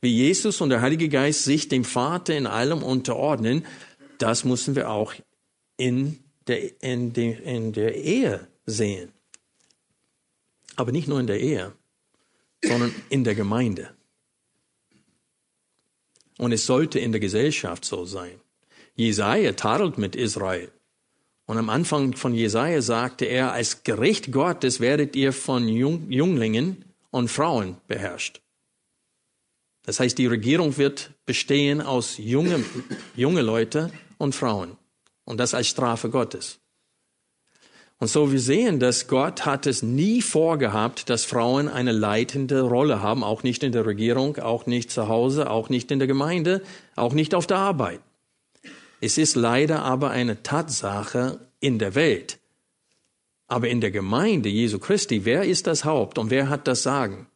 Wie 0.00 0.12
Jesus 0.12 0.60
und 0.60 0.70
der 0.70 0.80
Heilige 0.80 1.08
Geist 1.08 1.44
sich 1.44 1.68
dem 1.68 1.84
Vater 1.84 2.36
in 2.36 2.46
allem 2.46 2.82
unterordnen, 2.82 3.64
das 4.18 4.44
müssen 4.44 4.74
wir 4.74 4.90
auch 4.90 5.14
in 5.76 6.18
der, 6.50 6.82
in, 6.82 7.12
de, 7.12 7.40
in 7.42 7.72
der 7.72 7.94
Ehe 7.94 8.46
sehen. 8.66 9.12
Aber 10.76 10.92
nicht 10.92 11.08
nur 11.08 11.20
in 11.20 11.26
der 11.26 11.40
Ehe, 11.40 11.72
sondern 12.62 12.94
in 13.08 13.24
der 13.24 13.34
Gemeinde. 13.34 13.94
Und 16.38 16.52
es 16.52 16.66
sollte 16.66 16.98
in 16.98 17.12
der 17.12 17.20
Gesellschaft 17.20 17.84
so 17.84 18.04
sein. 18.04 18.40
Jesaja 18.94 19.52
tadelt 19.52 19.98
mit 19.98 20.16
Israel. 20.16 20.70
Und 21.46 21.58
am 21.58 21.70
Anfang 21.70 22.14
von 22.14 22.34
Jesaja 22.34 22.80
sagte 22.82 23.24
er, 23.24 23.52
als 23.52 23.82
Gericht 23.82 24.30
Gottes 24.32 24.80
werdet 24.80 25.16
ihr 25.16 25.32
von 25.32 25.68
Junglingen 25.68 26.84
und 27.10 27.28
Frauen 27.28 27.76
beherrscht. 27.88 28.40
Das 29.82 30.00
heißt, 30.00 30.16
die 30.18 30.26
Regierung 30.26 30.76
wird 30.76 31.12
bestehen 31.26 31.80
aus 31.80 32.18
junge, 32.18 32.64
junge 33.16 33.42
Leute 33.42 33.90
und 34.18 34.34
Frauen. 34.34 34.76
Und 35.30 35.38
das 35.38 35.54
als 35.54 35.68
Strafe 35.68 36.10
Gottes. 36.10 36.58
Und 38.00 38.08
so 38.08 38.32
wir 38.32 38.40
sehen, 38.40 38.80
dass 38.80 39.06
Gott 39.06 39.46
hat 39.46 39.64
es 39.64 39.80
nie 39.80 40.22
vorgehabt, 40.22 41.08
dass 41.08 41.24
Frauen 41.24 41.68
eine 41.68 41.92
leitende 41.92 42.62
Rolle 42.62 43.00
haben, 43.00 43.22
auch 43.22 43.44
nicht 43.44 43.62
in 43.62 43.70
der 43.70 43.86
Regierung, 43.86 44.38
auch 44.38 44.66
nicht 44.66 44.90
zu 44.90 45.06
Hause, 45.06 45.48
auch 45.48 45.68
nicht 45.68 45.92
in 45.92 46.00
der 46.00 46.08
Gemeinde, 46.08 46.62
auch 46.96 47.12
nicht 47.12 47.32
auf 47.32 47.46
der 47.46 47.58
Arbeit. 47.58 48.00
Es 49.00 49.18
ist 49.18 49.36
leider 49.36 49.82
aber 49.82 50.10
eine 50.10 50.42
Tatsache 50.42 51.38
in 51.60 51.78
der 51.78 51.94
Welt. 51.94 52.40
Aber 53.46 53.68
in 53.68 53.80
der 53.80 53.92
Gemeinde 53.92 54.48
Jesu 54.48 54.80
Christi, 54.80 55.24
wer 55.24 55.44
ist 55.44 55.68
das 55.68 55.84
Haupt 55.84 56.18
und 56.18 56.30
wer 56.30 56.48
hat 56.48 56.66
das 56.66 56.82
Sagen? 56.82 57.28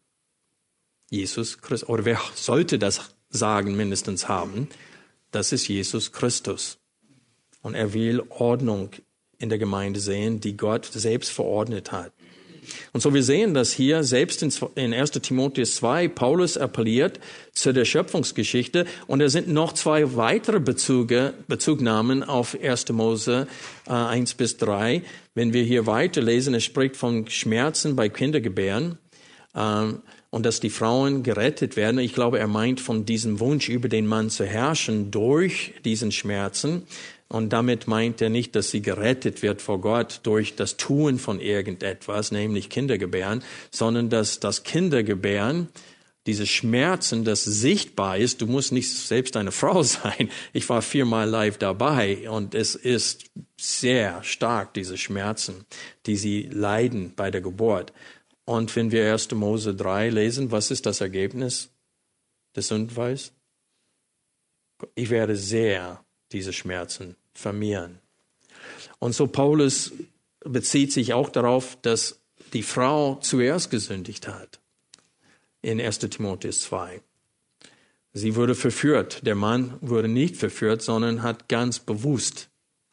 Jesus 1.11 1.59
Christus, 1.59 1.88
oder 1.88 2.05
wer 2.05 2.20
sollte 2.34 2.76
das 2.80 3.14
Sagen 3.30 3.76
mindestens 3.76 4.26
haben? 4.26 4.68
Das 5.30 5.53
ist 5.53 5.68
Jesus 5.68 6.11
Christus. 6.11 6.78
Und 7.64 7.74
er 7.74 7.92
will 7.94 8.22
Ordnung 8.28 8.90
in 9.38 9.48
der 9.48 9.58
Gemeinde 9.58 9.98
sehen, 9.98 10.38
die 10.38 10.56
Gott 10.56 10.86
selbst 10.86 11.32
verordnet 11.32 11.90
hat. 11.90 12.12
Und 12.92 13.00
so 13.00 13.12
wir 13.12 13.22
sehen 13.22 13.54
dass 13.54 13.72
hier 13.72 14.04
selbst 14.04 14.42
in 14.74 14.94
1 14.94 15.10
Timotheus 15.10 15.76
2 15.76 16.08
Paulus 16.08 16.56
appelliert 16.56 17.20
zu 17.52 17.72
der 17.72 17.84
Schöpfungsgeschichte 17.84 18.86
und 19.06 19.20
es 19.20 19.32
sind 19.32 19.48
noch 19.48 19.72
zwei 19.72 20.16
weitere 20.16 20.60
Bezüge, 20.60 21.34
Bezugnahmen 21.48 22.22
auf 22.22 22.56
1. 22.60 22.90
Mose 22.92 23.46
äh, 23.86 23.92
1 23.92 24.34
bis 24.34 24.56
3. 24.56 25.02
Wenn 25.34 25.52
wir 25.52 25.64
hier 25.64 25.86
weiterlesen, 25.86 26.54
es 26.54 26.64
spricht 26.64 26.96
von 26.96 27.28
Schmerzen 27.28 27.96
bei 27.96 28.08
Kindergebären 28.08 28.98
ähm, 29.54 30.00
und 30.30 30.46
dass 30.46 30.60
die 30.60 30.70
Frauen 30.70 31.22
gerettet 31.22 31.76
werden. 31.76 31.98
Ich 31.98 32.12
glaube, 32.12 32.38
er 32.38 32.48
meint 32.48 32.80
von 32.80 33.04
diesem 33.04 33.40
Wunsch 33.40 33.68
über 33.68 33.88
den 33.88 34.06
Mann 34.06 34.30
zu 34.30 34.44
herrschen 34.44 35.10
durch 35.10 35.74
diesen 35.84 36.10
Schmerzen. 36.12 36.86
Und 37.35 37.53
damit 37.53 37.89
meint 37.89 38.22
er 38.22 38.30
nicht, 38.30 38.55
dass 38.55 38.70
sie 38.70 38.80
gerettet 38.80 39.43
wird 39.43 39.61
vor 39.61 39.80
Gott 39.80 40.20
durch 40.22 40.55
das 40.55 40.76
Tun 40.76 41.18
von 41.18 41.41
irgendetwas, 41.41 42.30
nämlich 42.30 42.70
Kindergebären, 42.70 43.43
sondern 43.72 44.09
dass 44.09 44.39
das 44.39 44.62
Kindergebären, 44.62 45.66
diese 46.26 46.47
Schmerzen, 46.47 47.24
das 47.24 47.43
sichtbar 47.43 48.18
ist, 48.18 48.41
du 48.41 48.47
musst 48.47 48.70
nicht 48.70 48.89
selbst 48.89 49.37
eine 49.37 49.51
Frau 49.62 49.82
sein. 49.82 50.30
Ich 50.53 50.68
war 50.68 50.80
viermal 50.80 51.28
live 51.28 51.59
dabei 51.59 52.30
und 52.30 52.55
es 52.55 52.76
ist 52.76 53.24
sehr 53.61 54.22
stark, 54.22 54.72
diese 54.74 54.97
Schmerzen, 54.97 55.66
die 56.07 56.14
sie 56.14 56.43
leiden 56.43 57.14
bei 57.16 57.32
der 57.32 57.41
Geburt. 57.41 57.93
Und 58.45 58.76
wenn 58.76 58.93
wir 58.93 59.11
1. 59.11 59.32
Mose 59.32 59.74
3 59.74 60.11
lesen, 60.11 60.53
was 60.53 60.70
ist 60.70 60.87
das 60.87 61.01
Ergebnis 61.01 61.70
des 62.55 62.68
Sündenfalls? 62.68 63.32
Ich 64.95 65.11
werde 65.11 65.35
sehr 65.35 66.05
diese 66.30 66.53
Schmerzen 66.53 67.16
vermehren. 67.35 67.99
Und 68.99 69.14
so 69.14 69.26
Paulus 69.26 69.93
bezieht 70.41 70.93
sich 70.93 71.12
auch 71.12 71.28
darauf, 71.28 71.76
dass 71.82 72.20
die 72.53 72.62
Frau 72.62 73.16
zuerst 73.16 73.70
gesündigt 73.70 74.28
hat. 74.28 74.61
In 75.62 75.80
1 75.80 75.99
Timotheus 75.99 76.62
2. 76.62 77.01
Sie 78.12 78.37
wurde 78.37 78.55
verführt. 78.55 79.26
Der 79.26 79.35
Mann 79.35 79.76
wurde 79.80 80.09
nicht 80.09 80.37
verführt, 80.37 80.82
sondern 80.82 81.22
hat 81.22 81.49
ganz 81.49 81.80
bewusst 81.80 82.49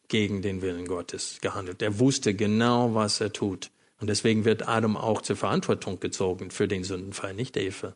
gegen 0.07 0.41
den 0.41 0.61
Willen 0.61 0.87
Gottes 0.87 1.37
gehandelt. 1.41 1.81
Er 1.81 1.99
wusste 1.99 2.33
genau, 2.33 2.95
was 2.95 3.21
er 3.21 3.31
tut. 3.31 3.69
Und 3.99 4.09
deswegen 4.09 4.45
wird 4.45 4.67
Adam 4.67 4.97
auch 4.97 5.21
zur 5.21 5.35
Verantwortung 5.35 5.99
gezogen 5.99 6.49
für 6.49 6.67
den 6.67 6.83
Sündenfall, 6.83 7.35
nicht 7.35 7.55
Eva. 7.55 7.95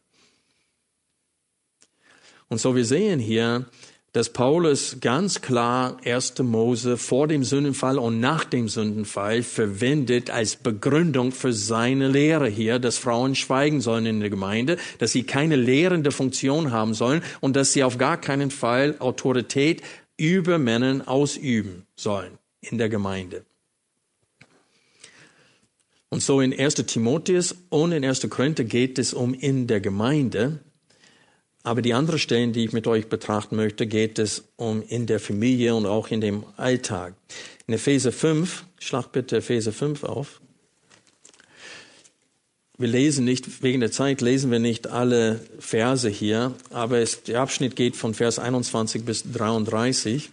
Und 2.48 2.60
so 2.60 2.76
wir 2.76 2.86
sehen 2.86 3.20
hier, 3.20 3.66
dass 4.16 4.30
Paulus 4.30 5.00
ganz 5.02 5.42
klar 5.42 5.98
1. 6.06 6.40
Mose 6.40 6.96
vor 6.96 7.28
dem 7.28 7.44
Sündenfall 7.44 8.00
und 8.00 8.22
nach 8.22 8.46
dem 8.46 8.70
Sündenfall 8.70 9.44
verwendet 9.44 10.30
als 10.30 10.56
Begründung 10.56 11.34
für 11.34 11.52
seine 11.52 12.08
Lehre 12.08 12.48
hier, 12.48 12.80
dass 12.80 12.98
Frauen 12.98 13.36
schweigen 13.36 13.82
sollen 13.82 14.06
in 14.06 14.22
der 14.22 14.30
Gemeinde, 14.30 14.78
dass 15.00 15.12
sie 15.12 15.24
keine 15.24 15.58
lehrende 15.58 16.12
Funktion 16.12 16.72
haben 16.72 16.94
sollen 16.94 17.24
und 17.42 17.58
dass 17.58 17.74
sie 17.74 17.84
auf 17.84 17.98
gar 17.98 18.16
keinen 18.16 18.52
Fall 18.52 18.96
Autorität 19.00 19.82
über 20.16 20.60
Männern 20.60 21.02
ausüben 21.02 21.86
sollen 21.98 22.38
in 22.62 22.78
der 22.78 22.88
Gemeinde. 22.88 23.44
Und 26.08 26.24
so 26.24 26.40
in 26.40 26.58
1. 26.58 26.76
Timotheus 26.76 27.54
und 27.68 27.92
in 27.92 28.06
1. 28.06 28.30
Korinther 28.30 28.64
geht 28.64 28.98
es 28.98 29.14
um 29.14 29.34
in 29.34 29.68
der 29.68 29.82
Gemeinde. 29.82 30.62
Aber 31.66 31.82
die 31.82 31.96
anderen 31.96 32.20
Stellen, 32.20 32.54
die 32.54 32.64
ich 32.64 32.74
mit 32.74 32.86
euch 32.86 33.08
betrachten 33.08 33.56
möchte, 33.56 33.88
geht 33.88 34.20
es 34.20 34.44
um 34.56 34.84
in 34.88 35.08
der 35.08 35.20
Familie 35.20 35.74
und 35.74 35.88
auch 35.88 36.10
in 36.10 36.22
dem 36.22 36.44
Alltag. 36.58 37.16
In 37.66 37.74
Epheser 37.74 38.12
5, 38.12 38.66
schlag 38.78 39.12
bitte 39.12 39.38
Epheser 39.38 39.74
5 39.74 40.04
auf. 40.04 40.42
Wir 42.78 42.88
lesen 42.88 43.26
nicht, 43.26 43.64
wegen 43.64 43.80
der 43.80 43.92
Zeit 43.92 44.22
lesen 44.22 44.52
wir 44.52 44.60
nicht 44.60 44.86
alle 44.86 45.40
Verse 45.58 46.08
hier, 46.08 46.54
aber 46.70 47.00
es, 47.00 47.24
der 47.24 47.42
Abschnitt 47.42 47.76
geht 47.76 47.96
von 47.96 48.14
Vers 48.14 48.38
21 48.38 49.04
bis 49.04 49.24
33. 49.34 50.30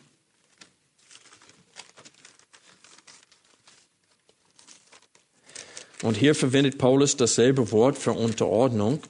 Und 6.02 6.18
hier 6.18 6.34
verwendet 6.34 6.76
Paulus 6.76 7.16
dasselbe 7.16 7.72
Wort 7.72 7.96
für 7.96 8.12
Unterordnung 8.12 9.00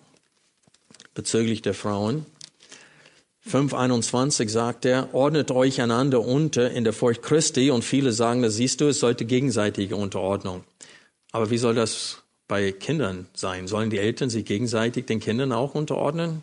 bezüglich 1.14 1.62
der 1.62 1.74
Frauen. 1.74 2.26
5.21 3.48 4.48
sagt 4.48 4.84
er, 4.84 5.12
ordnet 5.14 5.50
euch 5.50 5.80
einander 5.80 6.24
unter 6.24 6.70
in 6.70 6.84
der 6.84 6.92
Furcht 6.92 7.22
Christi 7.22 7.70
und 7.70 7.82
viele 7.82 8.12
sagen, 8.12 8.42
das 8.42 8.54
siehst 8.54 8.80
du, 8.80 8.86
es 8.86 9.00
sollte 9.00 9.24
gegenseitige 9.24 9.96
Unterordnung. 9.96 10.62
Aber 11.32 11.50
wie 11.50 11.58
soll 11.58 11.74
das 11.74 12.22
bei 12.46 12.70
Kindern 12.70 13.26
sein? 13.34 13.66
Sollen 13.66 13.90
die 13.90 13.98
Eltern 13.98 14.30
sich 14.30 14.44
gegenseitig 14.44 15.06
den 15.06 15.18
Kindern 15.18 15.52
auch 15.52 15.74
unterordnen? 15.74 16.42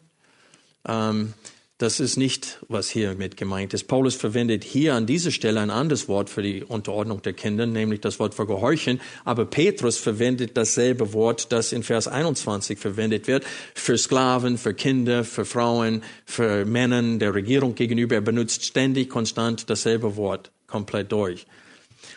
Ähm, 0.88 1.34
das 1.80 2.01
ist 2.01 2.17
nicht, 2.17 2.59
was 2.67 2.89
hier 2.89 3.15
mit 3.15 3.38
gemeint 3.38 3.73
ist. 3.73 3.86
Paulus 3.86 4.13
verwendet 4.13 4.65
hier 4.65 4.95
an 4.95 5.05
dieser 5.05 5.32
Stelle 5.32 5.61
ein 5.61 5.69
anderes 5.69 6.09
Wort 6.09 6.30
für 6.30 6.41
die 6.41 6.61
Unterordnung 6.61 7.21
der 7.21 7.32
Kinder, 7.32 7.65
nämlich 7.65 8.01
das 8.01 8.19
Wort 8.19 8.36
für 8.36 8.45
Gehorchen. 8.45 8.99
Aber 9.23 9.45
Petrus 9.45 9.97
verwendet 9.97 10.57
dasselbe 10.57 11.13
Wort, 11.13 11.53
das 11.53 11.71
in 11.71 11.84
Vers 11.84 12.09
21 12.09 12.77
verwendet 12.77 13.27
wird, 13.27 13.45
für 13.73 13.97
Sklaven, 13.97 14.57
für 14.57 14.73
Kinder, 14.73 15.23
für 15.23 15.45
Frauen, 15.45 16.03
für 16.25 16.65
Männer 16.65 17.17
der 17.17 17.34
Regierung 17.34 17.75
gegenüber. 17.75 18.15
Er 18.15 18.21
benutzt 18.21 18.65
ständig, 18.65 19.09
konstant 19.09 19.69
dasselbe 19.69 20.17
Wort 20.17 20.51
komplett 20.67 21.13
durch. 21.13 21.47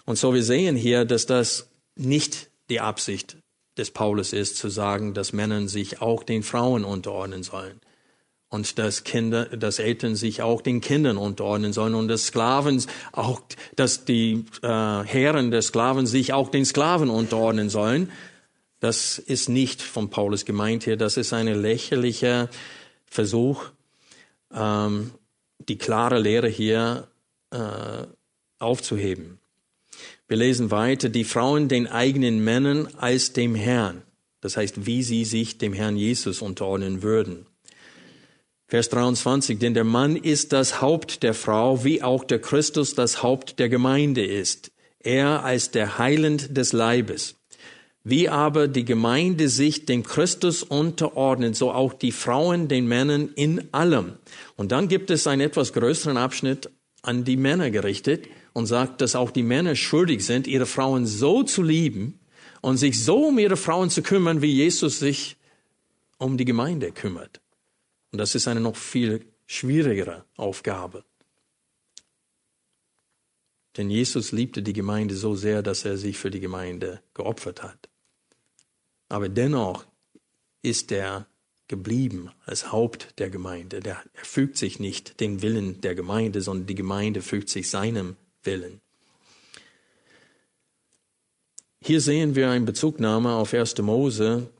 Und 0.07 0.19
so 0.19 0.35
wir 0.35 0.43
sehen 0.43 0.75
hier, 0.75 1.05
dass 1.05 1.27
das 1.27 1.69
nicht 1.95 2.51
die 2.69 2.81
Absicht 2.81 3.37
des 3.79 3.93
Paulus 3.93 4.33
ist, 4.33 4.57
zu 4.57 4.69
sagen, 4.71 5.15
dass 5.15 5.33
Männer 5.33 5.69
sich 5.69 6.03
auch 6.03 6.25
den 6.25 6.43
Frauen 6.43 6.85
unterordnen 6.85 7.45
sollen 7.45 7.81
und 8.53 8.79
dass 8.79 9.03
Kinder, 9.03 9.47
dass 9.47 9.79
Eltern 9.79 10.15
sich 10.15 10.43
auch 10.43 10.61
den 10.61 10.83
Kindern 10.83 11.17
unterordnen 11.17 11.73
sollen 11.73 11.95
und 11.95 12.09
dass 12.09 12.27
Sklaven 12.27 12.85
auch, 13.13 13.41
dass 13.77 14.05
die 14.05 14.45
äh, 14.63 14.67
Herren 14.69 15.51
der 15.51 15.63
Sklaven 15.63 16.07
sich 16.07 16.35
auch 16.35 16.51
den 16.51 16.67
Sklaven 16.67 17.09
unterordnen 17.09 17.71
sollen. 17.71 18.13
Das 18.79 19.19
ist 19.19 19.49
nicht 19.49 19.81
von 19.81 20.11
Paulus 20.11 20.45
gemeint 20.45 20.85
hier. 20.85 20.99
Das 20.99 21.17
ist 21.17 21.33
ein 21.33 21.47
lächerlicher 21.47 22.51
Versuch, 23.07 23.71
ähm, 24.53 25.13
die 25.59 25.79
klare 25.79 26.19
Lehre 26.19 26.49
hier 26.49 27.09
äh, 27.53 28.07
aufzuheben. 28.59 29.39
Wir 30.29 30.37
lesen 30.37 30.71
weiter, 30.71 31.09
die 31.09 31.25
Frauen 31.25 31.69
den 31.69 31.87
eigenen 31.87 32.45
Männern 32.45 32.87
als 32.99 33.33
dem 33.33 33.55
Herrn. 33.55 34.03
Das 34.43 34.59
heißt, 34.59 34.85
wie 34.85 35.03
sie 35.03 35.25
sich 35.25 35.57
dem 35.57 35.73
Herrn 35.73 35.97
Jesus 35.97 36.43
unterordnen 36.43 37.03
würden. 37.03 37.47
Vers 38.73 38.89
23, 38.89 39.59
denn 39.59 39.75
der 39.75 39.85
Mann 39.85 40.17
ist 40.17 40.55
das 40.55 40.81
Haupt 40.81 41.23
der 41.23 41.35
Frau, 41.35 41.85
wie 41.85 42.03
auch 42.03 42.25
der 42.25 42.39
Christus 42.39 42.95
das 42.95 43.23
Haupt 43.23 43.59
der 43.59 43.69
Gemeinde 43.69 44.25
ist. 44.25 44.73
Er 44.99 45.45
als 45.45 45.73
der 45.73 45.99
Heiland 45.99 46.57
des 46.57 46.73
Leibes. 46.73 47.35
Wie 48.03 48.31
aber 48.31 48.69
die 48.69 48.87
Gemeinde 48.87 49.51
sich 49.51 49.85
dem 49.85 50.05
Christus 50.05 50.63
unterordnet, 50.63 51.55
so 51.55 51.71
auch 51.71 51.93
die 51.93 52.13
Frauen 52.13 52.69
den 52.69 52.87
Männern 52.87 53.29
in 53.35 53.69
allem. 53.75 54.15
Und 54.57 54.73
dann 54.73 54.89
gibt 54.89 55.11
es 55.11 55.27
einen 55.27 55.43
etwas 55.43 55.75
größeren 55.75 56.17
Abschnitt 56.17 56.71
an 57.03 57.25
die 57.25 57.37
Männer 57.37 57.71
gerichtet 57.71 58.27
und 58.55 58.65
sagt, 58.65 59.03
dass 59.03 59.15
auch 59.15 59.33
die 59.33 59.43
Männer 59.43 59.77
schuldig 59.77 60.25
sind, 60.25 60.47
ihre 60.47 60.65
Frauen 60.65 61.05
so 61.05 61.43
zu 61.43 61.63
lieben 61.63 62.21
und 62.63 62.79
sich 62.79 63.05
so 63.05 63.27
um 63.27 63.39
ihre 63.39 63.59
Frauen 63.59 63.91
zu 63.91 64.01
kümmern, 64.01 64.41
wie 64.41 64.55
Jesus 64.55 64.99
sich 64.99 65.37
um 66.17 66.39
die 66.39 66.47
Gemeinde 66.47 66.91
kümmert. 66.91 67.43
Und 68.13 68.19
das 68.19 68.35
ist 68.35 68.47
eine 68.47 68.61
noch 68.61 68.77
viel 68.77 69.27
schwierigere 69.47 70.25
Aufgabe. 70.37 71.05
Denn 73.77 73.91
Jesus 73.91 74.33
liebte 74.33 74.63
die 74.63 74.75
Gemeinde 74.75 75.17
so 75.17 75.35
sehr, 75.35 75.63
dass 75.63 75.85
er 75.85 75.97
sich 75.97 76.19
für 76.19 76.31
die 76.31 76.41
Gemeinde 76.41 77.03
geopfert 77.15 77.63
hat. 77.63 77.89
Aber 79.09 79.29
dennoch 79.29 79.87
ist 80.61 80.93
er 80.93 81.27
geblieben 81.69 82.31
als 82.45 82.71
Haupt 82.71 83.19
der 83.19 83.31
Gemeinde. 83.31 83.81
Er 83.83 84.03
fügt 84.15 84.59
sich 84.59 84.79
nicht 84.79 85.21
den 85.21 85.41
Willen 85.41 85.81
der 85.81 85.95
Gemeinde, 85.95 86.43
sondern 86.43 86.67
die 86.67 86.75
Gemeinde 86.75 87.23
fügt 87.23 87.49
sich 87.49 87.71
seinem 87.71 88.17
Willen. 88.43 88.83
Hier 91.81 92.01
sehen 92.01 92.37
wir 92.37 92.51
eine 92.51 92.67
Bezugnahme 92.67 93.33
auf 93.33 93.55
1. 93.55 93.79
Mose 93.79 94.51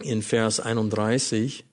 in 0.00 0.22
Vers 0.22 0.58
31. 0.58 1.64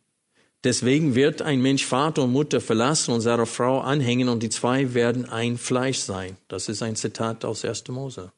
Deswegen 0.64 1.16
wird 1.16 1.42
ein 1.42 1.62
Mensch 1.62 1.86
Vater 1.86 2.24
und 2.24 2.34
Mutter 2.34 2.60
verlassen 2.60 3.14
und 3.14 3.22
seiner 3.22 3.46
Frau 3.46 3.80
anhängen 3.80 4.28
und 4.28 4.44
die 4.44 4.50
zwei 4.50 4.94
werden 4.94 5.30
ein 5.30 5.58
Fleisch 5.58 6.00
sein. 6.00 6.36
Das 6.50 6.68
ist 6.68 6.84
ein 6.84 6.98
Zitat 6.98 7.46
aus 7.46 7.64
1. 7.64 7.88
Mose. 7.88 8.32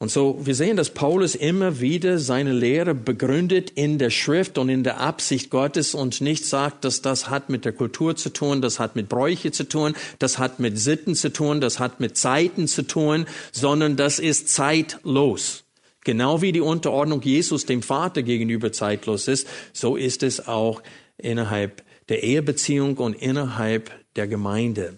Und 0.00 0.12
so, 0.12 0.38
wir 0.46 0.54
sehen, 0.54 0.76
dass 0.76 0.90
Paulus 0.90 1.34
immer 1.34 1.80
wieder 1.80 2.20
seine 2.20 2.52
Lehre 2.52 2.94
begründet 2.94 3.70
in 3.70 3.98
der 3.98 4.10
Schrift 4.10 4.56
und 4.56 4.68
in 4.68 4.84
der 4.84 5.00
Absicht 5.00 5.50
Gottes 5.50 5.92
und 5.92 6.20
nicht 6.20 6.46
sagt, 6.46 6.84
dass 6.84 7.02
das 7.02 7.28
hat 7.28 7.50
mit 7.50 7.64
der 7.64 7.72
Kultur 7.72 8.14
zu 8.14 8.30
tun, 8.30 8.62
das 8.62 8.78
hat 8.78 8.94
mit 8.94 9.08
Bräuche 9.08 9.50
zu 9.50 9.64
tun, 9.64 9.96
das 10.20 10.38
hat 10.38 10.60
mit 10.60 10.78
Sitten 10.78 11.16
zu 11.16 11.32
tun, 11.32 11.60
das 11.60 11.80
hat 11.80 11.98
mit 11.98 12.16
Zeiten 12.16 12.68
zu 12.68 12.82
tun, 12.86 13.26
sondern 13.50 13.96
das 13.96 14.20
ist 14.20 14.50
zeitlos. 14.50 15.64
Genau 16.08 16.40
wie 16.40 16.52
die 16.52 16.62
Unterordnung 16.62 17.20
Jesus 17.20 17.66
dem 17.66 17.82
Vater 17.82 18.22
gegenüber 18.22 18.72
zeitlos 18.72 19.28
ist, 19.28 19.46
so 19.74 19.94
ist 19.94 20.22
es 20.22 20.48
auch 20.48 20.82
innerhalb 21.18 21.84
der 22.08 22.22
Ehebeziehung 22.22 22.96
und 22.96 23.12
innerhalb 23.12 23.90
der 24.16 24.26
Gemeinde. 24.26 24.96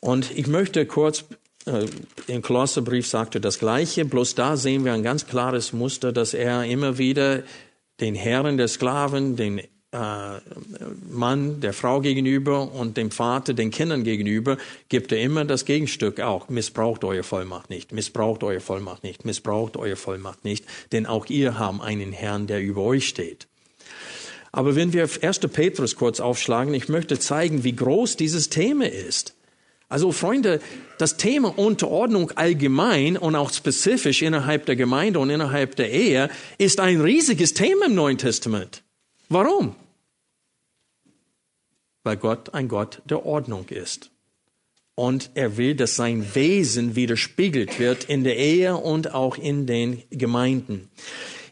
Und 0.00 0.36
ich 0.36 0.48
möchte 0.48 0.84
kurz 0.86 1.26
äh, 1.66 1.86
im 2.26 2.42
Kolosserbrief 2.42 3.06
sagte 3.06 3.40
das 3.40 3.60
Gleiche, 3.60 4.04
bloß 4.04 4.34
da 4.34 4.56
sehen 4.56 4.84
wir 4.84 4.94
ein 4.94 5.04
ganz 5.04 5.28
klares 5.28 5.72
Muster, 5.72 6.10
dass 6.10 6.34
er 6.34 6.64
immer 6.64 6.98
wieder 6.98 7.44
den 8.00 8.16
Herren 8.16 8.56
der 8.56 8.66
Sklaven, 8.66 9.36
den 9.36 9.62
Mann 9.94 11.60
der 11.60 11.72
Frau 11.72 12.00
gegenüber 12.00 12.72
und 12.72 12.96
dem 12.96 13.10
Vater 13.10 13.54
den 13.54 13.70
Kindern 13.70 14.02
gegenüber 14.04 14.56
gibt 14.88 15.12
er 15.12 15.20
immer 15.20 15.44
das 15.44 15.64
Gegenstück 15.64 16.20
auch. 16.20 16.48
Missbraucht 16.48 17.04
eure 17.04 17.22
Vollmacht 17.22 17.70
nicht, 17.70 17.92
missbraucht 17.92 18.42
eure 18.42 18.60
Vollmacht 18.60 19.04
nicht, 19.04 19.24
missbraucht 19.24 19.76
eure 19.76 19.96
Vollmacht 19.96 20.44
nicht, 20.44 20.64
denn 20.92 21.06
auch 21.06 21.26
ihr 21.26 21.58
habt 21.58 21.82
einen 21.82 22.12
Herrn, 22.12 22.46
der 22.46 22.60
über 22.60 22.82
euch 22.82 23.06
steht. 23.06 23.46
Aber 24.52 24.76
wenn 24.76 24.92
wir 24.92 25.08
1. 25.20 25.38
Petrus 25.52 25.96
kurz 25.96 26.20
aufschlagen, 26.20 26.74
ich 26.74 26.88
möchte 26.88 27.18
zeigen, 27.18 27.64
wie 27.64 27.74
groß 27.74 28.16
dieses 28.16 28.50
Thema 28.50 28.88
ist. 28.88 29.34
Also 29.88 30.12
Freunde, 30.12 30.60
das 30.98 31.16
Thema 31.16 31.56
Unterordnung 31.58 32.32
allgemein 32.32 33.16
und 33.16 33.36
auch 33.36 33.52
spezifisch 33.52 34.22
innerhalb 34.22 34.66
der 34.66 34.76
Gemeinde 34.76 35.18
und 35.18 35.30
innerhalb 35.30 35.76
der 35.76 35.92
Ehe 35.92 36.30
ist 36.58 36.80
ein 36.80 37.00
riesiges 37.00 37.54
Thema 37.54 37.86
im 37.86 37.94
Neuen 37.94 38.18
Testament. 38.18 38.82
Warum? 39.28 39.76
Weil 42.04 42.16
Gott 42.16 42.54
ein 42.54 42.68
Gott 42.68 43.02
der 43.06 43.26
Ordnung 43.26 43.68
ist. 43.70 44.10
Und 44.94 45.30
er 45.34 45.56
will, 45.56 45.74
dass 45.74 45.96
sein 45.96 46.24
Wesen 46.34 46.94
widerspiegelt 46.94 47.80
wird 47.80 48.04
in 48.04 48.22
der 48.22 48.36
Ehe 48.36 48.76
und 48.76 49.12
auch 49.12 49.36
in 49.36 49.66
den 49.66 50.02
Gemeinden. 50.10 50.88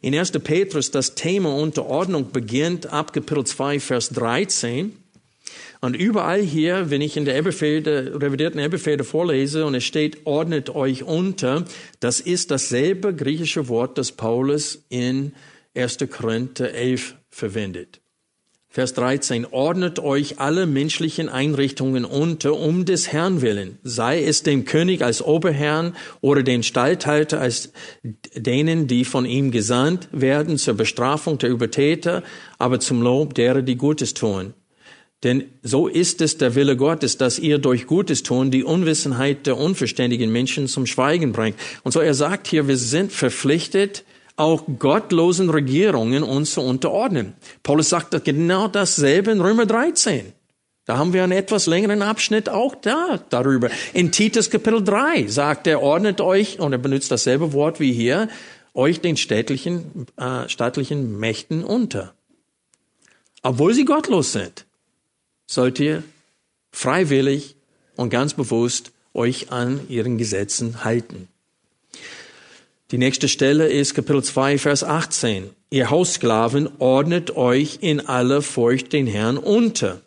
In 0.00 0.14
1. 0.14 0.32
Petrus, 0.32 0.90
das 0.90 1.14
Thema 1.14 1.54
Unterordnung 1.54 2.30
beginnt 2.30 2.92
ab 2.92 3.12
Kapitel 3.12 3.44
2, 3.44 3.80
Vers 3.80 4.10
13. 4.10 4.96
Und 5.80 5.96
überall 5.96 6.40
hier, 6.40 6.90
wenn 6.90 7.00
ich 7.00 7.16
in 7.16 7.24
der 7.24 7.36
Ebbefelde, 7.36 8.20
revidierten 8.20 8.60
Ebbefelde 8.60 9.02
vorlese 9.02 9.66
und 9.66 9.74
es 9.74 9.82
steht, 9.82 10.26
ordnet 10.26 10.70
euch 10.70 11.02
unter, 11.02 11.64
das 11.98 12.20
ist 12.20 12.52
dasselbe 12.52 13.14
griechische 13.14 13.68
Wort, 13.68 13.98
das 13.98 14.12
Paulus 14.12 14.84
in 14.88 15.32
1. 15.74 15.98
Korinther 16.08 16.72
11 16.72 17.16
verwendet. 17.30 18.01
Vers 18.74 18.94
13, 18.94 19.48
ordnet 19.50 19.98
euch 19.98 20.40
alle 20.40 20.64
menschlichen 20.64 21.28
Einrichtungen 21.28 22.06
unter, 22.06 22.58
um 22.58 22.86
des 22.86 23.12
Herrn 23.12 23.42
willen, 23.42 23.78
sei 23.82 24.24
es 24.24 24.44
dem 24.44 24.64
König 24.64 25.02
als 25.02 25.20
Oberherrn 25.20 25.94
oder 26.22 26.42
den 26.42 26.62
Stallhalter 26.62 27.38
als 27.38 27.70
denen, 28.34 28.86
die 28.86 29.04
von 29.04 29.26
ihm 29.26 29.50
gesandt 29.50 30.08
werden 30.10 30.56
zur 30.56 30.72
Bestrafung 30.72 31.36
der 31.36 31.50
Übertäter, 31.50 32.22
aber 32.58 32.80
zum 32.80 33.02
Lob 33.02 33.34
derer, 33.34 33.60
die 33.60 33.76
Gutes 33.76 34.14
tun. 34.14 34.54
Denn 35.22 35.44
so 35.62 35.86
ist 35.86 36.22
es 36.22 36.38
der 36.38 36.54
Wille 36.54 36.78
Gottes, 36.78 37.18
dass 37.18 37.38
ihr 37.38 37.58
durch 37.58 37.86
Gutes 37.86 38.22
tun 38.22 38.50
die 38.50 38.64
Unwissenheit 38.64 39.46
der 39.46 39.58
unverständigen 39.58 40.32
Menschen 40.32 40.66
zum 40.66 40.86
Schweigen 40.86 41.32
bringt. 41.32 41.58
Und 41.82 41.92
so 41.92 42.00
er 42.00 42.14
sagt 42.14 42.46
hier, 42.46 42.68
wir 42.68 42.78
sind 42.78 43.12
verpflichtet, 43.12 44.02
auch 44.36 44.64
gottlosen 44.78 45.50
Regierungen 45.50 46.22
uns 46.22 46.52
zu 46.52 46.60
unterordnen. 46.60 47.34
Paulus 47.62 47.90
sagt 47.90 48.24
genau 48.24 48.68
dasselbe 48.68 49.30
in 49.30 49.40
Römer 49.40 49.66
13. 49.66 50.32
Da 50.84 50.98
haben 50.98 51.12
wir 51.12 51.22
einen 51.22 51.32
etwas 51.32 51.66
längeren 51.66 52.02
Abschnitt 52.02 52.48
auch 52.48 52.74
da 52.74 53.20
darüber. 53.30 53.70
In 53.92 54.10
Titus 54.10 54.50
Kapitel 54.50 54.82
3 54.82 55.28
sagt 55.28 55.66
er, 55.66 55.80
ordnet 55.80 56.20
euch, 56.20 56.58
und 56.58 56.72
er 56.72 56.78
benutzt 56.78 57.10
dasselbe 57.10 57.52
Wort 57.52 57.78
wie 57.78 57.92
hier, 57.92 58.28
euch 58.74 59.00
den 59.00 59.16
städtlichen, 59.16 60.06
äh, 60.16 60.48
staatlichen 60.48 61.18
Mächten 61.18 61.62
unter. 61.62 62.14
Obwohl 63.42 63.74
sie 63.74 63.84
gottlos 63.84 64.32
sind 64.32 64.66
sollt 65.52 65.78
ihr 65.80 66.02
freiwillig 66.72 67.56
und 67.96 68.10
ganz 68.10 68.34
bewusst 68.34 68.92
euch 69.12 69.52
an 69.52 69.88
ihren 69.88 70.16
Gesetzen 70.16 70.84
halten. 70.84 71.28
Die 72.92 72.98
nächste 72.98 73.26
Stelle 73.26 73.68
ist 73.68 73.94
Kapitel 73.94 74.22
2, 74.22 74.58
Vers 74.58 74.84
18. 74.84 75.48
Ihr 75.70 75.88
Haussklaven 75.88 76.68
ordnet 76.78 77.34
euch 77.34 77.78
in 77.80 78.06
aller 78.06 78.42
Furcht 78.42 78.92
den 78.92 79.06
Herrn 79.06 79.38
unter. 79.38 80.02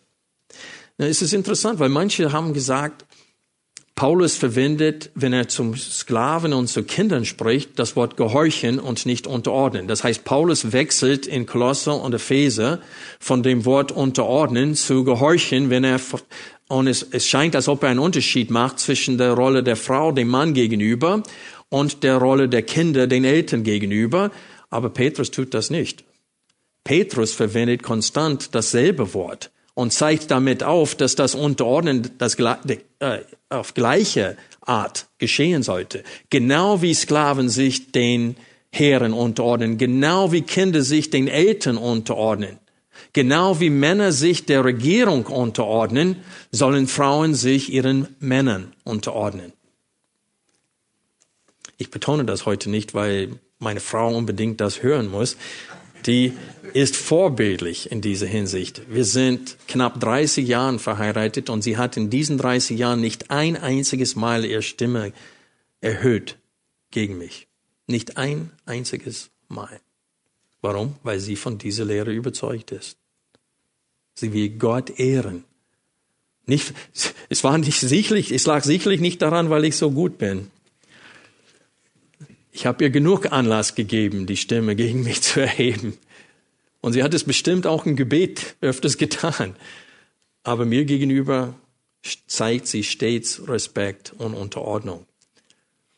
Na, 0.99 1.07
es 1.07 1.23
ist 1.23 1.33
interessant, 1.33 1.79
weil 1.79 1.89
manche 1.89 2.31
haben 2.31 2.53
gesagt, 2.53 3.05
Paulus 3.95 4.35
verwendet, 4.35 5.09
wenn 5.15 5.33
er 5.33 5.47
zum 5.47 5.75
Sklaven 5.75 6.53
und 6.53 6.67
zu 6.67 6.83
Kindern 6.83 7.25
spricht, 7.25 7.79
das 7.79 7.95
Wort 7.95 8.17
gehorchen 8.17 8.77
und 8.77 9.07
nicht 9.07 9.25
unterordnen. 9.25 9.87
Das 9.87 10.03
heißt, 10.03 10.23
Paulus 10.23 10.71
wechselt 10.71 11.25
in 11.25 11.47
Kolosser 11.47 11.99
und 11.99 12.13
Epheser 12.13 12.81
von 13.19 13.41
dem 13.41 13.65
Wort 13.65 13.93
unterordnen 13.93 14.75
zu 14.75 15.05
gehorchen, 15.05 15.71
wenn 15.71 15.85
er, 15.85 15.99
und 16.67 16.87
es, 16.87 17.03
es 17.09 17.25
scheint, 17.25 17.55
als 17.55 17.67
ob 17.67 17.81
er 17.81 17.89
einen 17.89 17.99
Unterschied 17.99 18.51
macht 18.51 18.79
zwischen 18.79 19.17
der 19.17 19.31
Rolle 19.33 19.63
der 19.63 19.75
Frau 19.75 20.11
dem 20.11 20.27
Mann 20.27 20.53
gegenüber 20.53 21.23
und 21.75 22.03
der 22.03 22.15
Rolle 22.15 22.47
der 22.47 22.61
Kinder 22.61 23.05
den 23.05 23.25
Eltern 23.25 23.63
gegenüber. 23.63 24.31
Aber 24.69 24.89
Petrus 24.89 25.29
tut 25.29 25.53
das 25.53 25.69
nicht. 25.69 26.05
Petrus 26.85 27.33
verwendet 27.33 27.83
konstant 27.83 28.55
dasselbe 28.55 29.13
Wort 29.13 29.51
und 29.73 29.91
zeigt 29.91 30.31
damit 30.31 30.63
auf, 30.63 30.95
dass 30.95 31.15
das 31.15 31.35
Unterordnen 31.35 32.11
das, 32.17 32.37
äh, 32.39 33.19
auf 33.49 33.73
gleiche 33.73 34.37
Art 34.61 35.07
geschehen 35.17 35.63
sollte. 35.63 36.05
Genau 36.29 36.81
wie 36.81 36.93
Sklaven 36.93 37.49
sich 37.49 37.91
den 37.91 38.37
Herren 38.71 39.11
unterordnen, 39.11 39.77
genau 39.77 40.31
wie 40.31 40.43
Kinder 40.43 40.81
sich 40.81 41.09
den 41.09 41.27
Eltern 41.27 41.75
unterordnen, 41.75 42.57
genau 43.11 43.59
wie 43.59 43.69
Männer 43.69 44.13
sich 44.13 44.45
der 44.45 44.63
Regierung 44.63 45.25
unterordnen, 45.25 46.17
sollen 46.51 46.87
Frauen 46.87 47.33
sich 47.33 47.73
ihren 47.73 48.07
Männern 48.21 48.71
unterordnen. 48.85 49.51
Ich 51.77 51.91
betone 51.91 52.25
das 52.25 52.45
heute 52.45 52.69
nicht, 52.69 52.93
weil 52.93 53.39
meine 53.59 53.79
Frau 53.79 54.15
unbedingt 54.15 54.61
das 54.61 54.83
hören 54.83 55.09
muss. 55.09 55.37
die 56.05 56.33
ist 56.73 56.95
vorbildlich 56.95 57.91
in 57.91 58.01
dieser 58.01 58.27
Hinsicht. 58.27 58.81
Wir 58.89 59.05
sind 59.05 59.57
knapp 59.67 59.99
30 59.99 60.47
Jahren 60.47 60.77
verheiratet 60.77 61.49
und 61.49 61.63
sie 61.63 61.77
hat 61.77 61.97
in 61.97 62.09
diesen 62.09 62.37
30 62.37 62.77
Jahren 62.77 63.01
nicht 63.01 63.31
ein 63.31 63.55
einziges 63.57 64.15
Mal 64.15 64.45
ihre 64.45 64.61
Stimme 64.61 65.13
erhöht 65.81 66.37
gegen 66.91 67.17
mich. 67.17 67.47
Nicht 67.87 68.17
ein 68.17 68.51
einziges 68.65 69.31
Mal. 69.47 69.79
Warum? 70.61 70.95
Weil 71.03 71.19
sie 71.19 71.35
von 71.35 71.57
dieser 71.57 71.85
Lehre 71.85 72.11
überzeugt 72.11 72.71
ist. 72.71 72.97
Sie 74.13 74.33
will 74.33 74.49
Gott 74.49 74.99
ehren. 74.99 75.43
Nicht, 76.45 76.73
es 77.29 77.43
war 77.43 77.57
nicht 77.57 77.79
sicherlich, 77.79 78.31
es 78.31 78.45
lag 78.45 78.63
sicherlich 78.63 79.01
nicht 79.01 79.21
daran, 79.21 79.49
weil 79.49 79.65
ich 79.65 79.75
so 79.75 79.91
gut 79.91 80.17
bin. 80.17 80.51
Ich 82.55 82.65
habe 82.65 82.85
ihr 82.85 82.89
genug 82.89 83.33
Anlass 83.33 83.75
gegeben, 83.75 84.27
die 84.27 84.37
Stimme 84.37 84.77
gegen 84.77 85.03
mich 85.03 85.21
zu 85.21 85.41
erheben. 85.41 85.97
Und 86.79 86.93
sie 86.93 87.03
hat 87.03 87.13
es 87.13 87.25
bestimmt 87.25 87.67
auch 87.67 87.85
im 87.85 87.97
Gebet 87.97 88.55
öfters 88.61 88.97
getan. 88.97 89.57
Aber 90.43 90.63
mir 90.63 90.85
gegenüber 90.85 91.53
zeigt 92.27 92.67
sie 92.67 92.83
stets 92.83 93.45
Respekt 93.49 94.13
und 94.17 94.33
Unterordnung, 94.33 95.05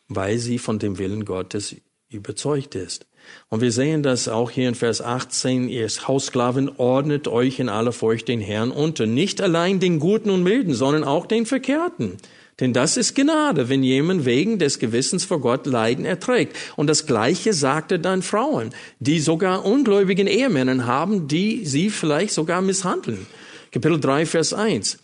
weil 0.08 0.39
sie 0.39 0.58
von 0.58 0.80
dem 0.80 0.97
Willen 0.97 1.26
Gottes 1.26 1.76
überzeugt 2.10 2.74
ist. 2.74 3.05
Und 3.49 3.62
wir 3.62 3.72
sehen 3.72 4.01
das 4.01 4.28
auch 4.28 4.49
hier 4.49 4.68
in 4.68 4.74
Vers 4.76 4.99
18, 4.99 5.70
ihr 5.70 5.88
Haussklaven 5.88 6.72
ordnet 6.80 7.28
euch 7.28 7.60
in 7.60 7.70
aller 7.70 7.91
Furcht 7.91 8.30
den 8.30 8.41
Herrn 8.41 8.72
unter, 8.72 9.05
nicht 9.05 9.41
allein 9.41 9.80
den 9.80 9.99
Guten 9.99 10.32
und 10.32 10.41
Milden, 10.41 10.74
sondern 10.74 11.03
auch 11.03 11.28
den 11.28 11.45
Verkehrten. 11.45 12.18
Denn 12.60 12.74
das 12.74 12.97
ist 12.97 13.14
Gnade, 13.14 13.70
wenn 13.70 13.84
jemand 13.84 14.26
wegen 14.26 14.58
des 14.58 14.80
Gewissens 14.80 15.24
vor 15.26 15.39
Gott 15.39 15.68
Leiden 15.68 16.05
erträgt. 16.05 16.58
Und 16.76 16.88
das 16.88 17.05
Gleiche 17.05 17.53
sagte 17.53 17.99
dann 17.99 18.24
Frauen, 18.24 18.72
die 18.99 19.20
sogar 19.20 19.64
ungläubigen 19.64 20.26
Ehemännern 20.26 20.88
haben, 20.88 21.28
die 21.28 21.66
sie 21.66 21.91
vielleicht 21.91 22.34
sogar 22.34 22.62
misshandeln. 22.62 23.28
Kapitel 23.72 23.99
3, 23.99 24.26
Vers 24.26 24.53
1. 24.53 24.97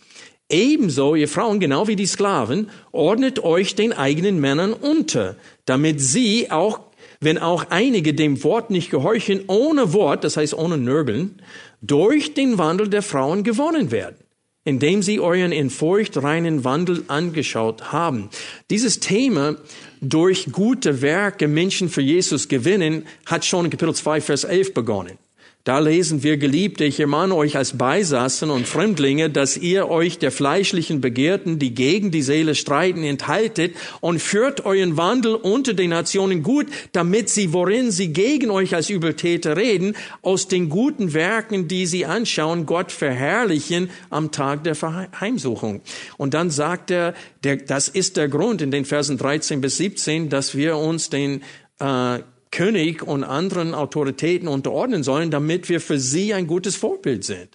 Ebenso, 0.50 1.14
ihr 1.14 1.28
Frauen, 1.28 1.60
genau 1.60 1.86
wie 1.86 1.96
die 1.96 2.06
Sklaven, 2.06 2.70
ordnet 2.92 3.42
euch 3.44 3.74
den 3.76 3.92
eigenen 3.92 4.40
Männern 4.40 4.72
unter, 4.72 5.36
damit 5.64 6.00
sie 6.00 6.50
auch 6.50 6.80
wenn 7.20 7.38
auch 7.38 7.66
einige 7.70 8.12
dem 8.14 8.44
Wort 8.44 8.70
nicht 8.70 8.90
gehorchen, 8.90 9.44
ohne 9.46 9.92
Wort, 9.92 10.24
das 10.24 10.36
heißt 10.36 10.54
ohne 10.54 10.76
Nörgeln, 10.76 11.40
durch 11.80 12.34
den 12.34 12.58
Wandel 12.58 12.88
der 12.88 13.02
Frauen 13.02 13.44
gewonnen 13.44 13.90
werden, 13.90 14.16
indem 14.64 15.02
sie 15.02 15.20
euren 15.20 15.52
in 15.52 15.70
Furcht 15.70 16.22
reinen 16.22 16.64
Wandel 16.64 17.04
angeschaut 17.08 17.92
haben. 17.92 18.30
Dieses 18.70 19.00
Thema, 19.00 19.56
durch 20.00 20.52
gute 20.52 21.02
Werke 21.02 21.48
Menschen 21.48 21.88
für 21.88 22.02
Jesus 22.02 22.48
gewinnen, 22.48 23.06
hat 23.26 23.44
schon 23.44 23.66
in 23.66 23.70
Kapitel 23.70 23.94
2, 23.94 24.20
Vers 24.20 24.44
11 24.44 24.74
begonnen. 24.74 25.18
Da 25.64 25.78
lesen 25.78 26.22
wir, 26.22 26.36
Geliebte, 26.36 26.84
ich 26.84 27.00
ermahne 27.00 27.34
euch 27.34 27.56
als 27.56 27.78
Beisassen 27.78 28.50
und 28.50 28.68
Fremdlinge, 28.68 29.30
dass 29.30 29.56
ihr 29.56 29.88
euch 29.88 30.18
der 30.18 30.30
fleischlichen 30.30 31.00
Begehrten, 31.00 31.58
die 31.58 31.74
gegen 31.74 32.10
die 32.10 32.20
Seele 32.20 32.54
streiten, 32.54 33.02
enthaltet 33.02 33.74
und 34.02 34.20
führt 34.20 34.66
euren 34.66 34.98
Wandel 34.98 35.34
unter 35.34 35.72
den 35.72 35.88
Nationen 35.88 36.42
gut, 36.42 36.66
damit 36.92 37.30
sie, 37.30 37.54
worin 37.54 37.90
sie 37.90 38.12
gegen 38.12 38.50
euch 38.50 38.74
als 38.74 38.90
Übeltäter 38.90 39.56
reden, 39.56 39.96
aus 40.20 40.48
den 40.48 40.68
guten 40.68 41.14
Werken, 41.14 41.66
die 41.66 41.86
sie 41.86 42.04
anschauen, 42.04 42.66
Gott 42.66 42.92
verherrlichen 42.92 43.88
am 44.10 44.32
Tag 44.32 44.64
der 44.64 44.76
Heimsuchung. 45.18 45.80
Und 46.18 46.34
dann 46.34 46.50
sagt 46.50 46.90
er, 46.90 47.14
der, 47.42 47.56
das 47.56 47.88
ist 47.88 48.18
der 48.18 48.28
Grund 48.28 48.60
in 48.60 48.70
den 48.70 48.84
Versen 48.84 49.16
13 49.16 49.62
bis 49.62 49.78
17, 49.78 50.28
dass 50.28 50.54
wir 50.54 50.76
uns 50.76 51.08
den 51.08 51.42
äh, 51.80 52.18
König 52.54 53.02
und 53.02 53.24
anderen 53.24 53.74
Autoritäten 53.74 54.46
unterordnen 54.46 55.02
sollen, 55.02 55.32
damit 55.32 55.68
wir 55.68 55.80
für 55.80 55.98
sie 55.98 56.32
ein 56.34 56.46
gutes 56.46 56.76
Vorbild 56.76 57.24
sind 57.24 57.48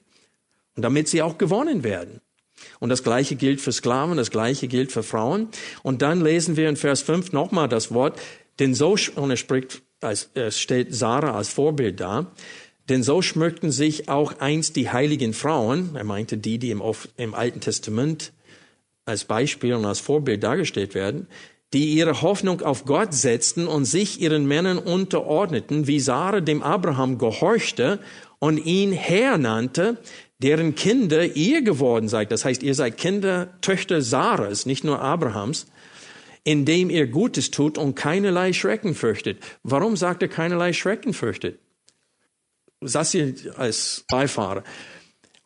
und 0.75 0.83
damit 0.83 1.07
sie 1.07 1.21
auch 1.21 1.37
gewonnen 1.37 1.85
werden. 1.85 2.19
Und 2.79 2.89
das 2.89 3.01
Gleiche 3.01 3.37
gilt 3.37 3.61
für 3.61 3.71
Sklaven, 3.71 4.17
das 4.17 4.29
Gleiche 4.29 4.67
gilt 4.67 4.91
für 4.91 5.03
Frauen. 5.03 5.47
Und 5.83 6.01
dann 6.01 6.21
lesen 6.21 6.57
wir 6.57 6.67
in 6.67 6.75
Vers 6.75 7.01
5 7.01 7.31
nochmal 7.31 7.69
das 7.69 7.93
Wort, 7.93 8.19
denn 8.59 8.73
so, 8.73 8.97
und 9.15 9.29
er 9.29 9.37
spricht, 9.37 9.81
als, 10.01 10.31
es 10.33 10.59
stellt 10.59 10.93
Sarah 10.93 11.33
als 11.33 11.47
Vorbild 11.47 12.01
dar, 12.01 12.33
denn 12.89 13.01
so 13.01 13.21
schmückten 13.21 13.71
sich 13.71 14.09
auch 14.09 14.39
einst 14.39 14.75
die 14.75 14.89
heiligen 14.89 15.33
Frauen, 15.33 15.95
er 15.95 16.03
meinte 16.03 16.37
die, 16.37 16.57
die 16.59 16.71
im, 16.71 16.83
im 17.15 17.33
Alten 17.35 17.61
Testament 17.61 18.33
als 19.05 19.23
Beispiel 19.23 19.75
und 19.75 19.85
als 19.85 19.99
Vorbild 19.99 20.43
dargestellt 20.43 20.93
werden, 20.93 21.27
die 21.73 21.93
ihre 21.93 22.21
Hoffnung 22.21 22.61
auf 22.61 22.85
Gott 22.85 23.13
setzten 23.13 23.67
und 23.67 23.85
sich 23.85 24.21
ihren 24.21 24.47
Männern 24.47 24.79
unterordneten, 24.79 25.87
wie 25.87 25.99
Sarah 25.99 26.41
dem 26.41 26.63
Abraham 26.63 27.17
gehorchte 27.17 27.99
und 28.39 28.57
ihn 28.57 28.91
Herr 28.91 29.37
nannte, 29.37 29.97
deren 30.39 30.73
Kinder 30.73 31.35
ihr 31.35 31.61
geworden 31.61 32.07
seid. 32.07 32.31
Das 32.31 32.45
heißt, 32.45 32.63
ihr 32.63 32.73
seid 32.73 32.97
Kinder, 32.97 33.53
Töchter 33.61 34.01
Sarahs, 34.01 34.65
nicht 34.65 34.83
nur 34.83 34.99
Abrahams, 34.99 35.67
indem 36.43 36.89
ihr 36.89 37.07
Gutes 37.07 37.51
tut 37.51 37.77
und 37.77 37.95
keinerlei 37.95 38.53
Schrecken 38.53 38.95
fürchtet. 38.95 39.43
Warum 39.61 39.95
sagt 39.95 40.23
er 40.23 40.29
keinerlei 40.29 40.73
Schrecken 40.73 41.13
fürchtet? 41.13 41.59
Saß 42.81 43.13
ihr 43.13 43.35
als 43.57 44.05
Beifahrer. 44.09 44.63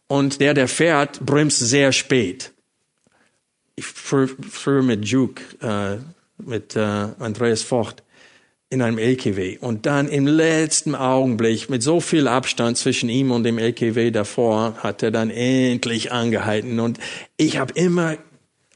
Und 0.07 0.39
der, 0.39 0.53
der 0.53 0.67
fährt, 0.67 1.19
bremst 1.26 1.59
sehr 1.59 1.91
spät 1.91 2.53
ich 3.76 3.86
fuhr 3.86 4.82
mit 4.84 5.05
Juke, 5.05 5.41
äh, 5.61 5.97
mit 6.38 6.76
äh, 6.76 6.80
Andreas 6.80 7.61
Vocht 7.61 8.03
in 8.69 8.82
einem 8.82 8.97
LKW 8.97 9.57
und 9.59 9.86
dann 9.86 10.07
im 10.07 10.26
letzten 10.26 10.95
Augenblick 10.95 11.69
mit 11.69 11.84
so 11.84 11.99
viel 11.99 12.28
Abstand 12.28 12.78
zwischen 12.78 13.07
ihm 13.07 13.32
und 13.32 13.43
dem 13.43 13.59
LKW 13.59 14.09
davor 14.09 14.76
hat 14.80 15.03
er 15.03 15.11
dann 15.11 15.30
endlich 15.30 16.11
angehalten 16.11 16.80
und 16.80 16.99
ich 17.38 17.57
habe 17.57 17.74
immer 17.76 18.17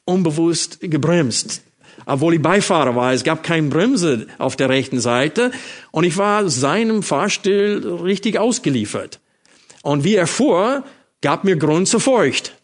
unbewusst 0.05 0.79
gebremst, 0.81 1.63
obwohl 2.05 2.35
ich 2.35 2.41
Beifahrer 2.41 2.95
war. 2.95 3.11
Es 3.11 3.23
gab 3.23 3.43
keine 3.43 3.69
Bremse 3.69 4.27
auf 4.37 4.55
der 4.55 4.69
rechten 4.69 4.99
Seite 4.99 5.51
und 5.91 6.03
ich 6.03 6.17
war 6.17 6.47
seinem 6.47 7.01
Fahrstil 7.01 7.99
richtig 8.03 8.37
ausgeliefert. 8.37 9.19
Und 9.81 10.03
wie 10.03 10.15
er 10.15 10.27
fuhr, 10.27 10.83
gab 11.21 11.43
mir 11.43 11.55
Grund 11.55 11.87
zur 11.87 11.99
Furcht. 11.99 12.56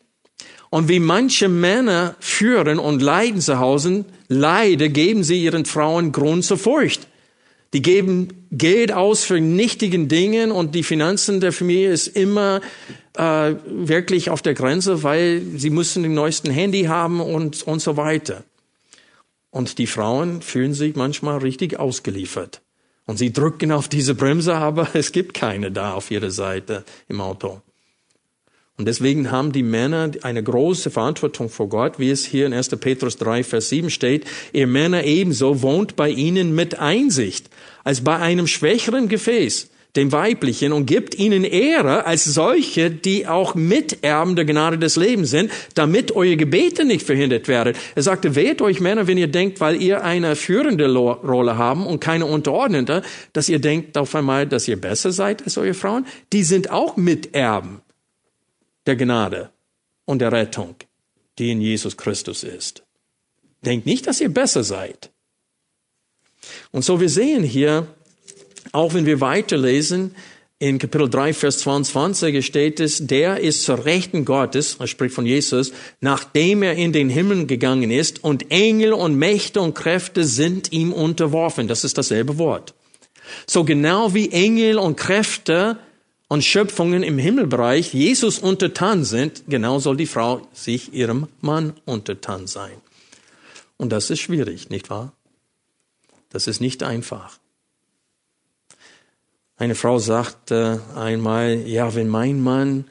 Und 0.73 0.89
wie 0.89 0.99
manche 0.99 1.49
Männer 1.49 2.15
führen 2.19 2.79
und 2.79 2.99
leiden 2.99 3.41
zu 3.41 3.59
Hause, 3.59 4.05
leider 4.27 4.89
geben 4.89 5.23
sie 5.23 5.43
ihren 5.43 5.65
Frauen 5.65 6.11
Grund 6.11 6.45
zur 6.45 6.57
Furcht. 6.57 7.05
Die 7.73 7.83
geben 7.83 8.47
Geld 8.49 8.91
aus 8.91 9.23
für 9.23 9.39
nichtigen 9.39 10.07
Dingen 10.07 10.51
und 10.51 10.73
die 10.73 10.81
Finanzen 10.81 11.41
der 11.41 11.51
Familie 11.53 11.91
ist 11.91 12.07
immer 12.07 12.59
äh, 13.15 13.53
wirklich 13.67 14.31
auf 14.31 14.41
der 14.41 14.55
Grenze, 14.55 15.03
weil 15.03 15.43
sie 15.55 15.69
müssen 15.69 16.01
den 16.01 16.15
neuesten 16.15 16.49
Handy 16.49 16.85
haben 16.85 17.21
und, 17.21 17.61
und 17.61 17.79
so 17.79 17.95
weiter. 17.95 18.43
Und 19.51 19.77
die 19.77 19.85
Frauen 19.85 20.41
fühlen 20.41 20.73
sich 20.73 20.95
manchmal 20.95 21.37
richtig 21.37 21.79
ausgeliefert. 21.79 22.61
Und 23.05 23.17
sie 23.17 23.31
drücken 23.31 23.71
auf 23.71 23.89
diese 23.89 24.15
Bremse, 24.15 24.55
aber 24.55 24.87
es 24.95 25.11
gibt 25.11 25.35
keine 25.35 25.71
da 25.71 25.93
auf 25.93 26.09
ihrer 26.09 26.31
Seite 26.31 26.83
im 27.07 27.21
Auto. 27.21 27.61
Und 28.77 28.87
deswegen 28.87 29.29
haben 29.29 29.51
die 29.51 29.61
Männer 29.61 30.09
eine 30.23 30.41
große 30.41 30.89
Verantwortung 30.89 31.49
vor 31.49 31.69
Gott, 31.69 31.99
wie 31.99 32.09
es 32.09 32.25
hier 32.25 32.47
in 32.47 32.53
1. 32.53 32.69
Petrus 32.69 33.17
3, 33.17 33.43
Vers 33.43 33.69
7 33.69 33.91
steht. 33.91 34.25
Ihr 34.51 34.65
Männer 34.65 35.03
ebenso 35.03 35.61
wohnt 35.61 35.95
bei 35.95 36.09
ihnen 36.09 36.55
mit 36.55 36.79
Einsicht, 36.79 37.51
als 37.83 38.01
bei 38.01 38.17
einem 38.17 38.47
schwächeren 38.47 39.09
Gefäß, 39.09 39.69
dem 39.95 40.11
weiblichen, 40.11 40.73
und 40.73 40.87
gibt 40.87 41.13
ihnen 41.13 41.43
Ehre 41.43 42.07
als 42.07 42.23
solche, 42.23 42.89
die 42.89 43.27
auch 43.27 43.53
Miterben 43.53 44.35
der 44.35 44.45
Gnade 44.45 44.79
des 44.79 44.95
Lebens 44.95 45.29
sind, 45.29 45.51
damit 45.75 46.15
eure 46.15 46.35
Gebete 46.35 46.83
nicht 46.83 47.05
verhindert 47.05 47.47
werden. 47.47 47.75
Er 47.93 48.01
sagte, 48.01 48.33
wählt 48.33 48.59
euch 48.63 48.79
Männer, 48.79 49.05
wenn 49.05 49.19
ihr 49.19 49.27
denkt, 49.27 49.59
weil 49.59 49.79
ihr 49.83 50.03
eine 50.03 50.35
führende 50.35 50.91
Rolle 50.91 51.59
haben 51.59 51.85
und 51.85 51.99
keine 51.99 52.25
unterordnete, 52.25 53.03
dass 53.33 53.49
ihr 53.49 53.59
denkt 53.59 53.99
auf 53.99 54.15
einmal, 54.15 54.47
dass 54.47 54.67
ihr 54.67 54.81
besser 54.81 55.11
seid 55.11 55.43
als 55.43 55.59
eure 55.59 55.75
Frauen. 55.75 56.07
Die 56.33 56.43
sind 56.43 56.71
auch 56.71 56.97
Miterben 56.97 57.82
der 58.85 58.95
Gnade 58.95 59.49
und 60.05 60.19
der 60.19 60.31
Rettung, 60.31 60.75
die 61.39 61.51
in 61.51 61.61
Jesus 61.61 61.97
Christus 61.97 62.43
ist. 62.43 62.83
Denkt 63.65 63.85
nicht, 63.85 64.07
dass 64.07 64.21
ihr 64.21 64.33
besser 64.33 64.63
seid. 64.63 65.11
Und 66.71 66.83
so 66.83 66.99
wir 66.99 67.09
sehen 67.09 67.43
hier, 67.43 67.87
auch 68.71 68.93
wenn 68.93 69.05
wir 69.05 69.21
weiterlesen, 69.21 70.15
in 70.59 70.79
Kapitel 70.79 71.09
3, 71.09 71.33
Vers 71.33 71.59
22 71.59 72.45
steht 72.45 72.79
es, 72.79 73.05
der 73.05 73.41
ist 73.41 73.63
zur 73.63 73.83
Rechten 73.83 74.23
Gottes, 74.23 74.77
er 74.79 74.87
spricht 74.87 75.13
von 75.13 75.25
Jesus, 75.25 75.73
nachdem 75.99 76.63
er 76.63 76.75
in 76.75 76.93
den 76.93 77.09
Himmel 77.09 77.47
gegangen 77.47 77.91
ist 77.91 78.23
und 78.23 78.49
Engel 78.49 78.93
und 78.93 79.15
Mächte 79.15 79.59
und 79.59 79.73
Kräfte 79.73 80.23
sind 80.23 80.71
ihm 80.71 80.93
unterworfen. 80.93 81.67
Das 81.67 81.83
ist 81.83 81.97
dasselbe 81.97 82.37
Wort. 82.37 82.73
So 83.45 83.65
genau 83.65 84.13
wie 84.13 84.31
Engel 84.31 84.77
und 84.77 84.95
Kräfte 84.95 85.79
und 86.33 86.43
Schöpfungen 86.43 87.03
im 87.03 87.19
Himmelbereich 87.19 87.93
Jesus 87.93 88.39
untertan 88.39 89.03
sind, 89.03 89.43
genau 89.47 89.77
soll 89.77 89.97
die 89.97 90.07
Frau 90.07 90.41
sich 90.51 90.91
ihrem 90.91 91.27
Mann 91.41 91.73
untertan 91.85 92.47
sein. 92.47 92.73
Und 93.77 93.91
das 93.91 94.09
ist 94.09 94.21
schwierig, 94.21 94.71
nicht 94.71 94.89
wahr? 94.89 95.13
Das 96.31 96.47
ist 96.47 96.59
nicht 96.59 96.81
einfach. 96.81 97.37
Eine 99.57 99.75
Frau 99.75 99.99
sagte 99.99 100.81
einmal, 100.95 101.67
ja, 101.67 101.93
wenn 101.93 102.07
mein 102.07 102.41
Mann 102.41 102.85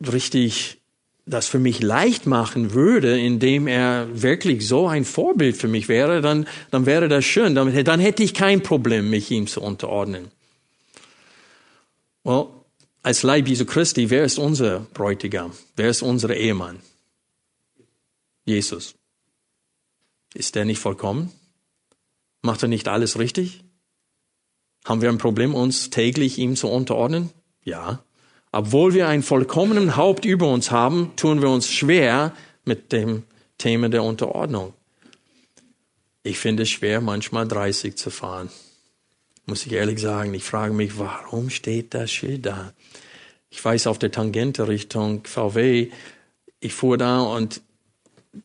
richtig 0.00 0.78
das 1.26 1.48
für 1.48 1.58
mich 1.58 1.82
leicht 1.82 2.26
machen 2.26 2.74
würde, 2.74 3.18
indem 3.18 3.66
er 3.66 4.06
wirklich 4.12 4.68
so 4.68 4.86
ein 4.86 5.04
Vorbild 5.04 5.56
für 5.56 5.66
mich 5.66 5.88
wäre, 5.88 6.20
dann, 6.20 6.46
dann 6.70 6.86
wäre 6.86 7.08
das 7.08 7.24
schön. 7.24 7.56
Dann, 7.56 7.82
dann 7.82 7.98
hätte 7.98 8.22
ich 8.22 8.34
kein 8.34 8.62
Problem, 8.62 9.10
mich 9.10 9.32
ihm 9.32 9.48
zu 9.48 9.60
unterordnen. 9.60 10.30
Well, 12.24 12.48
als 13.02 13.22
Leib 13.22 13.48
Jesu 13.48 13.64
Christi, 13.64 14.10
wer 14.10 14.24
ist 14.24 14.38
unser 14.38 14.80
Bräutigam? 14.94 15.52
Wer 15.76 15.88
ist 15.90 16.02
unser 16.02 16.34
Ehemann? 16.36 16.80
Jesus. 18.44 18.94
Ist 20.34 20.54
der 20.54 20.64
nicht 20.64 20.78
vollkommen? 20.78 21.32
Macht 22.42 22.62
er 22.62 22.68
nicht 22.68 22.88
alles 22.88 23.18
richtig? 23.18 23.64
Haben 24.84 25.00
wir 25.00 25.08
ein 25.08 25.18
Problem, 25.18 25.54
uns 25.54 25.90
täglich 25.90 26.38
ihm 26.38 26.56
zu 26.56 26.68
unterordnen? 26.68 27.30
Ja. 27.64 28.04
Obwohl 28.50 28.94
wir 28.94 29.08
einen 29.08 29.22
vollkommenen 29.22 29.96
Haupt 29.96 30.24
über 30.24 30.48
uns 30.50 30.70
haben, 30.70 31.12
tun 31.16 31.40
wir 31.40 31.48
uns 31.48 31.68
schwer 31.68 32.34
mit 32.64 32.92
dem 32.92 33.24
Thema 33.58 33.88
der 33.88 34.02
Unterordnung. 34.02 34.74
Ich 36.22 36.38
finde 36.38 36.64
es 36.64 36.70
schwer, 36.70 37.00
manchmal 37.00 37.48
30 37.48 37.96
zu 37.96 38.10
fahren. 38.10 38.50
Muss 39.46 39.66
ich 39.66 39.72
ehrlich 39.72 40.00
sagen. 40.00 40.32
Ich 40.34 40.44
frage 40.44 40.72
mich, 40.72 40.98
warum 40.98 41.50
steht 41.50 41.94
das 41.94 42.10
Schild 42.10 42.46
da? 42.46 42.72
Ich 43.50 43.62
weiß 43.62 43.86
auf 43.86 43.98
der 43.98 44.10
Tangente 44.10 44.68
Richtung 44.68 45.24
VW, 45.24 45.90
ich 46.60 46.72
fuhr 46.72 46.96
da 46.96 47.20
und 47.20 47.60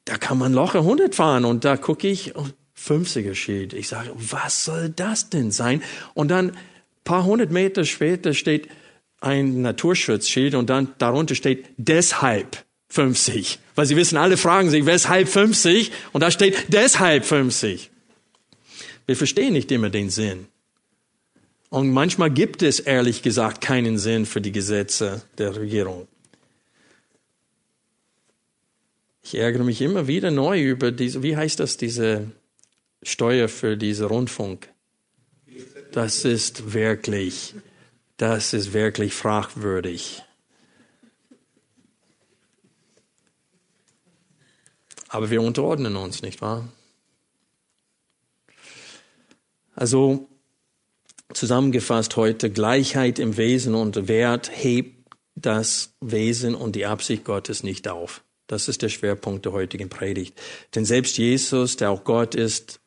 da 0.04 0.18
kann 0.18 0.38
man 0.38 0.54
locker 0.54 0.80
100 0.80 1.16
fahren 1.16 1.46
und 1.46 1.64
da 1.64 1.78
gucke 1.78 2.08
ich, 2.08 2.34
50er 2.78 3.34
Schild. 3.34 3.74
Ich 3.74 3.88
sage, 3.88 4.12
was 4.16 4.66
soll 4.66 4.90
das 4.90 5.30
denn 5.30 5.52
sein? 5.52 5.82
Und 6.14 6.30
dann 6.30 6.58
paar 7.04 7.24
hundert 7.24 7.52
Meter 7.52 7.86
später 7.86 8.34
steht 8.34 8.68
ein 9.22 9.62
Naturschutzschild 9.62 10.56
und 10.56 10.70
dann 10.70 10.94
darunter 10.98 11.36
steht 11.36 11.66
deshalb 11.78 12.66
50. 12.90 13.60
Weil 13.76 13.86
Sie 13.86 13.96
wissen, 13.96 14.18
alle 14.18 14.38
fragen 14.38 14.70
sich, 14.70 14.86
weshalb 14.86 15.30
50? 15.30 15.92
Und 16.12 16.22
da 16.22 16.32
steht 16.32 16.66
deshalb 16.68 17.26
50. 17.26 17.90
Wir 19.06 19.16
verstehen 19.16 19.54
nicht 19.54 19.72
immer 19.72 19.90
den 19.90 20.10
Sinn. 20.10 20.48
Und 21.70 21.92
manchmal 21.92 22.32
gibt 22.32 22.62
es 22.62 22.80
ehrlich 22.80 23.22
gesagt 23.24 23.62
keinen 23.62 23.98
Sinn 23.98 24.26
für 24.26 24.40
die 24.42 24.52
Gesetze 24.52 25.24
der 25.38 25.56
Regierung. 25.56 26.08
Ich 29.22 29.36
ärgere 29.36 29.64
mich 29.64 29.82
immer 29.82 30.08
wieder 30.08 30.32
neu 30.32 30.62
über 30.62 30.92
diese, 30.92 31.22
wie 31.24 31.36
heißt 31.36 31.60
das, 31.60 31.76
diese 31.76 32.32
Steuer 33.04 33.50
für 33.50 33.76
diese 33.76 34.06
Rundfunk. 34.06 34.70
Das 35.92 36.24
ist 36.24 36.74
wirklich, 36.74 37.56
das 38.16 38.54
ist 38.54 38.72
wirklich 38.72 39.14
fragwürdig. 39.14 40.24
Aber 45.10 45.30
wir 45.30 45.42
unterordnen 45.42 45.98
uns, 45.98 46.22
nicht 46.22 46.42
wahr? 46.42 46.68
Also 49.76 50.30
zusammengefasst 51.34 52.16
heute, 52.16 52.50
Gleichheit 52.50 53.20
im 53.20 53.38
Wesen 53.38 53.76
und 53.76 54.08
Wert 54.08 54.50
hebt 54.54 54.98
das 55.36 55.94
Wesen 56.02 56.56
und 56.56 56.76
die 56.76 56.86
Absicht 56.86 57.24
Gottes 57.24 57.64
nicht 57.64 57.88
auf. 57.88 58.24
Das 58.48 58.70
ist 58.70 58.82
der 58.82 58.90
Schwerpunkt 58.90 59.46
der 59.46 59.52
heutigen 59.52 59.90
Predigt. 59.90 60.40
Denn 60.74 60.86
selbst 60.86 61.18
Jesus, 61.18 61.76
der 61.76 61.92
auch 61.92 62.04
Gott 62.04 62.34
ist, 62.34 62.80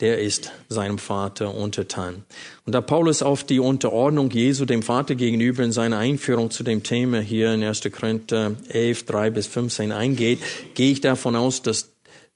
der 0.00 0.18
ist 0.18 0.50
seinem 0.68 0.98
Vater 0.98 1.54
untertan. 1.54 2.24
Und 2.66 2.74
da 2.74 2.80
Paulus 2.80 3.22
auf 3.22 3.44
die 3.44 3.60
Unterordnung 3.60 4.28
Jesu 4.30 4.64
dem 4.64 4.82
Vater 4.82 5.14
gegenüber 5.14 5.62
in 5.62 5.70
seiner 5.70 5.98
Einführung 5.98 6.50
zu 6.50 6.64
dem 6.64 6.82
Thema 6.82 7.20
hier 7.20 7.54
in 7.54 7.62
1. 7.62 7.82
Korinther 7.92 8.56
11, 8.68 9.06
3 9.06 9.30
bis 9.30 9.46
15 9.46 9.92
eingeht, 9.92 10.40
gehe 10.74 10.90
ich 10.90 11.00
davon 11.00 11.36
aus, 11.36 11.62
dass, 11.62 11.93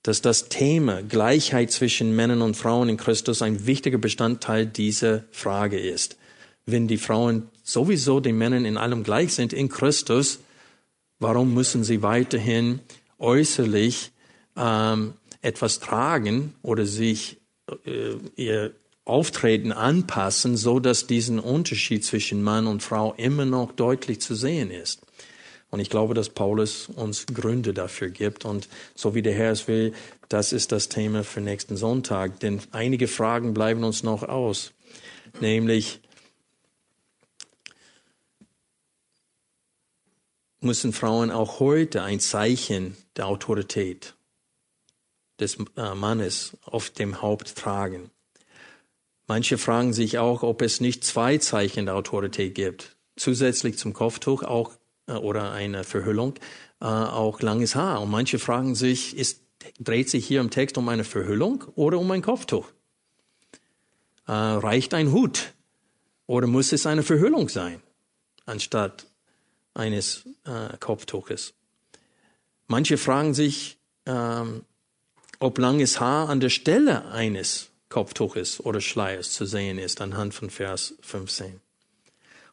dass 0.09 0.23
das 0.23 0.49
Thema 0.49 1.03
Gleichheit 1.03 1.71
zwischen 1.71 2.17
Männern 2.17 2.43
und 2.43 2.57
Frauen 2.57 2.89
in 2.89 2.97
Christus 2.97 3.43
ein 3.43 3.67
wichtiger 3.67 3.99
Bestandteil 3.99 4.67
dieser 4.67 5.25
Frage 5.31 5.79
ist. 5.79 6.17
Wenn 6.67 6.89
die 6.89 6.99
Frauen 6.99 7.49
sowieso 7.63 8.21
den 8.21 8.37
Männern 8.37 8.65
in 8.65 8.77
allem 8.77 9.05
gleich 9.05 9.35
sind 9.35 9.53
in 9.53 9.69
Christus, 9.69 10.41
Warum 11.21 11.53
müssen 11.53 11.83
sie 11.83 12.03
weiterhin 12.03 12.81
äußerlich 13.19 14.13
ähm, 14.57 15.15
etwas 15.43 15.81
tragen 15.81 16.55
oder 16.63 16.87
sich 16.87 17.39
äh, 17.85 18.15
ihr 18.37 18.73
Auftreten 19.05 19.73
anpassen, 19.73 20.57
so 20.57 20.79
dass 20.79 21.07
diesen 21.07 21.41
Unterschied 21.41 22.05
zwischen 22.05 22.43
Mann 22.43 22.67
und 22.67 22.83
Frau 22.83 23.15
immer 23.17 23.47
noch 23.47 23.73
deutlich 23.73 24.21
zu 24.21 24.35
sehen 24.35 24.71
ist? 24.71 25.01
Und 25.71 25.81
ich 25.81 25.91
glaube, 25.91 26.15
dass 26.15 26.31
Paulus 26.31 26.89
uns 26.89 27.27
Gründe 27.27 27.75
dafür 27.75 28.09
gibt. 28.09 28.45
Und 28.45 28.69
so 28.95 29.15
wie 29.15 29.23
der 29.23 29.35
Herr 29.35 29.53
es 29.53 29.69
will, 29.69 29.93
das 30.29 30.53
ist 30.53 30.73
das 30.73 30.89
Thema 30.89 31.25
für 31.25 31.41
nächsten 31.41 31.77
Sonntag. 31.77 32.41
Denn 32.41 32.61
einige 32.71 33.07
Fragen 33.07 33.53
bleiben 33.53 33.85
uns 33.85 34.03
noch 34.03 34.23
aus. 34.23 34.73
Nämlich, 35.41 36.01
müssen 40.61 40.93
Frauen 40.93 41.31
auch 41.31 41.61
heute 41.61 42.03
ein 42.03 42.21
Zeichen 42.21 42.97
der 43.17 43.27
Autorität 43.27 44.15
des 45.39 45.57
äh, 45.77 45.95
Mannes 45.95 46.57
auf 46.63 46.91
dem 46.91 47.23
Haupt 47.23 47.57
tragen. 47.57 48.11
Manche 49.27 49.59
fragen 49.59 49.93
sich 49.93 50.19
auch, 50.19 50.43
ob 50.43 50.63
es 50.63 50.81
nicht 50.81 51.05
zwei 51.05 51.39
Zeichen 51.39 51.87
der 51.87 51.95
Autorität 51.95 52.55
gibt. 52.55 52.97
Zusätzlich 53.17 53.77
zum 53.79 53.93
Kopftuch 53.93 54.43
auch 54.43 54.78
oder 55.13 55.53
eine 55.53 55.85
Verhüllung 55.85 56.35
äh, 56.81 56.85
auch 56.85 57.41
langes 57.41 57.75
Haar. 57.75 58.03
Und 58.03 58.11
manche 58.11 58.39
fragen 58.39 58.75
sich, 58.75 59.17
ist, 59.17 59.43
dreht 59.81 60.09
sich 60.11 60.27
hier 60.27 60.41
im 60.41 60.51
Text 60.51 60.79
um 60.79 60.89
eine 60.89 61.05
Verhüllung 61.05 61.65
oder 61.75 61.99
um 61.99 62.11
ein 62.11 62.23
Kopftuch? 62.23 62.67
reicht 64.31 64.93
ein 64.93 65.13
Hut 65.13 65.55
oder 66.27 66.47
muss 66.47 66.73
es 66.73 66.87
eine 66.87 67.03
Verhüllung 67.03 67.49
sein, 67.49 67.83
anstatt 68.45 69.07
eines 69.75 70.29
äh, 70.45 70.77
Kopftuches. 70.79 71.55
Manche 72.67 72.99
fragen 72.99 73.33
sich, 73.33 73.79
ähm, 74.05 74.65
ob 75.39 75.59
langes 75.59 76.01
Haar 76.01 76.29
an 76.29 76.41
der 76.41 76.51
Stelle 76.51 77.07
eines 77.07 77.71
Kopftuches 77.89 78.61
oder 78.61 78.81
Schleiers 78.81 79.33
zu 79.33 79.47
sehen 79.47 79.79
ist, 79.79 80.01
anhand 80.01 80.35
von 80.35 80.51
Vers 80.51 80.95
15. 81.01 81.61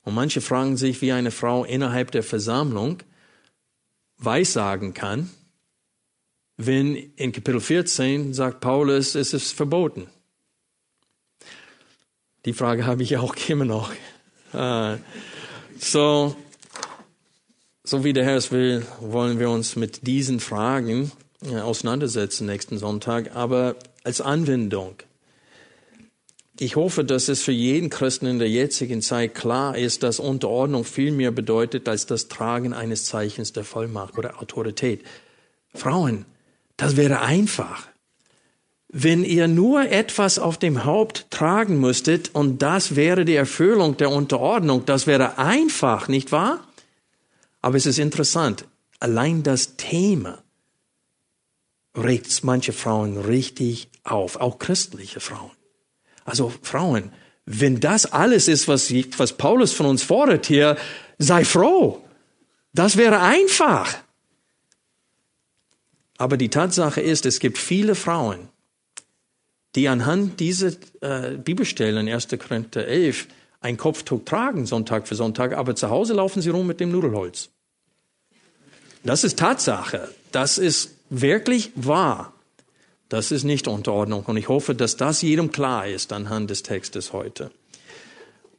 Und 0.05 0.13
manche 0.13 0.39
fragen 0.39 0.77
sich, 0.77 1.01
wie 1.01 1.11
eine 1.11 1.31
Frau 1.31 1.65
innerhalb 1.65 2.11
der 2.11 2.23
Versammlung 2.23 2.99
weissagen 4.17 4.93
kann, 4.93 5.29
wenn 6.57 6.95
in 6.95 7.33
Kapitel 7.33 7.59
14 7.59 8.33
sagt 8.33 8.61
Paulus, 8.61 9.15
es 9.15 9.33
ist 9.33 9.51
verboten. 9.51 10.07
Die 12.45 12.53
Frage 12.53 12.85
habe 12.85 13.03
ich 13.03 13.17
auch 13.17 13.35
immer 13.49 13.65
noch. 13.65 13.91
Uh, 14.53 14.97
so, 15.79 16.35
so 17.83 18.03
wie 18.05 18.13
der 18.13 18.23
Herr 18.23 18.37
es 18.37 18.51
will, 18.51 18.85
wollen 19.01 19.39
wir 19.39 19.49
uns 19.49 19.75
mit 19.75 20.07
diesen 20.07 20.39
Fragen 20.39 21.11
äh, 21.41 21.57
auseinandersetzen 21.57 22.45
nächsten 22.45 22.77
Sonntag, 22.77 23.35
aber 23.35 23.75
als 24.03 24.21
Anwendung. 24.21 24.95
Ich 26.57 26.77
hoffe, 26.77 27.03
dass 27.03 27.27
es 27.27 27.43
für 27.43 27.51
jeden 27.51 27.89
Christen 27.89 28.27
in 28.27 28.39
der 28.39 28.49
jetzigen 28.49 29.01
Zeit 29.01 29.35
klar 29.35 29.77
ist, 29.77 30.03
dass 30.03 30.19
Unterordnung 30.19 30.85
viel 30.85 31.11
mehr 31.11 31.31
bedeutet 31.31 31.89
als 31.89 32.05
das 32.05 32.29
Tragen 32.29 32.73
eines 32.73 33.05
Zeichens 33.05 33.51
der 33.51 33.65
Vollmacht 33.65 34.17
oder 34.17 34.41
Autorität. 34.41 35.03
Frauen, 35.73 36.25
das 36.77 36.95
wäre 36.95 37.19
einfach. 37.21 37.87
Wenn 38.87 39.25
ihr 39.25 39.49
nur 39.49 39.89
etwas 39.91 40.39
auf 40.39 40.57
dem 40.57 40.85
Haupt 40.85 41.29
tragen 41.29 41.81
müsstet 41.81 42.33
und 42.33 42.61
das 42.61 42.95
wäre 42.95 43.25
die 43.25 43.35
Erfüllung 43.35 43.97
der 43.97 44.09
Unterordnung, 44.09 44.85
das 44.85 45.07
wäre 45.07 45.37
einfach, 45.37 46.07
nicht 46.07 46.31
wahr? 46.31 46.65
Aber 47.61 47.75
es 47.75 47.85
ist 47.85 47.99
interessant, 47.99 48.65
allein 49.01 49.43
das 49.43 49.75
Thema 49.75 50.41
regt 51.97 52.45
manche 52.45 52.71
Frauen 52.71 53.17
richtig 53.17 53.89
auf, 54.05 54.37
auch 54.37 54.59
christliche 54.59 55.19
Frauen. 55.19 55.51
Also 56.25 56.51
Frauen, 56.61 57.13
wenn 57.45 57.79
das 57.79 58.11
alles 58.11 58.49
ist, 58.49 58.67
was, 58.67 58.91
was 59.17 59.33
Paulus 59.33 59.71
von 59.71 59.85
uns 59.85 60.03
fordert 60.03 60.47
hier, 60.47 60.77
sei 61.17 61.45
froh. 61.45 62.03
Das 62.73 62.97
wäre 62.97 63.21
einfach. 63.21 63.95
Aber 66.17 66.35
die 66.35 66.49
Tatsache 66.49 66.99
ist, 66.99 67.25
es 67.25 67.39
gibt 67.39 67.57
viele 67.57 67.95
Frauen, 67.95 68.49
die 69.75 69.87
anhand 69.87 70.39
dieser 70.39 70.71
äh, 71.01 71.37
Bibelstellen 71.37 72.07
in 72.07 72.13
1. 72.13 72.27
Korinther 72.39 72.85
11 72.85 73.27
ein 73.61 73.77
Kopftuch 73.77 74.23
tragen, 74.25 74.65
Sonntag 74.65 75.07
für 75.07 75.15
Sonntag, 75.15 75.53
aber 75.53 75.75
zu 75.75 75.89
Hause 75.89 76.13
laufen 76.13 76.41
sie 76.41 76.49
rum 76.49 76.67
mit 76.67 76.79
dem 76.79 76.91
Nudelholz. 76.91 77.49
Das 79.03 79.23
ist 79.23 79.39
Tatsache. 79.39 80.09
Das 80.31 80.57
ist 80.57 80.95
wirklich 81.09 81.71
wahr. 81.75 82.34
Das 83.09 83.31
ist 83.31 83.43
nicht 83.43 83.67
Unterordnung. 83.67 84.23
Und 84.25 84.37
ich 84.37 84.49
hoffe, 84.49 84.75
dass 84.75 84.97
das 84.97 85.21
jedem 85.21 85.51
klar 85.51 85.87
ist 85.87 86.11
anhand 86.11 86.49
des 86.49 86.63
Textes 86.63 87.13
heute. 87.13 87.51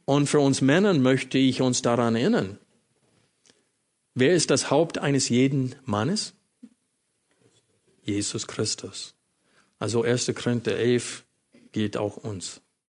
Und 0.05 0.27
für 0.27 0.39
uns 0.39 0.61
Männern 0.61 1.01
möchte 1.01 1.37
ich 1.37 1.61
uns 1.61 1.81
daran 1.81 2.15
erinnern. 2.15 2.57
Wer 4.15 4.33
ist 4.33 4.49
das 4.49 4.71
Haupt 4.71 4.97
eines 4.97 5.29
jeden 5.29 5.75
Mannes? 5.85 6.33
Jesus 8.03 8.47
Christus. 8.47 9.15
Also 9.79 10.03
1. 10.03 10.33
Korinther 10.33 10.77
11 10.77 11.25
gilt 11.71 11.97
auch 11.97 12.17
uns. 12.17 12.61